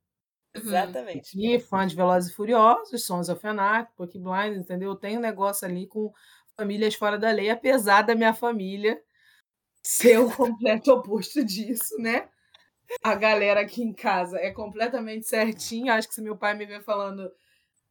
Exatamente. 0.55 1.38
E 1.38 1.61
fã 1.61 1.86
de 1.86 1.94
Velozes 1.94 2.30
e 2.30 2.34
Furiosos, 2.34 3.05
Sons 3.05 3.28
of 3.28 3.47
Anarchy, 3.47 3.92
Peaky 3.97 4.18
Blinders, 4.18 4.59
entendeu? 4.59 4.90
Eu 4.90 4.97
tenho 4.97 5.18
um 5.18 5.22
negócio 5.22 5.66
ali 5.66 5.86
com 5.86 6.12
famílias 6.59 6.94
fora 6.94 7.18
da 7.18 7.30
lei, 7.30 7.50
apesar 7.50 8.02
da 8.02 8.14
minha 8.14 8.34
família 8.34 9.00
ser 9.82 10.18
o 10.18 10.30
completo 10.34 10.92
oposto 10.92 11.44
disso, 11.44 11.96
né? 11.98 12.28
A 13.02 13.14
galera 13.14 13.61
aqui 13.61 13.82
em 13.82 13.92
casa 13.92 14.38
é 14.38 14.50
completamente 14.50 15.26
certinha. 15.26 15.94
Acho 15.94 16.09
que 16.09 16.14
se 16.14 16.22
meu 16.22 16.36
pai 16.36 16.54
me 16.54 16.66
ver 16.66 16.82
falando 16.82 17.30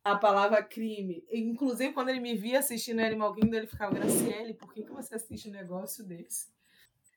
a 0.03 0.15
palavra 0.15 0.63
crime, 0.63 1.25
inclusive 1.31 1.91
quando 1.93 2.09
ele 2.09 2.19
me 2.19 2.35
via 2.35 2.59
assistindo 2.59 2.99
Animal 2.99 3.33
Kingdom, 3.33 3.57
ele 3.57 3.67
ficava, 3.67 3.95
Graciele, 3.95 4.53
por 4.53 4.71
que, 4.71 4.83
que 4.83 4.91
você 4.91 5.15
assiste 5.15 5.49
um 5.49 5.51
negócio 5.51 6.03
desse? 6.03 6.47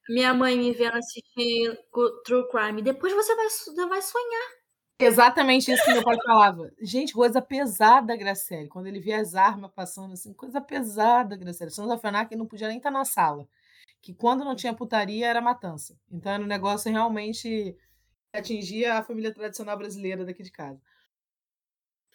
Minha 0.09 0.33
mãe 0.33 0.57
me 0.57 0.73
vendo 0.73 0.97
assistir 0.97 1.79
True 2.25 2.49
Crime. 2.49 2.81
Depois 2.81 3.13
você 3.13 3.37
vai, 3.37 3.89
vai 3.89 4.01
sonhar. 4.01 4.58
Exatamente 5.01 5.71
isso 5.71 5.85
que 5.85 5.93
meu 5.93 6.03
pai 6.03 6.17
falava. 6.25 6.73
Gente, 6.81 7.13
coisa 7.13 7.41
pesada, 7.41 8.17
Graciele. 8.17 8.69
Quando 8.69 8.89
ele 8.89 8.99
via 8.99 9.21
as 9.21 9.37
armas 9.37 9.71
passando 9.73 10.13
assim, 10.13 10.33
coisa 10.33 10.61
pesada, 10.61 11.37
Graciele. 11.37 11.71
Sons 11.71 11.91
of 11.91 12.05
Anarchy 12.05 12.35
não 12.35 12.47
podia 12.47 12.67
nem 12.67 12.79
estar 12.79 12.91
na 12.91 13.05
sala. 13.05 13.49
Que 14.03 14.13
quando 14.13 14.45
não 14.45 14.57
tinha 14.57 14.75
putaria 14.75 15.29
era 15.29 15.41
matança. 15.41 15.97
Então 16.11 16.33
era 16.33 16.43
um 16.43 16.47
negócio 16.47 16.91
realmente 16.91 17.77
atingia 18.33 18.95
a 18.95 19.03
família 19.05 19.33
tradicional 19.33 19.79
brasileira 19.79 20.25
daqui 20.25 20.43
de 20.43 20.51
casa. 20.51 20.81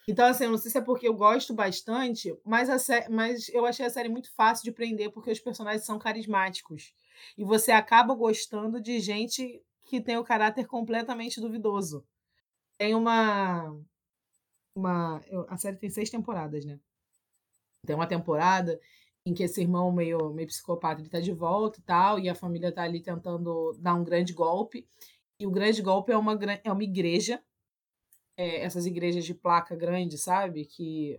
Então, 0.06 0.26
assim, 0.26 0.44
eu 0.44 0.50
não 0.50 0.58
sei 0.58 0.70
se 0.70 0.76
é 0.76 0.82
porque 0.82 1.08
eu 1.08 1.14
gosto 1.14 1.54
bastante, 1.54 2.36
mas, 2.44 2.68
mas 3.08 3.48
eu 3.48 3.64
achei 3.64 3.86
a 3.86 3.90
série 3.90 4.10
muito 4.10 4.30
fácil 4.34 4.62
de 4.62 4.72
prender 4.72 5.10
porque 5.10 5.30
os 5.30 5.40
personagens 5.40 5.86
são 5.86 5.98
carismáticos. 5.98 6.92
E 7.38 7.44
você 7.44 7.72
acaba 7.72 8.14
gostando 8.14 8.78
de 8.82 9.00
gente 9.00 9.62
que 9.86 10.02
tem 10.02 10.18
o 10.18 10.24
caráter 10.24 10.66
completamente 10.66 11.40
duvidoso 11.40 12.04
tem 12.78 12.94
uma. 12.94 13.76
uma 14.76 15.20
a 15.48 15.56
série 15.56 15.76
tem 15.76 15.90
seis 15.90 16.10
temporadas, 16.10 16.64
né? 16.64 16.78
Tem 17.86 17.94
uma 17.94 18.06
temporada 18.06 18.80
em 19.26 19.32
que 19.32 19.42
esse 19.42 19.60
irmão 19.60 19.90
meio, 19.90 20.32
meio 20.32 20.48
psicopata 20.48 21.00
ele 21.00 21.08
tá 21.08 21.20
de 21.20 21.32
volta 21.32 21.78
e 21.78 21.82
tal, 21.82 22.18
e 22.18 22.28
a 22.28 22.34
família 22.34 22.72
tá 22.72 22.82
ali 22.82 23.00
tentando 23.00 23.72
dar 23.78 23.94
um 23.94 24.04
grande 24.04 24.32
golpe. 24.32 24.86
E 25.40 25.46
o 25.46 25.50
grande 25.50 25.80
golpe 25.82 26.12
é 26.12 26.16
uma, 26.16 26.38
é 26.62 26.70
uma 26.70 26.84
igreja, 26.84 27.42
é, 28.36 28.60
essas 28.62 28.86
igrejas 28.86 29.24
de 29.24 29.34
placa 29.34 29.74
grande, 29.74 30.18
sabe? 30.18 30.64
Que 30.66 31.18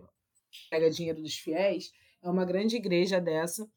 pega 0.70 0.90
dinheiro 0.90 1.20
dos 1.20 1.36
fiéis. 1.36 1.92
É 2.22 2.30
uma 2.30 2.44
grande 2.44 2.76
igreja 2.76 3.20
dessa, 3.20 3.68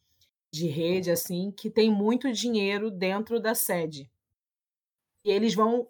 de 0.51 0.67
rede, 0.67 1.11
assim, 1.11 1.51
que 1.51 1.69
tem 1.69 1.91
muito 1.91 2.31
dinheiro 2.31 2.89
dentro 2.91 3.39
da 3.39 3.55
sede. 3.55 4.09
E 5.25 5.31
eles 5.31 5.53
vão 5.53 5.87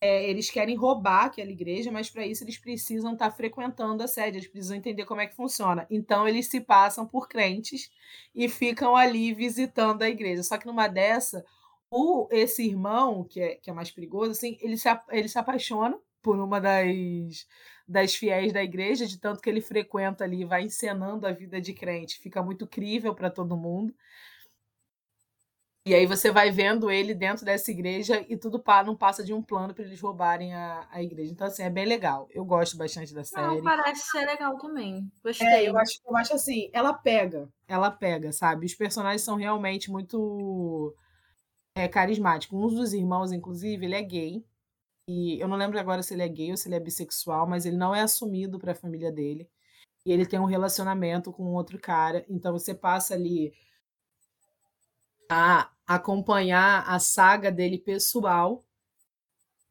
é, 0.00 0.28
eles 0.28 0.50
querem 0.50 0.74
roubar 0.76 1.26
aquela 1.26 1.50
igreja, 1.50 1.92
mas 1.92 2.08
para 2.08 2.26
isso 2.26 2.42
eles 2.42 2.56
precisam 2.56 3.12
estar 3.12 3.30
frequentando 3.30 4.02
a 4.02 4.08
sede, 4.08 4.38
eles 4.38 4.48
precisam 4.48 4.76
entender 4.76 5.04
como 5.04 5.20
é 5.20 5.26
que 5.26 5.36
funciona. 5.36 5.86
Então 5.90 6.26
eles 6.26 6.46
se 6.46 6.60
passam 6.60 7.06
por 7.06 7.28
crentes 7.28 7.90
e 8.34 8.48
ficam 8.48 8.96
ali 8.96 9.34
visitando 9.34 10.02
a 10.02 10.08
igreja. 10.08 10.42
Só 10.42 10.56
que 10.56 10.66
numa 10.66 10.88
dessa, 10.88 11.44
o, 11.90 12.26
esse 12.30 12.66
irmão, 12.66 13.24
que 13.24 13.40
é, 13.40 13.54
que 13.56 13.68
é 13.68 13.72
mais 13.72 13.90
perigoso, 13.90 14.30
assim, 14.30 14.56
ele 14.62 14.78
se, 14.78 14.88
ele 15.10 15.28
se 15.28 15.38
apaixona 15.38 15.98
por 16.22 16.38
uma 16.38 16.60
das, 16.60 17.46
das 17.86 18.14
fiéis 18.14 18.52
da 18.52 18.62
igreja, 18.62 19.06
de 19.06 19.18
tanto 19.18 19.42
que 19.42 19.50
ele 19.50 19.60
frequenta 19.60 20.24
ali, 20.24 20.44
vai 20.44 20.62
encenando 20.62 21.26
a 21.26 21.32
vida 21.32 21.60
de 21.60 21.74
crente, 21.74 22.18
fica 22.18 22.42
muito 22.42 22.66
crível 22.66 23.14
para 23.14 23.30
todo 23.30 23.56
mundo. 23.56 23.94
E 25.86 25.94
aí 25.94 26.04
você 26.06 26.30
vai 26.30 26.50
vendo 26.50 26.90
ele 26.90 27.14
dentro 27.14 27.44
dessa 27.44 27.70
igreja 27.70 28.24
e 28.28 28.36
tudo 28.36 28.62
não 28.84 28.94
passa 28.94 29.24
de 29.24 29.32
um 29.32 29.42
plano 29.42 29.72
para 29.72 29.84
eles 29.84 29.98
roubarem 30.00 30.54
a, 30.54 30.86
a 30.90 31.02
igreja. 31.02 31.32
Então, 31.32 31.46
assim, 31.46 31.62
é 31.62 31.70
bem 31.70 31.86
legal. 31.86 32.28
Eu 32.30 32.44
gosto 32.44 32.76
bastante 32.76 33.14
da 33.14 33.24
série. 33.24 33.46
Não, 33.46 33.62
parece 33.62 34.02
ser 34.10 34.26
legal 34.26 34.58
também. 34.58 35.10
Gostei. 35.24 35.46
É, 35.46 35.68
eu 35.68 35.78
acho, 35.78 35.94
eu 36.06 36.16
acho 36.16 36.34
assim, 36.34 36.68
ela 36.74 36.92
pega, 36.92 37.48
ela 37.66 37.90
pega, 37.90 38.30
sabe? 38.30 38.66
Os 38.66 38.74
personagens 38.74 39.22
são 39.22 39.36
realmente 39.36 39.90
muito 39.90 40.94
é, 41.74 41.88
carismáticos. 41.88 42.58
Um 42.58 42.68
dos 42.68 42.92
irmãos, 42.92 43.32
inclusive, 43.32 43.86
ele 43.86 43.94
é 43.94 44.02
gay. 44.02 44.44
E 45.08 45.40
eu 45.40 45.48
não 45.48 45.56
lembro 45.56 45.78
agora 45.80 46.02
se 46.02 46.12
ele 46.12 46.22
é 46.22 46.28
gay 46.28 46.50
ou 46.50 46.58
se 46.58 46.68
ele 46.68 46.76
é 46.76 46.80
bissexual, 46.80 47.48
mas 47.48 47.64
ele 47.64 47.76
não 47.76 47.94
é 47.94 48.02
assumido 48.02 48.58
para 48.58 48.72
a 48.72 48.76
família 48.76 49.10
dele. 49.10 49.48
E 50.04 50.12
ele 50.12 50.26
tem 50.26 50.38
um 50.38 50.44
relacionamento 50.44 51.32
com 51.32 51.54
outro 51.54 51.78
cara. 51.80 52.24
Então 52.28 52.52
você 52.52 52.74
passa 52.74 53.14
ali 53.14 53.50
a 55.30 55.70
acompanhar 55.86 56.84
a 56.88 56.98
saga 56.98 57.52
dele 57.52 57.78
pessoal 57.78 58.64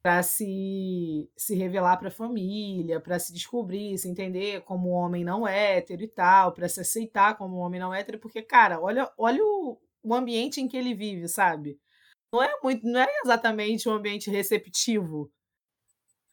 para 0.02 0.24
se, 0.24 1.30
se 1.36 1.54
revelar 1.56 1.98
para 1.98 2.08
a 2.08 2.12
família, 2.12 3.02
para 3.02 3.20
se 3.20 3.34
descobrir, 3.34 3.98
se 3.98 4.08
entender 4.08 4.62
como 4.62 4.90
um 4.90 4.94
homem 4.94 5.26
não 5.26 5.46
hétero 5.46 6.02
e 6.02 6.08
tal, 6.08 6.54
para 6.54 6.70
se 6.70 6.80
aceitar 6.80 7.38
como 7.38 7.58
um 7.58 7.60
homem 7.60 7.80
não 7.80 7.94
hétero, 7.94 8.18
porque, 8.20 8.42
cara, 8.42 8.80
olha, 8.80 9.12
olha 9.18 9.44
o, 9.44 9.78
o 10.02 10.16
ambiente 10.16 10.62
em 10.62 10.68
que 10.70 10.78
ele 10.78 10.94
vive, 10.96 11.28
sabe? 11.28 11.78
Não 12.32 12.42
é 12.42 12.50
muito, 12.64 12.88
não 12.88 13.02
é 13.02 13.08
exatamente 13.26 13.90
um 13.90 13.94
ambiente 13.94 14.30
receptivo 14.30 15.30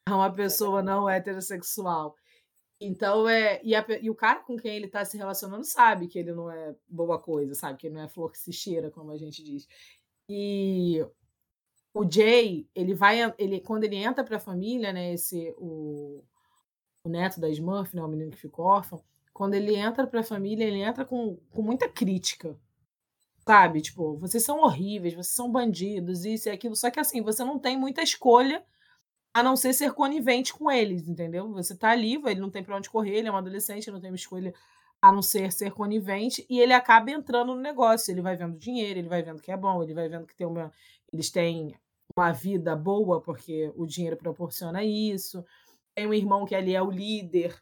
a 0.05 0.15
uma 0.15 0.33
pessoa 0.33 0.81
não 0.81 1.09
heterossexual. 1.09 2.15
Então 2.79 3.27
é. 3.27 3.59
E, 3.63 3.75
a 3.75 3.85
e 4.01 4.09
o 4.09 4.15
cara 4.15 4.39
com 4.39 4.55
quem 4.55 4.75
ele 4.75 4.87
tá 4.87 5.03
se 5.03 5.17
relacionando 5.17 5.63
sabe 5.63 6.07
que 6.07 6.19
ele 6.19 6.31
não 6.31 6.49
é 6.51 6.75
boa 6.87 7.19
coisa, 7.19 7.55
sabe? 7.55 7.79
Que 7.79 7.87
ele 7.87 7.95
não 7.95 8.03
é 8.03 8.07
flor 8.07 8.31
que 8.31 8.37
se 8.37 8.53
cheira, 8.53 8.91
como 8.91 9.11
a 9.11 9.17
gente 9.17 9.43
diz. 9.43 9.67
E 10.29 11.03
o 11.93 12.09
Jay, 12.09 12.69
ele 12.75 12.93
vai. 12.93 13.33
Ele, 13.37 13.59
quando 13.61 13.83
ele 13.83 13.95
entra 13.95 14.23
pra 14.23 14.39
família, 14.39 14.93
né? 14.93 15.13
Esse, 15.13 15.53
o, 15.57 16.23
o 17.03 17.09
neto 17.09 17.39
da 17.39 17.49
Smurf, 17.49 17.95
né, 17.95 18.03
o 18.03 18.07
menino 18.07 18.31
que 18.31 18.37
ficou 18.37 18.65
órfão, 18.65 19.03
quando 19.33 19.55
ele 19.55 19.75
entra 19.75 20.05
para 20.05 20.19
a 20.19 20.23
família, 20.23 20.65
ele 20.65 20.81
entra 20.81 21.05
com, 21.05 21.37
com 21.51 21.61
muita 21.61 21.89
crítica. 21.89 22.55
Sabe? 23.47 23.81
Tipo, 23.81 24.17
vocês 24.17 24.43
são 24.43 24.59
horríveis, 24.59 25.13
vocês 25.13 25.35
são 25.35 25.51
bandidos, 25.51 26.25
isso 26.25 26.49
e 26.49 26.51
aquilo. 26.51 26.75
Só 26.75 26.91
que 26.91 26.99
assim, 26.99 27.21
você 27.21 27.43
não 27.43 27.57
tem 27.57 27.77
muita 27.77 28.03
escolha 28.03 28.63
a 29.33 29.43
não 29.43 29.55
ser 29.55 29.73
ser 29.73 29.93
conivente 29.93 30.53
com 30.53 30.71
eles, 30.71 31.07
entendeu? 31.07 31.51
Você 31.53 31.75
tá 31.75 31.91
ali, 31.91 32.15
ele 32.25 32.39
não 32.39 32.49
tem 32.49 32.63
para 32.63 32.75
onde 32.75 32.89
correr, 32.89 33.17
ele 33.17 33.27
é 33.27 33.31
um 33.31 33.37
adolescente, 33.37 33.91
não 33.91 33.99
tem 33.99 34.09
uma 34.09 34.15
escolha 34.15 34.53
a 35.01 35.11
não 35.11 35.21
ser 35.21 35.51
ser 35.51 35.71
conivente, 35.71 36.45
e 36.49 36.59
ele 36.59 36.73
acaba 36.73 37.11
entrando 37.11 37.53
no 37.55 37.61
negócio. 37.61 38.11
Ele 38.11 38.21
vai 38.21 38.35
vendo 38.35 38.57
dinheiro, 38.57 38.99
ele 38.99 39.09
vai 39.09 39.21
vendo 39.21 39.41
que 39.41 39.51
é 39.51 39.57
bom, 39.57 39.83
ele 39.83 39.93
vai 39.93 40.09
vendo 40.09 40.25
que 40.25 40.35
tem 40.35 40.47
uma, 40.47 40.71
eles 41.13 41.29
têm 41.29 41.75
uma 42.15 42.31
vida 42.31 42.75
boa 42.75 43.21
porque 43.21 43.71
o 43.75 43.85
dinheiro 43.85 44.17
proporciona 44.17 44.83
isso. 44.83 45.45
Tem 45.95 46.07
um 46.07 46.13
irmão 46.13 46.45
que 46.45 46.55
ali 46.55 46.75
é 46.75 46.81
o 46.81 46.91
líder 46.91 47.55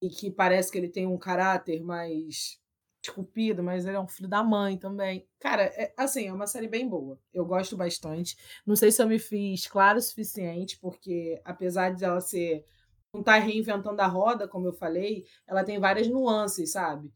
e 0.00 0.08
que 0.08 0.30
parece 0.30 0.72
que 0.72 0.78
ele 0.78 0.88
tem 0.88 1.06
um 1.06 1.18
caráter 1.18 1.82
mais 1.82 2.60
esculpido, 3.02 3.62
mas 3.62 3.84
ele 3.84 3.96
é 3.96 4.00
um 4.00 4.06
filho 4.06 4.28
da 4.28 4.42
mãe 4.42 4.78
também. 4.78 5.26
Cara, 5.40 5.64
é, 5.64 5.92
assim, 5.96 6.28
é 6.28 6.32
uma 6.32 6.46
série 6.46 6.68
bem 6.68 6.88
boa. 6.88 7.18
Eu 7.32 7.44
gosto 7.44 7.76
bastante. 7.76 8.36
Não 8.64 8.76
sei 8.76 8.92
se 8.92 9.02
eu 9.02 9.08
me 9.08 9.18
fiz 9.18 9.66
claro 9.66 9.98
o 9.98 10.02
suficiente, 10.02 10.78
porque 10.78 11.40
apesar 11.44 11.94
de 11.94 12.04
ela 12.04 12.20
ser 12.20 12.64
não 13.12 13.20
estar 13.20 13.38
tá 13.40 13.44
reinventando 13.44 14.00
a 14.00 14.06
roda, 14.06 14.48
como 14.48 14.66
eu 14.66 14.72
falei, 14.72 15.26
ela 15.46 15.64
tem 15.64 15.78
várias 15.78 16.08
nuances, 16.08 16.72
sabe? 16.72 17.12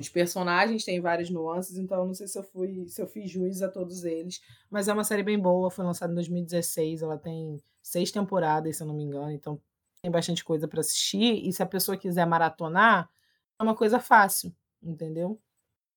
Os 0.00 0.08
personagens 0.08 0.84
têm 0.84 1.00
várias 1.00 1.30
nuances, 1.30 1.76
então 1.76 2.06
não 2.06 2.14
sei 2.14 2.28
se 2.28 2.38
eu 2.38 2.44
fui, 2.44 2.86
se 2.88 3.00
eu 3.02 3.06
fiz 3.06 3.30
juiz 3.30 3.62
a 3.62 3.68
todos 3.68 4.04
eles, 4.04 4.40
mas 4.70 4.86
é 4.86 4.92
uma 4.92 5.02
série 5.02 5.24
bem 5.24 5.38
boa, 5.38 5.70
foi 5.70 5.84
lançada 5.84 6.12
em 6.12 6.14
2016, 6.14 7.02
ela 7.02 7.18
tem 7.18 7.60
seis 7.82 8.12
temporadas, 8.12 8.76
se 8.76 8.82
eu 8.82 8.86
não 8.86 8.94
me 8.94 9.02
engano, 9.02 9.32
então 9.32 9.60
tem 10.00 10.10
bastante 10.10 10.44
coisa 10.44 10.68
para 10.68 10.80
assistir, 10.80 11.44
e 11.48 11.52
se 11.52 11.62
a 11.62 11.66
pessoa 11.66 11.96
quiser 11.96 12.26
maratonar, 12.26 13.10
é 13.58 13.62
uma 13.62 13.76
coisa 13.76 13.98
fácil, 14.00 14.54
entendeu? 14.82 15.40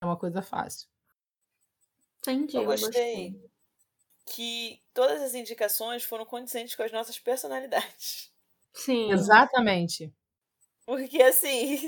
É 0.00 0.06
uma 0.06 0.16
coisa 0.16 0.42
fácil. 0.42 0.88
Entendi. 2.18 2.56
Eu 2.56 2.64
gostei 2.64 3.34
que 4.26 4.80
todas 4.94 5.20
as 5.22 5.34
indicações 5.34 6.04
foram 6.04 6.24
condizentes 6.24 6.74
com 6.74 6.82
as 6.82 6.92
nossas 6.92 7.18
personalidades. 7.18 8.32
Sim. 8.72 9.10
Exatamente. 9.12 10.12
Porque 10.86 11.22
assim, 11.22 11.78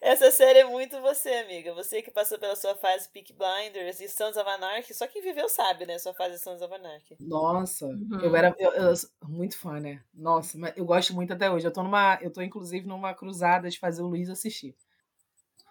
essa 0.00 0.30
série 0.30 0.60
é 0.60 0.64
muito 0.64 1.00
você, 1.00 1.28
amiga. 1.30 1.74
Você 1.74 2.02
que 2.02 2.10
passou 2.10 2.38
pela 2.38 2.56
sua 2.56 2.74
fase 2.74 3.08
Peak 3.08 3.32
Blinders 3.32 4.00
e 4.00 4.08
Sons 4.08 4.36
of 4.36 4.48
Anarchy. 4.48 4.94
Só 4.94 5.06
quem 5.06 5.22
viveu 5.22 5.48
sabe, 5.48 5.86
né? 5.86 5.98
Sua 5.98 6.14
fase 6.14 6.38
Sons 6.38 6.62
of 6.62 6.72
Anarchy. 6.72 7.16
Nossa, 7.20 7.86
uhum. 7.86 8.20
eu 8.22 8.34
era 8.36 8.54
eu, 8.58 8.72
eu, 8.72 8.94
muito 9.26 9.58
fã, 9.58 9.80
né? 9.80 10.02
Nossa, 10.12 10.58
mas 10.58 10.76
eu 10.76 10.84
gosto 10.84 11.14
muito 11.14 11.32
até 11.32 11.50
hoje. 11.50 11.66
Eu 11.66 11.72
tô 11.72 11.82
numa, 11.82 12.18
eu 12.20 12.32
tô 12.32 12.42
inclusive 12.42 12.86
numa 12.86 13.14
cruzada 13.14 13.68
de 13.68 13.78
fazer 13.78 14.02
o 14.02 14.06
Luiz 14.06 14.28
assistir. 14.28 14.76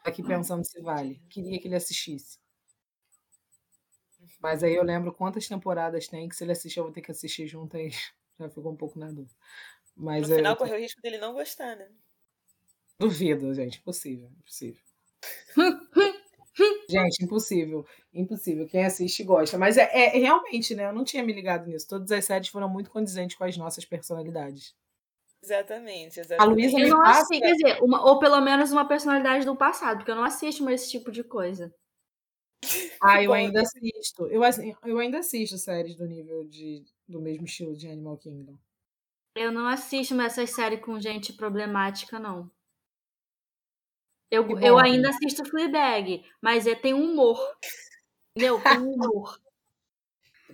Aqui 0.04 0.24
pensando 0.24 0.64
se 0.64 0.82
vale. 0.82 1.22
Queria 1.30 1.60
que 1.60 1.68
ele 1.68 1.76
assistisse. 1.76 2.40
Mas 4.42 4.64
aí 4.64 4.76
eu 4.76 4.84
lembro 4.84 5.14
quantas 5.14 5.48
temporadas 5.48 6.08
tem 6.08 6.30
que 6.30 6.36
se 6.36 6.44
ele 6.44 6.52
assistir 6.52 6.80
eu 6.80 6.86
vou 6.86 6.94
ter 6.94 7.02
que 7.02 7.12
assistir 7.12 7.48
junto 7.48 7.76
aí. 7.76 7.90
Já 8.40 8.50
ficou 8.50 8.72
um 8.72 8.78
pouco 8.78 8.98
na 8.98 9.08
dúvida. 9.08 9.36
Mas 9.96 10.30
no 10.30 10.36
final 10.36 10.56
correu 10.56 10.78
o 10.78 10.80
risco 10.80 11.02
dele 11.02 11.18
não 11.18 11.34
gostar, 11.34 11.76
né? 11.76 11.90
Duvido, 13.00 13.54
gente. 13.54 13.80
Impossível. 13.80 14.30
Impossível. 14.40 14.82
gente, 16.90 17.24
impossível. 17.24 17.86
Impossível. 18.14 18.68
Quem 18.68 18.86
assiste 18.86 19.24
gosta. 19.24 19.58
Mas 19.58 19.78
é, 19.78 19.90
é, 19.92 20.10
realmente, 20.18 20.76
né? 20.76 20.86
Eu 20.86 20.94
não 20.94 21.06
tinha 21.06 21.24
me 21.24 21.32
ligado 21.32 21.68
nisso. 21.68 21.88
Todas 21.88 22.12
as 22.12 22.26
séries 22.26 22.50
foram 22.50 22.68
muito 22.68 22.92
condizentes 22.92 23.38
com 23.38 23.46
as 23.46 23.56
nossas 23.56 23.86
personalidades. 23.86 24.76
Exatamente, 25.42 26.20
exatamente. 26.20 26.42
A 26.42 26.54
Luísa 26.54 26.78
me 26.78 26.90
não 26.90 27.02
passa... 27.02 27.30
quer 27.30 27.54
dizer, 27.54 27.82
uma, 27.82 28.06
ou 28.06 28.20
pelo 28.20 28.42
menos 28.42 28.74
uma 28.74 28.86
personalidade 28.86 29.46
do 29.46 29.56
passado, 29.56 30.00
porque 30.00 30.12
eu 30.12 30.16
não 30.16 30.26
assisto 30.26 30.62
mais 30.64 30.82
esse 30.82 30.92
tipo 30.92 31.12
de 31.12 31.24
coisa. 31.24 31.74
Ah, 33.02 33.24
eu 33.24 33.32
ainda 33.32 33.62
assisto. 33.62 34.28
Eu, 34.28 34.42
eu 34.86 35.00
ainda 35.00 35.20
assisto 35.20 35.58
séries 35.58 35.96
do 35.96 36.06
nível 36.06 36.44
de, 36.44 36.84
do 37.08 37.22
mesmo 37.22 37.46
estilo 37.46 37.74
de 37.74 37.88
Animal 37.88 38.18
Kingdom. 38.18 38.58
Eu 39.34 39.52
não 39.54 39.66
assisto 39.66 40.14
mais 40.14 40.34
essas 40.34 40.50
séries 40.50 40.82
com 40.82 41.00
gente 41.00 41.32
problemática, 41.32 42.20
não. 42.20 42.52
Eu, 44.32 44.44
bom, 44.46 44.60
eu 44.60 44.78
ainda 44.78 45.10
né? 45.10 45.10
assisto 45.10 45.44
Fleabag, 45.46 46.24
mas 46.42 46.68
é, 46.68 46.76
tem 46.76 46.94
humor. 46.94 47.40
Entendeu? 48.36 48.62
Tem 48.62 48.78
humor. 48.78 49.40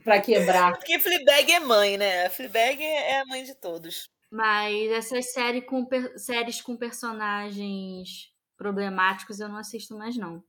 pra 0.04 0.22
quebrar. 0.22 0.74
Porque 0.78 1.00
Fleabag 1.00 1.52
é 1.52 1.60
mãe, 1.60 1.98
né? 1.98 2.30
Fleabag 2.30 2.82
é 2.82 3.20
a 3.20 3.26
mãe 3.26 3.44
de 3.44 3.54
todos. 3.56 4.10
Mas 4.32 4.92
essas 4.92 5.32
séries 5.32 5.66
com, 5.66 5.88
séries 6.18 6.62
com 6.62 6.76
personagens 6.78 8.34
problemáticos 8.58 9.40
eu 9.40 9.50
não 9.50 9.58
assisto 9.58 9.98
mais, 9.98 10.16
não. 10.18 10.44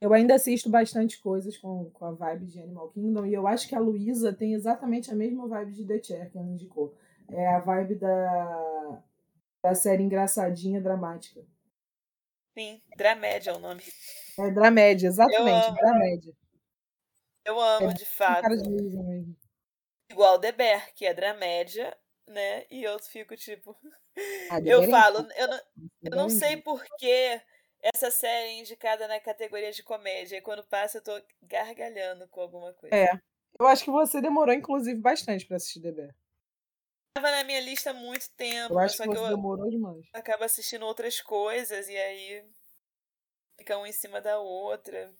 Eu 0.00 0.12
ainda 0.12 0.34
assisto 0.34 0.68
bastante 0.68 1.18
coisas 1.18 1.56
com, 1.56 1.90
com 1.90 2.04
a 2.04 2.12
vibe 2.12 2.46
de 2.46 2.60
Animal 2.60 2.90
Kingdom 2.90 3.24
e 3.24 3.32
eu 3.32 3.46
acho 3.46 3.66
que 3.66 3.74
a 3.74 3.80
Luísa 3.80 4.32
tem 4.32 4.52
exatamente 4.52 5.10
a 5.10 5.14
mesma 5.14 5.48
vibe 5.48 5.72
de 5.72 5.86
The 5.86 6.02
Chair 6.02 6.30
que 6.30 6.38
ela 6.38 6.46
indicou. 6.46 6.94
É 7.30 7.48
a 7.54 7.60
vibe 7.60 7.96
da, 7.96 9.02
da 9.62 9.74
série 9.74 10.02
engraçadinha 10.02 10.80
dramática. 10.80 11.42
Sim, 12.56 12.80
Dramédia 12.96 13.50
é 13.50 13.54
o 13.54 13.58
nome. 13.58 13.82
É 14.38 14.50
Dramédia, 14.50 15.08
exatamente, 15.08 15.68
eu 15.68 15.74
Dramédia. 15.74 16.32
Eu 17.44 17.60
amo, 17.60 17.90
é, 17.90 17.94
de 17.94 18.06
fato. 18.06 18.48
De. 18.48 19.36
Igual 20.10 20.40
The 20.40 20.52
Bear, 20.52 20.94
que 20.94 21.04
é 21.04 21.12
Dramédia, 21.12 21.94
né? 22.26 22.64
E 22.70 22.82
eu 22.82 22.98
fico 22.98 23.36
tipo. 23.36 23.76
Ah, 24.50 24.58
eu 24.64 24.88
falo, 24.90 25.18
eu 25.36 25.48
não, 25.48 25.60
eu 26.02 26.16
não 26.16 26.28
sei 26.30 26.56
porquê 26.56 27.42
essa 27.82 28.10
série 28.10 28.48
é 28.48 28.58
indicada 28.58 29.06
na 29.06 29.20
categoria 29.20 29.70
de 29.70 29.82
comédia. 29.82 30.38
E 30.38 30.42
quando 30.42 30.64
passa, 30.64 30.96
eu 30.96 31.02
tô 31.02 31.22
gargalhando 31.42 32.26
com 32.28 32.40
alguma 32.40 32.72
coisa. 32.72 32.96
É. 32.96 33.20
Eu 33.60 33.66
acho 33.66 33.84
que 33.84 33.90
você 33.90 34.20
demorou, 34.22 34.54
inclusive, 34.54 34.98
bastante 34.98 35.44
para 35.44 35.58
assistir 35.58 35.80
DB. 35.80 36.10
Tava 37.16 37.30
na 37.30 37.44
minha 37.44 37.62
lista 37.62 37.92
há 37.92 37.94
muito 37.94 38.28
tempo. 38.36 38.74
Eu 38.74 38.78
acho 38.78 38.98
só 38.98 39.04
que, 39.04 39.08
que 39.08 39.16
eu 39.16 39.28
demorou 39.28 39.70
demais. 39.70 40.04
acabo 40.12 40.44
assistindo 40.44 40.84
outras 40.84 41.18
coisas 41.18 41.88
e 41.88 41.96
aí 41.96 42.44
fica 43.56 43.78
um 43.78 43.86
em 43.86 43.92
cima 43.92 44.20
da 44.20 44.38
outra. 44.38 45.10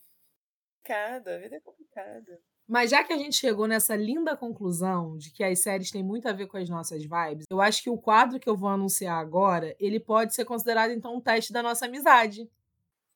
Complicado, 0.83 1.29
a 1.29 1.39
vida 1.39 1.57
é 1.57 1.61
complicada. 1.61 2.39
Mas 2.69 2.91
já 2.91 3.03
que 3.03 3.15
a 3.15 3.17
gente 3.17 3.37
chegou 3.37 3.67
nessa 3.67 3.97
linda 3.97 4.37
conclusão 4.37 5.17
de 5.17 5.33
que 5.33 5.43
as 5.43 5.63
séries 5.63 5.91
têm 5.91 6.03
muito 6.03 6.29
a 6.29 6.35
ver 6.35 6.49
com 6.49 6.59
as 6.59 6.69
nossas 6.69 7.03
vibes, 7.03 7.47
eu 7.51 7.63
acho 7.63 7.83
que 7.83 7.89
o 7.89 7.97
quadro 7.97 8.39
que 8.39 8.49
eu 8.49 8.57
vou 8.59 8.69
anunciar 8.69 9.19
agora, 9.19 9.75
ele 9.81 9.99
pode 9.99 10.35
ser 10.35 10.45
considerado 10.45 10.91
então 10.91 11.17
um 11.17 11.21
teste 11.21 11.51
da 11.51 11.63
nossa 11.63 11.87
amizade. 11.87 12.47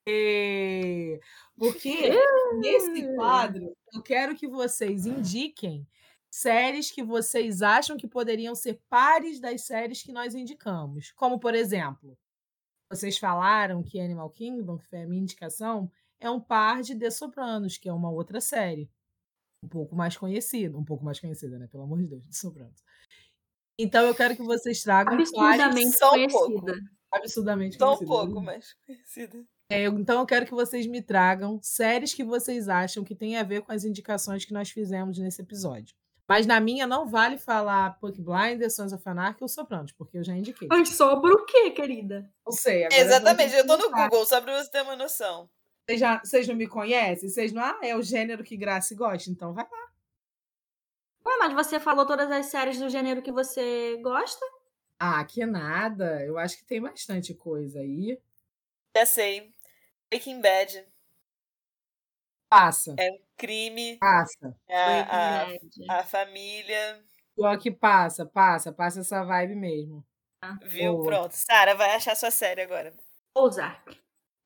E... 0.09 1.21
Porque 1.55 1.93
nesse 2.59 3.15
quadro 3.15 3.77
eu 3.93 4.03
quero 4.03 4.35
que 4.35 4.49
vocês 4.49 5.05
indiquem 5.05 5.87
séries 6.31 6.91
que 6.91 7.03
vocês 7.03 7.61
acham 7.61 7.97
que 7.97 8.07
poderiam 8.07 8.55
ser 8.55 8.81
pares 8.89 9.41
das 9.41 9.63
séries 9.63 10.03
que 10.03 10.13
nós 10.13 10.35
indicamos. 10.35 11.11
Como, 11.13 11.41
por 11.41 11.55
exemplo, 11.55 12.17
vocês 12.91 13.19
falaram 13.19 13.83
que 13.83 14.01
Animal 14.01 14.31
Kingdom, 14.31 14.79
que 14.79 14.87
foi 14.87 15.03
a 15.03 15.07
minha 15.07 15.23
indicação, 15.23 15.91
é 16.21 16.31
um 16.31 16.41
par 16.41 16.83
de 16.83 16.97
The 16.97 17.11
Sopranos, 17.11 17.77
que 17.77 17.89
é 17.89 17.93
uma 17.93 18.11
outra 18.11 18.41
série 18.41 18.91
um 19.63 19.69
pouco 19.69 19.95
mais 19.95 20.17
conhecida, 20.17 20.79
um 20.79 20.85
pouco 20.85 21.05
mais 21.05 21.21
conhecida, 21.21 21.59
né? 21.59 21.67
Pelo 21.67 21.83
amor 21.83 21.99
de 21.99 22.09
Deus, 22.09 22.23
sobrando. 22.31 22.75
Então 23.79 24.07
eu 24.07 24.15
quero 24.15 24.37
que 24.37 24.43
vocês 24.43 24.83
tragam 24.83 25.15
absurdamente 25.15 25.97
só 25.97 26.15
um 26.15 26.29
pouco. 26.29 26.67
Absurdamente 27.13 27.77
só 27.77 27.97
conhecida. 27.97 28.07
Só 28.07 28.23
um 28.23 28.27
pouco 28.27 28.41
mais 28.41 28.75
conhecida. 28.87 29.45
É, 29.71 29.85
então 29.85 30.21
eu 30.21 30.27
quero 30.27 30.47
que 30.47 30.53
vocês 30.53 30.87
me 30.87 31.01
tragam 31.01 31.61
séries 31.63 32.13
que 32.13 32.25
vocês 32.25 32.69
acham 32.69 33.05
que 33.05 33.15
tem 33.15 33.37
a 33.37 33.43
ver 33.43 33.63
com 33.63 33.73
as 33.73 33.85
indicações 33.85 34.45
que 34.45 34.53
nós 34.53 34.71
fizemos 34.71 35.19
nesse 35.19 35.41
episódio. 35.41 35.95
Mas 36.31 36.47
na 36.47 36.61
minha 36.61 36.87
não 36.87 37.09
vale 37.09 37.37
falar 37.39 37.99
Puck 37.99 38.23
Blinders, 38.23 38.77
Sons 38.77 38.93
of 38.93 39.03
Anarchy 39.05 39.43
ou 39.43 39.49
Sopranos, 39.49 39.91
porque 39.91 40.17
eu 40.17 40.23
já 40.23 40.33
indiquei. 40.33 40.69
Mas 40.71 40.91
sobra 40.91 41.33
o 41.33 41.45
quê, 41.45 41.73
querida? 41.73 42.31
Não 42.47 42.53
sei. 42.53 42.87
Exatamente, 42.93 43.53
eu 43.53 43.67
tô 43.67 43.77
no 43.77 43.91
Google, 43.91 44.25
só 44.25 44.41
pra 44.41 44.63
você 44.63 44.71
ter 44.71 44.83
uma 44.83 44.95
noção. 44.95 45.51
Vocês, 45.85 45.99
já, 45.99 46.21
vocês 46.21 46.47
não 46.47 46.55
me 46.55 46.69
conhecem? 46.69 47.29
Vocês 47.29 47.53
não. 47.53 47.61
Ah, 47.61 47.81
é 47.83 47.97
o 47.97 48.03
gênero 48.03 48.45
que 48.45 48.57
Graça 48.57 48.95
gosta, 48.95 49.29
então 49.29 49.53
vai 49.53 49.67
lá. 49.69 49.89
Ué, 51.27 51.37
mas 51.41 51.53
você 51.53 51.81
falou 51.81 52.07
todas 52.07 52.31
as 52.31 52.47
séries 52.47 52.79
do 52.79 52.89
gênero 52.89 53.23
que 53.23 53.33
você 53.33 53.99
gosta? 54.01 54.47
Ah, 55.01 55.25
que 55.25 55.45
nada. 55.45 56.25
Eu 56.25 56.39
acho 56.39 56.59
que 56.59 56.65
tem 56.65 56.81
bastante 56.81 57.35
coisa 57.35 57.81
aí. 57.81 58.17
Já 58.97 59.05
sei. 59.05 59.53
Breaking 60.09 60.41
Bad. 60.41 60.87
Passa. 62.51 62.95
É 62.99 63.11
um 63.13 63.19
crime. 63.37 63.97
Passa. 63.99 64.57
A, 64.69 65.95
a, 65.95 66.01
a 66.01 66.05
família. 66.05 67.03
Pior 67.37 67.57
que 67.59 67.71
passa, 67.71 68.27
passa, 68.27 68.73
passa 68.73 69.01
essa 69.01 69.23
vibe 69.25 69.55
mesmo. 69.55 70.05
Ah, 70.43 70.59
Viu? 70.65 70.95
Boa. 70.95 71.05
Pronto. 71.07 71.33
Sara, 71.33 71.75
vai 71.77 71.95
achar 71.95 72.17
sua 72.17 72.31
série 72.31 72.63
agora. 72.63 72.93
Ozark. 73.37 73.97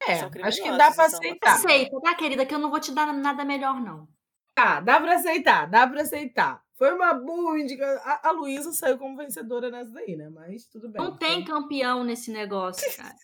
É, 0.07 0.21
acho 0.47 0.63
que 0.63 0.71
dá 0.77 0.93
pra 0.93 1.07
aceitar. 1.07 1.55
Aceita, 1.55 1.99
tá, 2.03 2.15
querida? 2.15 2.45
Que 2.45 2.55
eu 2.55 2.59
não 2.59 2.71
vou 2.71 2.79
te 2.79 2.93
dar 2.93 3.11
nada 3.13 3.43
melhor, 3.45 3.81
não. 3.81 4.07
Tá, 4.55 4.81
dá 4.81 5.01
pra 5.01 5.15
aceitar, 5.15 5.67
dá 5.69 5.87
pra 5.87 6.03
aceitar. 6.03 6.63
Foi 6.77 6.93
uma 6.93 7.15
boa 7.15 7.59
indicação. 7.59 8.03
A, 8.05 8.29
a 8.29 8.31
Luísa 8.33 8.71
saiu 8.73 8.99
como 8.99 9.17
vencedora 9.17 9.71
nessa 9.71 9.91
daí, 9.93 10.15
né? 10.15 10.29
Mas 10.29 10.67
tudo 10.67 10.91
bem. 10.91 11.01
Não 11.03 11.17
tem 11.17 11.45
Foi- 11.45 11.55
campeão 11.55 12.05
nesse 12.05 12.31
negócio, 12.31 12.85
cara. 12.97 13.17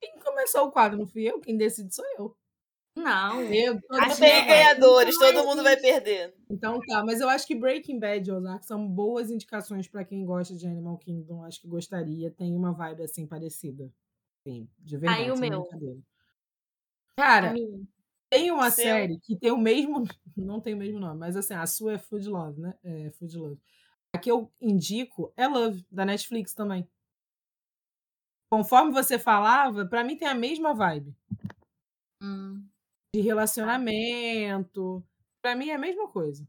Quem 0.00 0.18
começou 0.20 0.66
o 0.66 0.72
quadro 0.72 0.96
não 0.98 1.06
fui 1.06 1.22
eu, 1.24 1.40
quem 1.40 1.56
decide 1.56 1.94
sou 1.94 2.04
eu. 2.18 2.34
Não. 2.96 3.42
Eu, 3.42 3.78
vai. 3.88 4.46
ganhadores, 4.46 5.14
Então 5.14 5.32
todo 5.34 5.46
mundo 5.46 5.62
vai 5.62 5.74
existe. 5.74 5.92
perder. 5.92 6.34
Então 6.50 6.80
tá, 6.80 7.04
mas 7.04 7.20
eu 7.20 7.28
acho 7.28 7.46
que 7.46 7.54
Breaking 7.54 7.98
Bad 7.98 8.28
e 8.28 8.32
Ozark 8.32 8.64
são 8.64 8.88
boas 8.88 9.30
indicações 9.30 9.86
pra 9.86 10.04
quem 10.04 10.24
gosta 10.24 10.56
de 10.56 10.66
Animal 10.66 10.96
Kingdom. 10.96 11.44
Acho 11.44 11.60
que 11.60 11.68
gostaria. 11.68 12.30
Tem 12.30 12.56
uma 12.56 12.72
vibe 12.72 13.02
assim 13.02 13.26
parecida. 13.26 13.92
Sim, 14.46 14.68
de 14.78 14.96
verdade. 14.96 15.22
Aí 15.24 15.30
o 15.30 15.36
meu. 15.36 15.68
Cara, 17.16 17.54
tem 18.30 18.50
uma 18.50 18.70
Seu. 18.70 18.84
série 18.84 19.18
que 19.20 19.36
tem 19.36 19.50
o 19.52 19.58
mesmo. 19.58 20.02
Não 20.36 20.60
tem 20.60 20.74
o 20.74 20.76
mesmo 20.78 20.98
nome, 20.98 21.18
mas 21.18 21.36
assim, 21.36 21.54
a 21.54 21.66
sua 21.66 21.94
é 21.94 21.98
Food 21.98 22.28
Love, 22.28 22.60
né? 22.60 22.74
É 22.82 23.10
Food 23.10 23.36
Love. 23.36 23.60
A 24.14 24.18
que 24.18 24.30
eu 24.30 24.50
indico 24.60 25.32
é 25.36 25.46
Love, 25.46 25.84
da 25.90 26.04
Netflix 26.04 26.54
também. 26.54 26.88
Conforme 28.50 28.92
você 28.92 29.18
falava, 29.18 29.84
pra 29.86 30.04
mim 30.04 30.16
tem 30.16 30.28
a 30.28 30.34
mesma 30.34 30.72
vibe. 30.72 31.14
Hum. 32.22 32.64
De 33.14 33.20
relacionamento. 33.20 35.02
Pra 35.40 35.54
mim 35.54 35.70
é 35.70 35.74
a 35.74 35.78
mesma 35.78 36.08
coisa. 36.08 36.46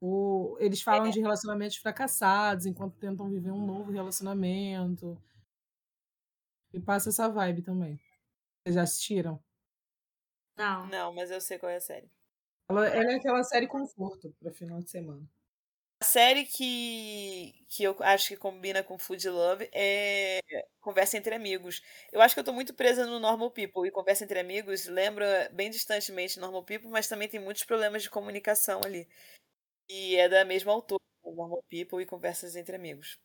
O, 0.00 0.56
eles 0.60 0.82
falam 0.82 1.08
de 1.08 1.20
relacionamentos 1.20 1.76
fracassados 1.76 2.66
enquanto 2.66 2.98
tentam 2.98 3.30
viver 3.30 3.50
um 3.50 3.64
novo 3.64 3.90
relacionamento. 3.90 5.18
E 6.72 6.80
passa 6.80 7.08
essa 7.08 7.28
vibe 7.28 7.62
também. 7.62 7.98
Vocês 8.62 8.74
já 8.74 8.82
assistiram? 8.82 9.42
Não. 10.56 10.86
Não, 10.86 11.14
mas 11.14 11.30
eu 11.30 11.40
sei 11.40 11.58
qual 11.58 11.70
é 11.70 11.76
a 11.76 11.80
série. 11.80 12.10
Ela, 12.68 12.86
ela 12.88 13.12
é 13.12 13.14
aquela 13.16 13.42
série 13.42 13.66
conforto 13.66 14.34
para 14.40 14.52
final 14.52 14.80
de 14.82 14.90
semana. 14.90 15.26
A 16.04 16.06
série 16.06 16.44
que, 16.44 17.54
que 17.70 17.82
eu 17.82 17.96
acho 18.00 18.28
que 18.28 18.36
combina 18.36 18.82
com 18.82 18.98
Food 18.98 19.26
Love 19.26 19.70
é 19.72 20.38
Conversa 20.78 21.16
Entre 21.16 21.34
Amigos. 21.34 21.80
Eu 22.12 22.20
acho 22.20 22.34
que 22.34 22.40
eu 22.40 22.44
tô 22.44 22.52
muito 22.52 22.74
presa 22.74 23.06
no 23.06 23.18
Normal 23.18 23.50
People. 23.50 23.88
E 23.88 23.90
Conversa 23.90 24.24
Entre 24.24 24.38
Amigos 24.38 24.86
lembra 24.86 25.48
bem 25.54 25.70
distantemente 25.70 26.38
Normal 26.38 26.62
People, 26.62 26.90
mas 26.90 27.08
também 27.08 27.26
tem 27.26 27.40
muitos 27.40 27.64
problemas 27.64 28.02
de 28.02 28.10
comunicação 28.10 28.82
ali. 28.84 29.08
E 29.88 30.16
é 30.16 30.28
da 30.28 30.44
mesma 30.44 30.72
autora, 30.72 31.00
Normal 31.24 31.64
People 31.70 32.02
e 32.02 32.06
Conversas 32.06 32.56
Entre 32.56 32.76
Amigos. 32.76 33.18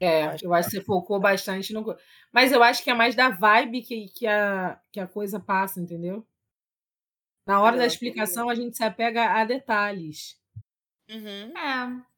É, 0.00 0.24
Acho 0.24 0.44
eu 0.44 0.54
acho 0.54 0.70
que 0.70 0.76
você 0.76 0.84
focou 0.84 1.18
bastante 1.20 1.72
no. 1.72 1.96
Mas 2.32 2.52
eu 2.52 2.62
acho 2.62 2.82
que 2.84 2.90
é 2.90 2.94
mais 2.94 3.14
da 3.16 3.30
vibe 3.30 3.82
que, 3.82 4.08
que, 4.08 4.26
a, 4.26 4.80
que 4.92 5.00
a 5.00 5.06
coisa 5.08 5.40
passa, 5.40 5.80
entendeu? 5.80 6.26
Na 7.44 7.60
hora 7.60 7.76
da 7.76 7.84
Não, 7.84 7.86
explicação, 7.86 8.48
a 8.48 8.54
gente 8.54 8.76
se 8.76 8.84
apega 8.84 9.32
a 9.32 9.44
detalhes. 9.44 10.38
Uhum. 11.08 11.52
É. 11.56 12.08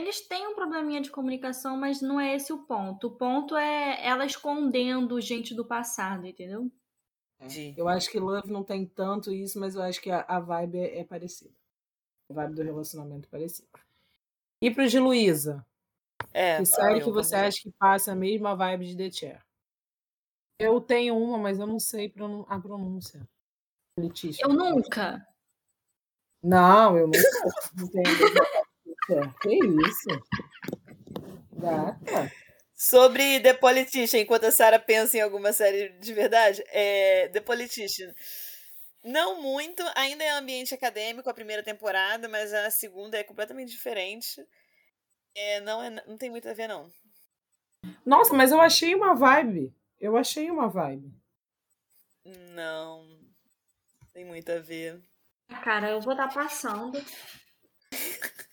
Eles 0.00 0.26
têm 0.26 0.46
um 0.48 0.54
probleminha 0.54 1.00
de 1.00 1.10
comunicação, 1.10 1.76
mas 1.76 2.02
não 2.02 2.18
é 2.20 2.34
esse 2.34 2.52
o 2.52 2.64
ponto. 2.64 3.06
O 3.06 3.16
ponto 3.16 3.56
é 3.56 4.04
ela 4.04 4.26
escondendo 4.26 5.20
gente 5.20 5.54
do 5.54 5.64
passado, 5.64 6.26
entendeu? 6.26 6.70
Entendi. 7.38 7.74
Eu 7.76 7.88
acho 7.88 8.10
que 8.10 8.18
Love 8.18 8.50
não 8.50 8.64
tem 8.64 8.86
tanto 8.86 9.32
isso, 9.32 9.58
mas 9.58 9.74
eu 9.74 9.82
acho 9.82 10.00
que 10.00 10.10
a, 10.10 10.22
a 10.22 10.40
vibe 10.40 10.78
é, 10.78 11.00
é 11.00 11.04
parecida. 11.04 11.54
A 12.30 12.34
vibe 12.34 12.54
do 12.54 12.62
relacionamento 12.62 13.26
é 13.28 13.30
parecida. 13.30 13.68
E 14.60 14.70
pro 14.70 14.86
de 14.88 14.98
Luísa? 14.98 15.64
É, 16.32 16.58
Que 16.58 16.66
série 16.66 17.00
que 17.02 17.10
você 17.10 17.36
acha 17.36 17.58
que 17.62 17.70
passa 17.72 18.12
a 18.12 18.16
mesma 18.16 18.56
vibe 18.56 18.86
de 18.86 18.96
The 18.96 19.10
Chair? 19.10 19.42
Eu 20.58 20.80
tenho 20.80 21.16
uma, 21.16 21.38
mas 21.38 21.58
eu 21.58 21.66
não 21.66 21.78
sei 21.78 22.08
pronun- 22.08 22.46
a 22.48 22.58
pronúncia. 22.58 23.28
Letícia. 23.98 24.42
Eu 24.44 24.48
nunca. 24.50 25.24
Não, 26.42 26.96
eu 26.96 27.06
nunca. 27.06 27.18
Não 27.76 27.88
tenho. 27.88 28.04
Que 29.06 29.54
isso? 29.54 30.08
Gata. 31.52 32.32
Sobre 32.74 33.40
The 33.40 33.54
Politician, 33.54 34.20
enquanto 34.20 34.44
a 34.44 34.52
Sarah 34.52 34.78
pensa 34.78 35.16
em 35.16 35.20
alguma 35.20 35.52
série 35.52 35.90
de 35.90 36.12
verdade, 36.12 36.62
é 36.68 37.28
The 37.28 37.40
Politician. 37.40 38.12
Não 39.04 39.40
muito, 39.40 39.82
ainda 39.94 40.24
é 40.24 40.30
ambiente 40.30 40.74
acadêmico 40.74 41.28
a 41.28 41.34
primeira 41.34 41.62
temporada, 41.62 42.28
mas 42.28 42.52
a 42.52 42.70
segunda 42.70 43.18
é 43.18 43.22
completamente 43.24 43.70
diferente. 43.70 44.46
É, 45.34 45.60
não, 45.60 45.82
é, 45.82 45.90
não 45.90 46.16
tem 46.16 46.30
muito 46.30 46.48
a 46.48 46.54
ver, 46.54 46.68
não. 46.68 46.90
Nossa, 48.04 48.32
mas 48.34 48.50
eu 48.50 48.60
achei 48.60 48.94
uma 48.94 49.14
vibe. 49.14 49.74
Eu 50.00 50.16
achei 50.16 50.50
uma 50.50 50.68
vibe. 50.68 51.12
Não. 52.54 53.18
Tem 54.12 54.24
muito 54.24 54.50
a 54.50 54.58
ver. 54.58 55.00
Cara, 55.62 55.90
eu 55.90 56.00
vou 56.00 56.12
estar 56.12 56.32
passando. 56.32 56.98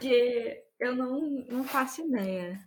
Porque 0.00 0.64
eu 0.78 0.96
não, 0.96 1.20
não 1.20 1.62
faço 1.62 2.00
ideia. 2.00 2.58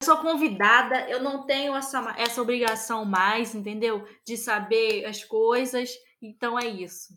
Eu 0.00 0.04
sou 0.06 0.18
convidada, 0.18 1.10
eu 1.10 1.20
não 1.20 1.44
tenho 1.44 1.74
essa, 1.74 2.14
essa 2.16 2.40
obrigação 2.40 3.04
mais, 3.04 3.56
entendeu? 3.56 4.06
De 4.24 4.36
saber 4.36 5.04
as 5.04 5.24
coisas. 5.24 5.90
Então 6.20 6.56
é 6.56 6.66
isso. 6.68 7.12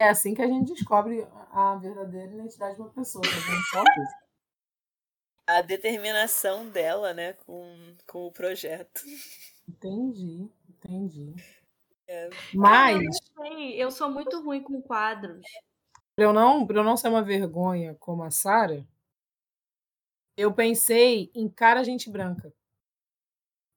É 0.00 0.10
assim 0.10 0.32
que 0.32 0.42
a 0.42 0.46
gente 0.46 0.72
descobre 0.72 1.26
a 1.50 1.74
verdadeira 1.74 2.32
identidade 2.32 2.76
de 2.76 2.82
uma 2.82 2.90
pessoa. 2.90 3.24
Tá? 3.72 3.84
A 5.48 5.60
determinação 5.60 6.68
dela, 6.68 7.12
né, 7.12 7.32
com, 7.32 7.96
com 8.06 8.28
o 8.28 8.32
projeto. 8.32 9.02
Entendi, 9.68 10.48
entendi. 10.68 11.34
É. 12.06 12.30
Mas, 12.54 13.02
Sei, 13.36 13.82
eu 13.82 13.90
sou 13.90 14.08
muito 14.08 14.40
ruim 14.40 14.62
com 14.62 14.80
quadros. 14.80 15.44
Pra 16.16 16.24
eu 16.24 16.32
não, 16.32 16.66
pra 16.66 16.78
eu 16.78 16.84
não 16.84 16.96
ser 16.96 17.08
uma 17.08 17.22
vergonha 17.22 17.94
como 18.00 18.22
a 18.22 18.30
Sara, 18.30 18.86
eu 20.36 20.52
pensei 20.52 21.30
em 21.34 21.48
cara 21.48 21.82
gente 21.84 22.10
branca. 22.10 22.52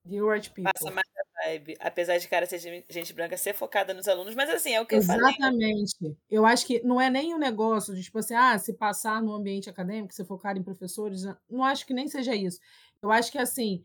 The 0.07 0.21
Right 0.21 0.49
People. 0.51 0.71
Passa 0.71 0.91
mais 0.91 1.07
a 1.17 1.47
vibe. 1.49 1.75
Apesar 1.79 2.17
de 2.19 2.27
cara 2.27 2.45
ser 2.45 2.59
gen- 2.59 2.86
gente 2.89 3.11
branca 3.13 3.36
ser 3.38 3.53
focada 3.53 3.93
nos 3.93 4.07
alunos, 4.07 4.36
mas 4.36 4.49
assim, 4.51 4.71
é 4.73 4.79
o 4.79 4.86
que 4.86 4.95
eu 4.95 5.01
falei. 5.01 5.23
Exatamente. 5.25 6.17
Eu 6.29 6.45
acho 6.45 6.65
que 6.67 6.79
não 6.83 7.01
é 7.01 7.09
nem 7.09 7.33
o 7.33 7.39
negócio 7.39 7.95
de, 7.95 8.03
tipo 8.03 8.19
assim, 8.19 8.36
ah, 8.36 8.57
se 8.59 8.73
passar 8.73 9.21
no 9.21 9.33
ambiente 9.33 9.67
acadêmico, 9.69 10.13
se 10.13 10.23
focar 10.23 10.55
em 10.57 10.63
professores, 10.63 11.23
né, 11.23 11.36
não 11.49 11.63
acho 11.63 11.86
que 11.88 11.93
nem 11.93 12.07
seja 12.07 12.36
isso. 12.36 12.59
Eu 13.01 13.11
acho 13.11 13.31
que, 13.31 13.38
assim, 13.39 13.83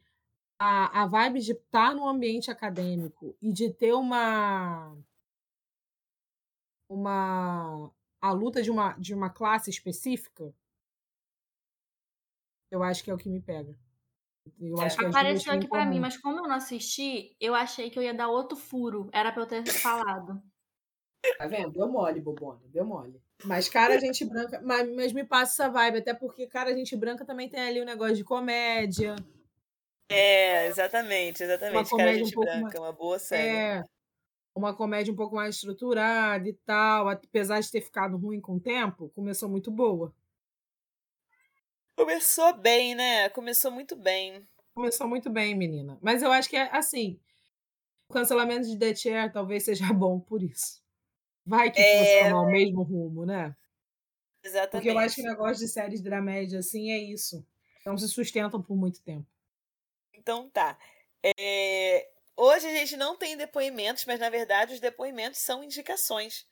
a, 0.58 1.02
a 1.02 1.06
vibe 1.06 1.40
de 1.40 1.52
estar 1.52 1.94
no 1.94 2.08
ambiente 2.08 2.50
acadêmico 2.50 3.36
e 3.42 3.52
de 3.52 3.70
ter 3.72 3.94
uma. 3.94 4.96
uma. 6.88 7.90
A 8.20 8.32
luta 8.32 8.62
de 8.62 8.70
uma, 8.70 8.92
de 8.98 9.14
uma 9.14 9.30
classe 9.30 9.70
específica, 9.70 10.52
eu 12.70 12.82
acho 12.82 13.02
que 13.02 13.10
é 13.10 13.14
o 13.14 13.18
que 13.18 13.28
me 13.28 13.40
pega. 13.40 13.74
Eu 14.58 14.80
É. 14.80 14.84
acho 14.86 14.96
que 14.96 15.02
duas 15.04 15.14
Apareceu 15.14 15.52
aqui 15.52 15.68
pra 15.68 15.84
mim, 15.86 16.00
mas 16.00 16.16
como 16.16 16.38
eu 16.38 16.42
não 16.44 16.54
assisti, 16.56 17.36
eu 17.40 17.54
achei 17.54 17.90
que 17.90 17.98
eu 17.98 18.02
ia 18.02 18.14
dar 18.14 18.28
outro 18.28 18.56
furo. 18.56 19.08
Era 19.12 19.32
pra 19.32 19.42
eu 19.42 19.46
ter 19.46 19.66
falado. 19.66 20.42
Tá 21.38 21.46
vendo? 21.46 21.72
Deu 21.72 21.86
mole, 21.88 22.20
bobona, 22.20 22.60
deu 22.66 22.84
mole. 22.84 23.20
Mas 23.44 23.68
cara, 23.68 23.98
gente 23.98 24.24
branca. 24.24 24.60
Mas, 24.62 24.94
mas 24.94 25.12
me 25.12 25.24
passa 25.24 25.64
essa 25.64 25.72
vibe, 25.72 25.98
até 25.98 26.14
porque 26.14 26.46
cara, 26.46 26.74
gente 26.74 26.96
branca 26.96 27.24
também 27.24 27.48
tem 27.48 27.60
ali 27.60 27.80
o 27.80 27.84
negócio 27.84 28.16
de 28.16 28.24
comédia. 28.24 29.16
É, 30.10 30.66
exatamente, 30.66 31.42
exatamente. 31.42 31.74
Cara, 31.74 31.88
comédia 31.88 32.22
um 32.22 32.24
gente 32.24 32.34
pouco 32.34 32.50
branca, 32.50 32.62
mais- 32.62 32.74
uma 32.80 32.92
boa 32.92 33.18
série. 33.18 33.56
É. 33.80 33.84
Uma 34.54 34.74
comédia 34.74 35.12
um 35.12 35.16
pouco 35.16 35.34
mais 35.36 35.56
estruturada 35.56 36.48
e 36.48 36.52
tal. 36.52 37.08
Apesar 37.08 37.60
de 37.60 37.70
ter 37.70 37.80
ficado 37.80 38.16
ruim 38.16 38.40
com 38.40 38.56
o 38.56 38.60
tempo, 38.60 39.08
começou 39.10 39.48
muito 39.48 39.70
boa. 39.70 40.14
Começou 41.96 42.56
bem, 42.56 42.94
né? 42.94 43.28
Começou 43.28 43.70
muito 43.70 43.94
bem. 43.94 44.46
Começou 44.74 45.06
muito 45.08 45.28
bem, 45.30 45.54
menina. 45.54 45.98
Mas 46.00 46.22
eu 46.22 46.32
acho 46.32 46.48
que 46.48 46.56
é 46.56 46.68
assim. 46.74 47.20
O 48.08 48.12
cancelamento 48.12 48.66
de 48.66 48.78
The 48.78 48.94
Chair 48.94 49.32
talvez 49.32 49.64
seja 49.64 49.84
bom 49.92 50.18
por 50.18 50.42
isso. 50.42 50.82
Vai 51.44 51.70
que 51.70 51.80
fosse 51.80 52.10
É. 52.10 52.24
tomar 52.28 52.42
o 52.42 52.50
mesmo 52.50 52.82
rumo, 52.82 53.24
né? 53.26 53.54
Exatamente. 54.42 54.70
Porque 54.70 54.90
eu 54.90 54.98
acho 54.98 55.16
que 55.16 55.22
o 55.22 55.26
negócio 55.30 55.64
de 55.64 55.70
séries 55.70 56.00
dramédia 56.00 56.58
assim 56.60 56.90
é 56.90 56.98
isso. 56.98 57.46
Não 57.84 57.96
se 57.96 58.08
sustentam 58.08 58.62
por 58.62 58.76
muito 58.76 59.02
tempo. 59.02 59.26
Então 60.14 60.48
tá. 60.50 60.78
É, 61.22 62.10
Hoje 62.42 62.66
a 62.66 62.72
gente 62.72 62.96
não 62.96 63.18
tem 63.18 63.36
depoimentos, 63.36 64.06
mas 64.06 64.18
na 64.18 64.30
verdade 64.30 64.72
os 64.72 64.80
depoimentos 64.80 65.40
são 65.40 65.62
indicações. 65.62 66.46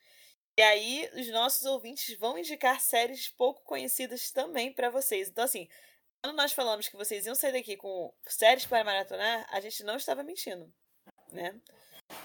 E 0.59 0.61
aí 0.61 1.09
os 1.15 1.29
nossos 1.29 1.65
ouvintes 1.65 2.15
vão 2.19 2.37
indicar 2.37 2.79
séries 2.79 3.31
pouco 3.31 3.63
conhecidas 3.65 4.31
também 4.31 4.71
para 4.71 4.91
vocês. 4.91 5.29
Então 5.29 5.45
assim, 5.45 5.67
quando 6.23 6.37
nós 6.37 6.53
falamos 6.53 6.89
que 6.89 6.97
vocês 6.99 7.25
iam 7.25 7.35
sair 7.35 7.53
daqui 7.53 7.75
com 7.75 8.13
séries 8.27 8.67
para 8.67 8.85
maratonar, 8.85 9.49
a 9.51 9.61
gente 9.61 9.83
não 9.83 9.97
estava 9.97 10.23
mentindo, 10.23 10.71
né? 11.33 11.59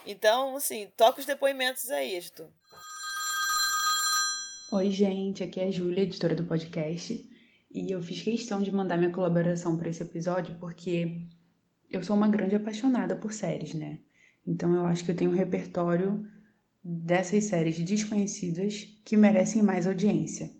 Então, 0.05 0.57
assim, 0.57 0.91
toca 0.97 1.21
os 1.21 1.25
depoimentos 1.25 1.89
aí, 1.89 2.15
editor. 2.15 2.49
Oi, 4.73 4.91
gente, 4.91 5.41
aqui 5.41 5.61
é 5.61 5.67
a 5.67 5.71
Júlia, 5.71 6.03
editora 6.03 6.35
do 6.35 6.43
podcast, 6.43 7.13
e 7.71 7.91
eu 7.91 8.01
fiz 8.03 8.21
questão 8.21 8.61
de 8.61 8.73
mandar 8.73 8.97
minha 8.97 9.13
colaboração 9.13 9.77
para 9.77 9.87
esse 9.87 10.03
episódio 10.03 10.53
porque 10.59 11.29
eu 11.93 12.03
sou 12.03 12.15
uma 12.15 12.27
grande 12.27 12.55
apaixonada 12.55 13.15
por 13.15 13.31
séries, 13.31 13.73
né? 13.75 13.99
Então 14.45 14.73
eu 14.75 14.85
acho 14.87 15.05
que 15.05 15.11
eu 15.11 15.15
tenho 15.15 15.31
um 15.31 15.35
repertório 15.35 16.25
dessas 16.83 17.45
séries 17.45 17.79
desconhecidas 17.79 18.99
que 19.05 19.15
merecem 19.15 19.61
mais 19.61 19.87
audiência. 19.87 20.51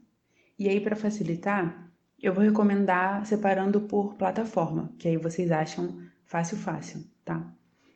E 0.58 0.70
aí, 0.70 0.80
para 0.80 0.96
facilitar, 0.96 1.92
eu 2.22 2.34
vou 2.34 2.44
recomendar 2.44 3.26
separando 3.26 3.82
por 3.82 4.14
plataforma, 4.14 4.94
que 4.98 5.08
aí 5.08 5.18
vocês 5.18 5.52
acham 5.52 6.00
fácil, 6.24 6.56
fácil, 6.56 7.04
tá? 7.26 7.52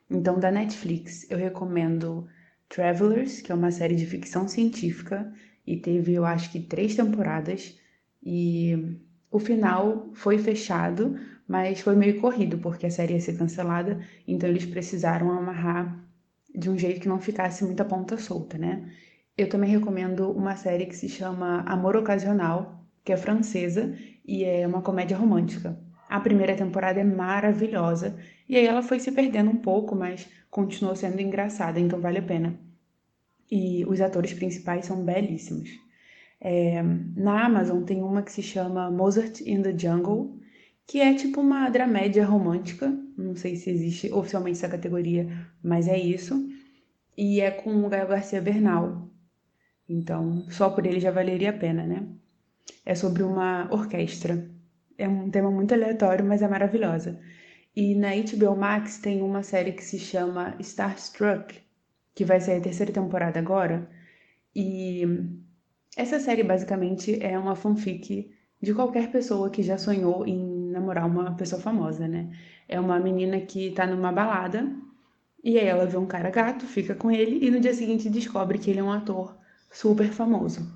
Então, 0.10 0.40
da 0.40 0.52
Netflix, 0.52 1.30
eu 1.30 1.38
recomendo 1.38 2.28
Travelers, 2.68 3.40
que 3.42 3.52
é 3.52 3.56
uma 3.56 3.72
série 3.72 3.96
de 3.96 4.06
ficção 4.06 4.48
científica 4.48 5.32
e 5.66 5.78
teve, 5.78 6.14
eu 6.14 6.26
acho 6.26 6.52
que, 6.52 6.60
três 6.60 6.96
temporadas. 6.96 7.80
E 8.22 9.00
o 9.30 9.40
final 9.40 10.10
foi 10.14 10.38
fechado, 10.38 11.18
mas 11.48 11.80
foi 11.80 11.96
meio 11.96 12.20
corrido, 12.20 12.58
porque 12.58 12.86
a 12.86 12.92
série 12.92 13.14
ia 13.14 13.22
ser 13.22 13.38
cancelada, 13.38 14.00
então 14.28 14.50
eles 14.50 14.66
precisaram 14.66 15.32
amarrar 15.32 16.04
de 16.54 16.70
um 16.70 16.78
jeito 16.78 17.00
que 17.00 17.08
não 17.08 17.20
ficasse 17.20 17.64
muita 17.64 17.86
ponta 17.86 18.18
solta, 18.18 18.58
né? 18.58 18.92
Eu 19.38 19.48
também 19.48 19.70
recomendo 19.70 20.32
uma 20.32 20.56
série 20.56 20.88
que 20.88 20.96
se 20.96 21.08
chama 21.08 21.62
Amor 21.62 21.96
Ocasional, 21.96 22.84
que 23.06 23.14
é 23.14 23.18
francesa 23.18 23.96
e 24.26 24.44
é 24.44 24.68
uma 24.68 24.82
comédia 24.82 25.16
romântica. 25.16 25.80
A 26.10 26.20
primeira 26.20 26.56
temporada 26.56 27.00
é 27.00 27.04
maravilhosa 27.04 28.18
e 28.50 28.56
aí 28.58 28.66
ela 28.66 28.82
foi 28.82 29.00
se 29.00 29.12
perdendo 29.12 29.52
um 29.52 29.58
pouco, 29.58 29.96
mas 29.96 30.28
continuou 30.50 30.96
sendo 30.96 31.22
engraçada, 31.22 31.80
então 31.80 32.02
vale 32.02 32.18
a 32.18 32.24
pena. 32.24 32.60
E 33.50 33.86
os 33.86 34.02
atores 34.02 34.34
principais 34.34 34.86
são 34.86 35.04
belíssimos. 35.04 35.70
É, 36.40 36.82
na 37.16 37.46
Amazon 37.46 37.84
tem 37.84 38.02
uma 38.04 38.22
que 38.22 38.32
se 38.32 38.42
chama 38.42 38.92
Mozart 38.92 39.42
in 39.42 39.62
the 39.62 39.78
Jungle, 39.78 40.37
que 40.88 41.02
é 41.02 41.14
tipo 41.14 41.42
uma 41.42 41.70
dramédia 41.70 42.26
romântica. 42.26 42.88
Não 43.18 43.36
sei 43.36 43.58
se 43.58 43.70
existe 43.70 44.12
oficialmente 44.14 44.58
essa 44.58 44.70
categoria, 44.70 45.28
mas 45.62 45.88
é 45.88 46.00
isso. 46.00 46.50
E 47.18 47.42
é 47.42 47.52
com 47.52 47.86
o 47.86 47.90
Gael 47.90 48.08
Garcia 48.08 48.42
Bernal. 48.42 49.10
Então, 49.90 50.46
só 50.50 50.70
por 50.70 50.86
ele 50.86 51.00
já 51.00 51.12
valeria 51.12 51.50
a 51.50 51.54
pena, 51.54 51.86
né? 51.86 52.08
É 52.86 52.96
sobre 52.96 53.24
uma 53.24 53.68
orquestra. 53.72 54.50
É 54.98 55.08
um 55.08 55.30
tema 55.30 55.52
muito 55.52 55.74
aleatório, 55.74 56.26
mas 56.26 56.42
é 56.42 56.48
maravilhosa. 56.48 57.20
E 57.76 57.94
na 57.94 58.10
HBO 58.16 58.56
Max 58.56 58.98
tem 58.98 59.22
uma 59.22 59.44
série 59.44 59.74
que 59.74 59.84
se 59.84 60.00
chama 60.00 60.56
Starstruck, 60.60 61.56
que 62.16 62.26
vai 62.26 62.40
sair 62.42 62.58
a 62.58 62.62
terceira 62.62 62.92
temporada 62.92 63.40
agora. 63.40 63.90
E 64.56 65.04
essa 65.96 66.20
série 66.20 66.44
basicamente 66.44 67.22
é 67.22 67.38
uma 67.38 67.56
fanfic 67.56 68.32
de 68.62 68.74
qualquer 68.74 69.12
pessoa 69.12 69.50
que 69.50 69.62
já 69.62 69.78
sonhou 69.78 70.26
em 70.26 70.57
namorar 70.80 71.06
uma 71.06 71.36
pessoa 71.36 71.62
famosa, 71.62 72.08
né? 72.08 72.30
É 72.68 72.80
uma 72.80 73.00
menina 73.00 73.40
que 73.42 73.72
tá 73.72 73.86
numa 73.86 74.12
balada 74.12 74.70
e 75.44 75.58
aí 75.58 75.66
ela 75.66 75.86
vê 75.86 75.98
um 75.98 76.06
cara 76.06 76.30
gato, 76.30 76.66
fica 76.66 76.96
com 76.96 77.12
ele 77.12 77.46
e 77.46 77.50
no 77.50 77.60
dia 77.60 77.74
seguinte 77.74 78.10
descobre 78.10 78.58
que 78.58 78.70
ele 78.70 78.80
é 78.80 78.84
um 78.84 78.92
ator 78.92 79.36
super 79.72 80.08
famoso. 80.10 80.68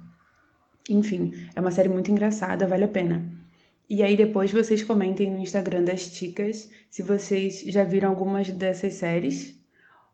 Enfim, 0.89 1.33
é 1.55 1.61
uma 1.61 1.71
série 1.71 1.89
muito 1.89 2.11
engraçada, 2.11 2.67
vale 2.67 2.85
a 2.85 2.87
pena. 2.87 3.23
E 3.89 4.01
aí 4.01 4.15
depois 4.15 4.51
vocês 4.51 4.83
comentem 4.83 5.29
no 5.29 5.39
Instagram 5.39 5.83
das 5.83 6.09
Ticas 6.09 6.69
se 6.89 7.03
vocês 7.03 7.61
já 7.67 7.83
viram 7.83 8.09
algumas 8.09 8.49
dessas 8.49 8.93
séries 8.93 9.59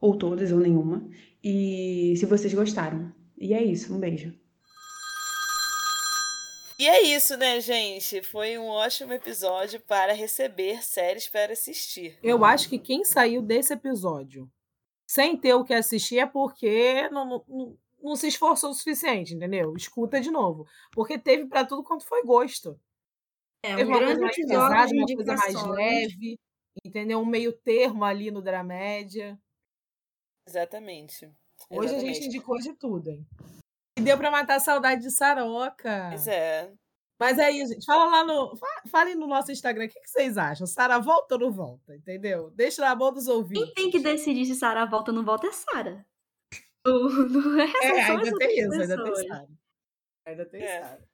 ou 0.02 0.16
todas, 0.16 0.52
ou 0.52 0.60
nenhuma, 0.60 1.08
e 1.44 2.14
se 2.18 2.26
vocês 2.26 2.54
gostaram. 2.54 3.12
E 3.38 3.54
é 3.54 3.64
isso, 3.64 3.94
um 3.96 4.00
beijo. 4.00 4.34
E 6.80 6.88
é 6.88 7.02
isso, 7.02 7.36
né, 7.38 7.60
gente? 7.60 8.22
Foi 8.22 8.58
um 8.58 8.68
ótimo 8.68 9.12
episódio 9.12 9.82
para 9.82 10.14
receber 10.14 10.84
séries 10.84 11.28
para 11.28 11.54
assistir. 11.54 12.20
Eu 12.22 12.46
acho 12.46 12.70
que 12.70 12.78
quem 12.78 13.04
saiu 13.04 13.42
desse 13.42 13.74
episódio 13.74 14.50
sem 15.08 15.36
ter 15.36 15.56
o 15.56 15.64
que 15.64 15.74
assistir 15.74 16.20
é 16.20 16.26
porque 16.28 17.10
não, 17.10 17.44
não, 17.48 17.78
não 18.00 18.16
se 18.16 18.28
esforçou 18.28 18.70
o 18.70 18.74
suficiente, 18.76 19.34
entendeu? 19.34 19.74
Escuta 19.76 20.22
de 20.22 20.30
novo. 20.30 20.68
Porque 20.92 21.18
teve 21.18 21.48
para 21.48 21.66
tudo 21.66 21.84
quanto 21.84 22.06
foi 22.06 22.24
gosto. 22.24 22.80
É, 23.64 23.76
teve 23.76 23.92
um 23.92 23.96
uma 23.96 24.00
grande 24.00 24.20
coisa 24.20 24.30
mais 24.30 24.38
episódio 24.38 24.78
pesada, 24.92 24.94
uma 24.94 25.16
coisa 25.16 25.36
mais 25.36 25.64
leve, 25.78 26.40
entendeu? 26.86 27.20
Um 27.20 27.26
meio 27.26 27.54
termo 27.54 28.06
ali 28.06 28.30
no 28.30 28.42
Dramédia. 28.42 29.40
Exatamente. 30.48 31.26
Hoje 31.72 31.96
a 31.96 32.00
gente 32.00 32.12
Exatamente. 32.12 32.26
indicou 32.28 32.58
de 32.60 32.74
tudo, 32.74 33.10
hein? 33.10 33.26
E 33.98 34.02
deu 34.02 34.18
pra 34.18 34.30
matar 34.32 34.56
a 34.56 34.60
saudade 34.60 35.02
de 35.02 35.12
Saroca. 35.12 36.08
Pois 36.10 36.28
é. 36.28 36.72
Mas 37.20 37.40
é 37.40 37.50
isso, 37.50 37.74
gente. 37.74 37.86
Fala 37.86 38.06
lá 38.06 38.24
no. 38.24 38.56
fa- 38.56 38.84
Falem 38.92 39.16
no 39.16 39.26
nosso 39.26 39.52
Instagram 39.52 39.86
o 39.86 39.90
que, 39.90 40.00
que 40.00 40.08
vocês 40.10 40.38
acham. 40.38 40.68
Sara 40.68 41.00
volta 41.00 41.34
ou 41.36 41.42
não 41.42 41.52
volta? 41.52 41.96
Entendeu? 41.96 42.52
Deixa 42.52 42.82
na 42.84 42.96
mão 42.96 43.12
dos 43.12 43.26
Quem 43.26 43.34
ouvintes. 43.34 43.74
tem 43.74 43.90
que 43.90 44.00
decidir 44.00 44.46
se 44.46 44.56
Sara 44.56 44.86
volta 44.86 45.10
ou 45.12 45.18
não 45.18 45.26
volta 45.26 45.48
é 45.48 45.52
Sara. 45.52 46.06
Não, 46.86 47.00
não 47.28 47.60
é, 47.60 47.66
É, 47.82 48.02
ainda 48.04 48.38
tem 48.38 48.60
isso, 48.60 48.72
ainda 48.82 49.04
tem. 49.04 49.28
Sara. 49.28 49.48
Ainda 50.28 50.46
tem 50.46 50.62
É. 50.64 50.82
Sara. 50.84 51.08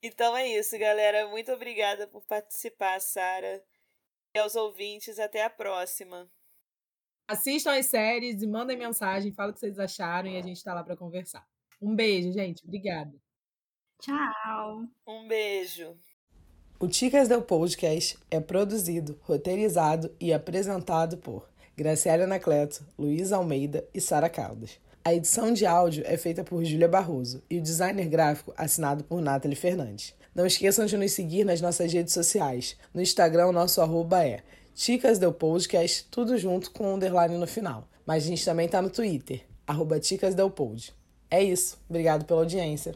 Então 0.00 0.36
é 0.36 0.46
isso, 0.46 0.78
galera. 0.78 1.26
Muito 1.28 1.50
obrigada 1.50 2.06
por 2.06 2.22
participar, 2.24 3.00
Sara. 3.00 3.60
E 4.36 4.38
aos 4.38 4.54
ouvintes, 4.54 5.18
até 5.18 5.42
a 5.44 5.50
próxima. 5.50 6.30
Assistam 7.28 7.72
as 7.76 7.86
séries 7.86 8.40
e 8.40 8.46
mandem 8.46 8.76
mensagem, 8.76 9.32
fala 9.34 9.50
o 9.50 9.54
que 9.54 9.58
vocês 9.60 9.78
acharam 9.78 10.28
e 10.30 10.36
a 10.38 10.42
gente 10.42 10.62
tá 10.62 10.72
lá 10.72 10.84
pra 10.84 10.96
conversar. 10.96 11.44
Um 11.80 11.94
beijo, 11.94 12.32
gente. 12.32 12.64
Obrigada. 12.64 13.12
Tchau. 14.00 14.84
Um 15.06 15.26
beijo. 15.26 15.96
O 16.80 16.86
Ticas 16.86 17.28
Del 17.28 17.42
Podcast 17.42 18.16
é 18.30 18.38
produzido, 18.38 19.18
roteirizado 19.22 20.14
e 20.20 20.32
apresentado 20.32 21.18
por 21.18 21.48
Graciela 21.76 22.24
Anacleto, 22.24 22.84
Luiz 22.96 23.32
Almeida 23.32 23.84
e 23.92 24.00
Sara 24.00 24.28
Caldas. 24.28 24.78
A 25.04 25.14
edição 25.14 25.52
de 25.52 25.64
áudio 25.64 26.04
é 26.06 26.16
feita 26.16 26.44
por 26.44 26.64
Júlia 26.64 26.86
Barroso 26.86 27.42
e 27.48 27.58
o 27.58 27.62
designer 27.62 28.08
gráfico 28.08 28.52
assinado 28.56 29.02
por 29.04 29.20
Nathalie 29.20 29.56
Fernandes. 29.56 30.14
Não 30.34 30.46
esqueçam 30.46 30.86
de 30.86 30.96
nos 30.96 31.12
seguir 31.12 31.44
nas 31.44 31.60
nossas 31.60 31.92
redes 31.92 32.12
sociais. 32.12 32.76
No 32.92 33.00
Instagram, 33.00 33.46
o 33.46 33.52
nosso 33.52 33.80
arroba 33.80 34.24
é 34.24 34.42
Ticas 34.74 35.18
Del 35.18 35.32
Podcast, 35.32 36.06
tudo 36.10 36.38
junto 36.38 36.70
com 36.70 36.92
um 36.92 36.94
underline 36.94 37.36
no 37.38 37.46
final. 37.46 37.88
Mas 38.06 38.24
a 38.24 38.26
gente 38.28 38.44
também 38.44 38.68
tá 38.68 38.80
no 38.80 38.90
Twitter, 38.90 39.44
arroba 39.66 39.98
Ticas 39.98 40.34
Del 40.34 40.50
Pod. 40.50 40.94
É 41.30 41.42
isso. 41.42 41.78
Obrigado 41.88 42.24
pela 42.24 42.40
audiência. 42.40 42.94